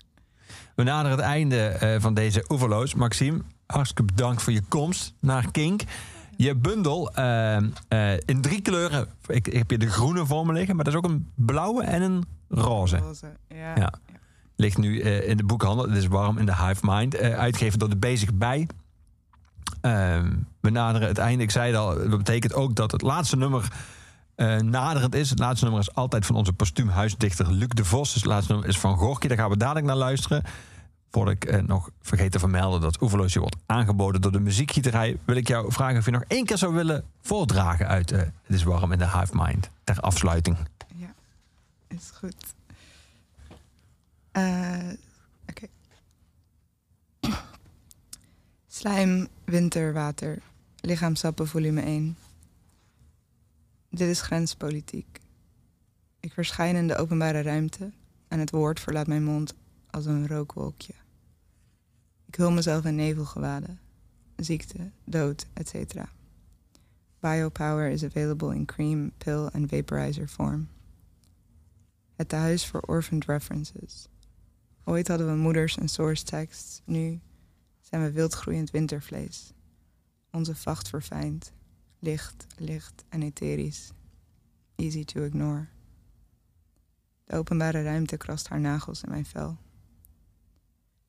[0.74, 2.94] We naderen het einde eh, van deze Oeverloos.
[2.94, 5.82] Maxime, hartstikke bedankt voor je komst naar Kink.
[6.36, 9.08] Je bundel eh, eh, in drie kleuren.
[9.26, 11.82] Ik, ik heb hier de groene voor me liggen, maar dat is ook een blauwe
[11.84, 12.96] en een roze.
[12.96, 13.76] Roze, ja.
[13.76, 13.92] Ja.
[14.56, 15.88] Ligt nu in de boekhandel.
[15.88, 17.18] Het is warm in de Hive Mind.
[17.18, 18.68] uitgegeven door de Bezig Bij.
[19.80, 21.42] Ehm, we naderen het einde.
[21.42, 23.68] Ik zei al, dat betekent ook dat het laatste nummer
[24.36, 25.30] eh, naderend is.
[25.30, 28.12] Het laatste nummer is altijd van onze postuum huisdichter Luc de Vos.
[28.12, 29.28] Dus het laatste nummer is van Gorky.
[29.28, 30.42] Daar gaan we dadelijk naar luisteren.
[31.10, 35.18] Voordat ik eh, nog vergeet te vermelden dat Oeverloos je wordt aangeboden door de muziekgieterij,
[35.24, 38.56] wil ik jou vragen of je nog één keer zou willen voordragen uit eh, Het
[38.56, 39.70] is warm in de Hive Mind.
[39.84, 40.56] Ter afsluiting.
[40.94, 41.14] Ja,
[41.88, 42.54] is goed.
[45.48, 45.66] Oké.
[48.68, 50.38] Slijm, winter, water.
[50.80, 52.16] Lichaamsappen, volume 1.
[53.96, 55.20] Dit is grenspolitiek.
[56.20, 57.92] Ik verschijn in de openbare ruimte
[58.28, 59.54] en het woord verlaat mijn mond
[59.90, 60.92] als een rookwolkje.
[62.26, 63.80] Ik hul mezelf in nevelgewaden,
[64.36, 66.02] ziekte, dood, etc.
[67.20, 70.68] Biopower is available in cream, pill en vaporizer vorm.
[72.14, 74.08] Het tehuis voor orphaned references.
[74.84, 77.20] Ooit hadden we moeders en source texts, nu
[77.80, 79.52] zijn we wildgroeiend wintervlees.
[80.30, 81.52] Onze vacht verfijnd,
[82.06, 83.90] licht, licht en etherisch.
[84.74, 85.66] Easy to ignore.
[87.24, 89.56] De openbare ruimte krast haar nagels in mijn vel.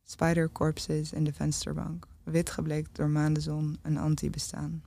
[0.03, 4.83] Spider corpses in de vensterbank, wit gebleekt door maandenzon en anti-bestaan.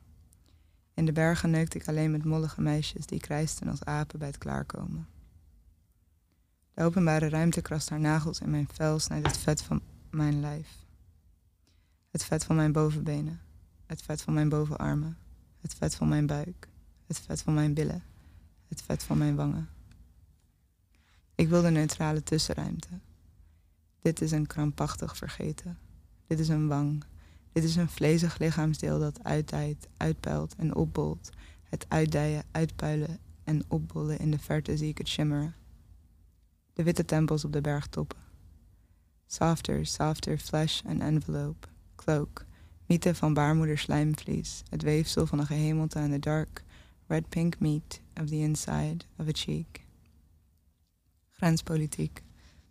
[0.94, 4.38] In de bergen neukte ik alleen met mollige meisjes die krijsten als apen bij het
[4.38, 5.08] klaarkomen.
[6.74, 9.80] De openbare ruimte krast haar nagels in mijn vel, snijdt het vet van
[10.10, 10.68] mijn lijf.
[12.10, 13.40] Het vet van mijn bovenbenen,
[13.86, 15.18] het vet van mijn bovenarmen,
[15.60, 16.68] het vet van mijn buik,
[17.06, 18.02] het vet van mijn billen,
[18.68, 19.68] het vet van mijn wangen.
[21.34, 22.88] Ik wil de neutrale tussenruimte.
[24.00, 25.78] Dit is een krampachtig vergeten.
[26.26, 27.04] Dit is een wang.
[27.52, 31.30] Dit is een vlezig lichaamsdeel dat uitdijt, uitpuilt en opbolt.
[31.62, 35.54] Het uitdijen, uitpuilen en opbollen in de verte zie ik het shimmeren.
[36.72, 38.18] De witte tempels op de bergtoppen.
[39.26, 41.68] Softer, softer flesh and envelope.
[41.96, 42.46] Cloak.
[42.90, 44.62] Mythe van baarmoeder slijmvlies.
[44.68, 46.64] Het weefsel van een gehemelte aan de dark,
[47.06, 49.86] red-pink meat of the inside of a cheek.
[51.30, 52.22] Grenspolitiek.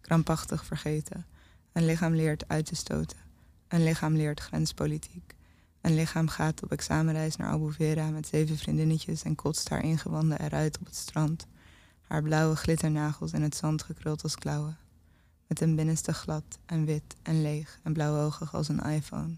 [0.02, 1.26] Krampachtig vergeten.
[1.72, 3.18] Een lichaam leert uit te stoten.
[3.68, 5.36] Een lichaam leert grenspolitiek.
[5.82, 10.80] Een lichaam gaat op examenreis naar Albufeira met zeven vriendinnetjes en kotst haar ingewanden eruit
[10.80, 11.48] op het strand.
[12.02, 14.78] Haar blauwe glitternagels in het zand gekruld als klauwen.
[15.48, 19.36] Met een binnenste glad en wit en leeg en blauwogig als een iPhone.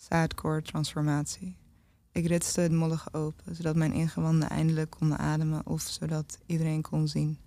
[0.00, 1.56] Zaadcore transformatie.
[2.12, 7.08] Ik ritste het mollige open, zodat mijn ingewanden eindelijk konden ademen of zodat iedereen kon
[7.08, 7.38] zien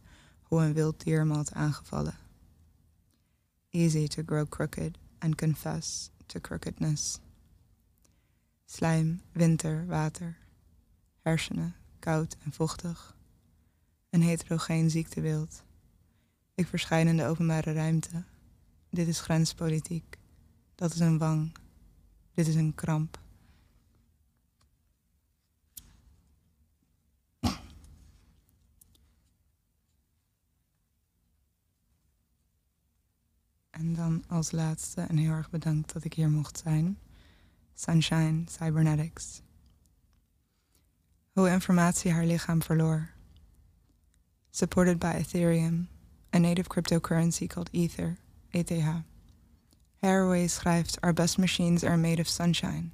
[0.41, 2.17] hoe een wild dier me had aangevallen.
[3.69, 7.19] Easy to grow crooked and confess to crookedness.
[8.65, 10.38] Slijm, winter, water.
[11.21, 13.15] Hersenen, koud en vochtig.
[14.09, 15.63] Een heterogeen ziektebeeld.
[16.55, 18.23] Ik verschijn in de openbare ruimte.
[18.89, 20.17] Dit is grenspolitiek.
[20.75, 21.61] Dat is een wang.
[22.34, 23.22] Dit is een kramp.
[33.69, 36.97] En dan als laatste, en heel erg bedankt dat ik hier mocht zijn,
[37.73, 39.41] Sunshine Cybernetics.
[41.31, 43.10] Hoe informatie haar lichaam verloor.
[44.49, 45.89] Supported by Ethereum,
[46.35, 48.18] a native cryptocurrency called Ether,
[48.49, 49.12] ETH.
[50.03, 52.91] Haraway schrijft, Our best machines are made of sunshine.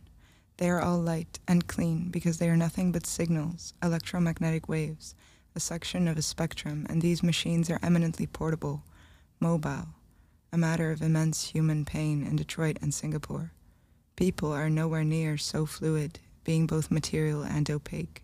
[0.57, 5.15] They are all light and clean because they are nothing but signals, electromagnetic waves,
[5.56, 8.84] a section of a spectrum, and these machines are eminently portable,
[9.40, 9.88] mobile,
[10.53, 13.53] a matter of immense human pain in Detroit and Singapore.
[14.15, 18.22] People are nowhere near so fluid, being both material and opaque.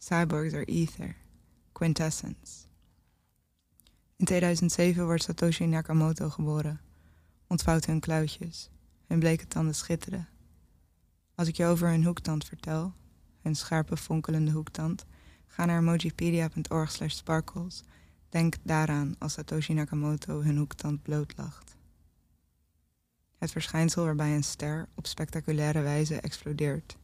[0.00, 1.16] Cyborgs are ether,
[1.74, 2.68] quintessence.
[4.18, 6.78] In 2007 wordt Satoshi Nakamoto geboren.
[7.48, 8.70] Ontvouwt hun klauwtjes.
[9.06, 10.28] Hun bleke tanden schitteren.
[11.34, 12.92] Als ik je over hun hoektand vertel,
[13.42, 15.04] hun scherpe fonkelende hoektand,
[15.46, 17.82] ga naar emojipedia.org slash sparkles.
[18.28, 21.76] Denk daaraan als Satoshi Nakamoto hun hoektand blootlacht.
[23.38, 26.96] Het verschijnsel waarbij een ster op spectaculaire wijze explodeert.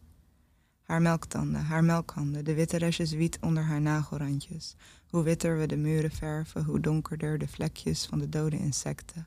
[0.82, 4.76] Haar melktanden, haar melkhanden, de witte restjes wiet onder haar nagelrandjes.
[5.06, 9.26] Hoe witter we de muren verven, hoe donkerder de vlekjes van de dode insecten.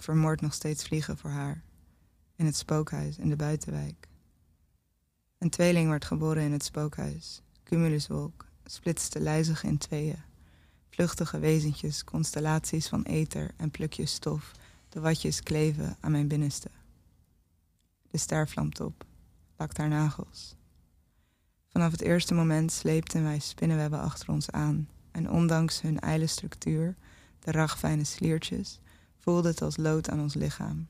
[0.00, 1.62] Ik vermoord nog steeds vliegen voor haar.
[2.36, 4.08] In het spookhuis in de buitenwijk.
[5.38, 7.42] Een tweeling werd geboren in het spookhuis.
[7.64, 10.22] Cumuluswolk, splitste lijzig in tweeën.
[10.88, 14.52] Vluchtige wezentjes, constellaties van ether en plukjes stof.
[14.88, 16.70] De watjes kleven aan mijn binnenste.
[18.10, 19.04] De ster vlamt op,
[19.56, 20.54] lakt haar nagels.
[21.68, 24.88] Vanaf het eerste moment sleepten wij spinnenwebben achter ons aan.
[25.10, 26.96] En ondanks hun ijle structuur,
[27.38, 28.80] de ragfijne sliertjes,
[29.20, 30.86] voelde het als lood aan ons lichaam.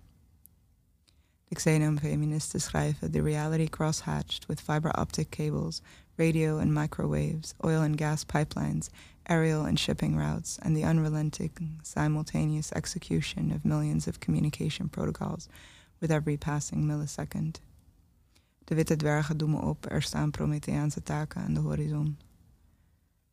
[1.48, 5.82] De xenomfeministen schrijven The reality crosshatched with fiber optic cables,
[6.16, 8.89] radio and microwaves, oil and gas pipelines,
[9.23, 15.48] aerial and shipping routes, and the unrelenting simultaneous execution of millions of communication protocols
[15.98, 17.61] with every passing millisecond.
[18.65, 22.19] De witte dwergen doen me op, er staan Prometheaanse taken aan de horizon.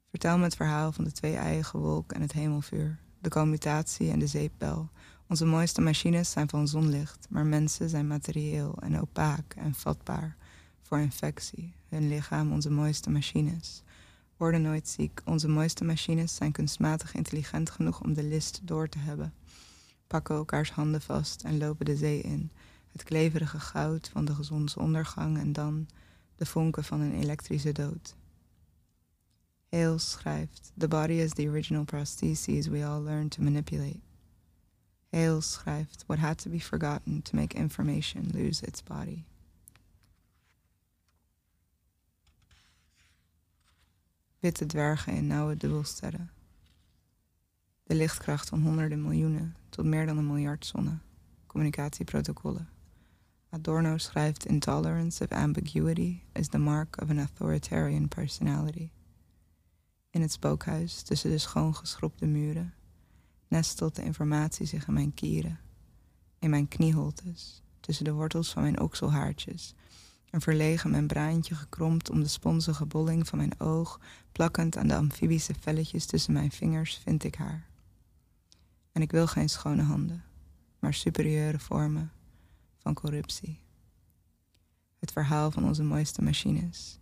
[0.09, 4.27] Vertel me het verhaal van de twee-eiige wolk en het hemelvuur, de commutatie en de
[4.27, 4.89] zeepbel.
[5.27, 10.35] Onze mooiste machines zijn van zonlicht, maar mensen zijn materieel en opaak en vatbaar
[10.81, 11.73] voor infectie.
[11.89, 13.83] Hun lichaam onze mooiste machines.
[14.37, 15.21] Worden nooit ziek.
[15.25, 19.33] Onze mooiste machines zijn kunstmatig intelligent genoeg om de list door te hebben.
[20.07, 22.51] Pakken elkaars handen vast en lopen de zee in.
[22.91, 25.87] Het kleverige goud van de zonsondergang en dan
[26.35, 28.15] de vonken van een elektrische dood.
[29.71, 34.01] Hales schrijft: The body is the original prosthesis we all learn to manipulate.
[35.11, 39.25] Hales schrijft: What had to be forgotten to make information lose its body.
[44.39, 46.29] Witte dwergen in nauwe dubbelsterren.
[47.83, 51.01] De lichtkracht van honderden miljoenen tot meer dan een miljard zonnen.
[51.47, 52.69] Communicatieprotocollen.
[53.49, 58.91] Adorno schrijft: Intolerance of ambiguity is the mark of an authoritarian personality.
[60.17, 62.73] In het spookhuis, tussen de schoongeschropte muren,
[63.47, 65.59] nestelt de informatie zich in mijn kieren,
[66.39, 69.73] in mijn knieholtes, tussen de wortels van mijn okselhaartjes,
[70.29, 73.99] een verlegen membraantje gekromd om de sponsige bolling van mijn oog,
[74.31, 77.67] plakkend aan de amfibische velletjes tussen mijn vingers, vind ik haar.
[78.91, 80.23] En ik wil geen schone handen,
[80.79, 82.11] maar superieure vormen
[82.77, 83.59] van corruptie.
[84.99, 86.99] Het verhaal van onze mooiste machines,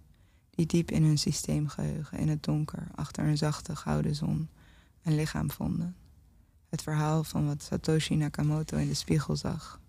[0.56, 4.50] die diep in hun systeemgeheugen, in het donker, achter een zachte gouden zon,
[5.04, 5.96] een lichaam vonden.
[6.70, 9.80] Het verhaal van wat Satoshi Nakamoto in de spiegel zag.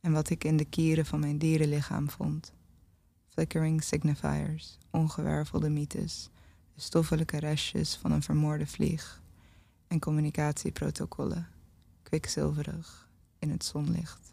[0.00, 2.52] En wat ik in de kieren van mijn dierenlichaam vond.
[3.28, 6.30] Flickering signifiers, ongewervelde mythes,
[6.74, 9.22] de stoffelijke restjes van een vermoorde vlieg
[9.86, 11.48] en communicatieprotocollen,
[12.02, 13.08] kwikzilverig
[13.38, 14.32] in het zonlicht.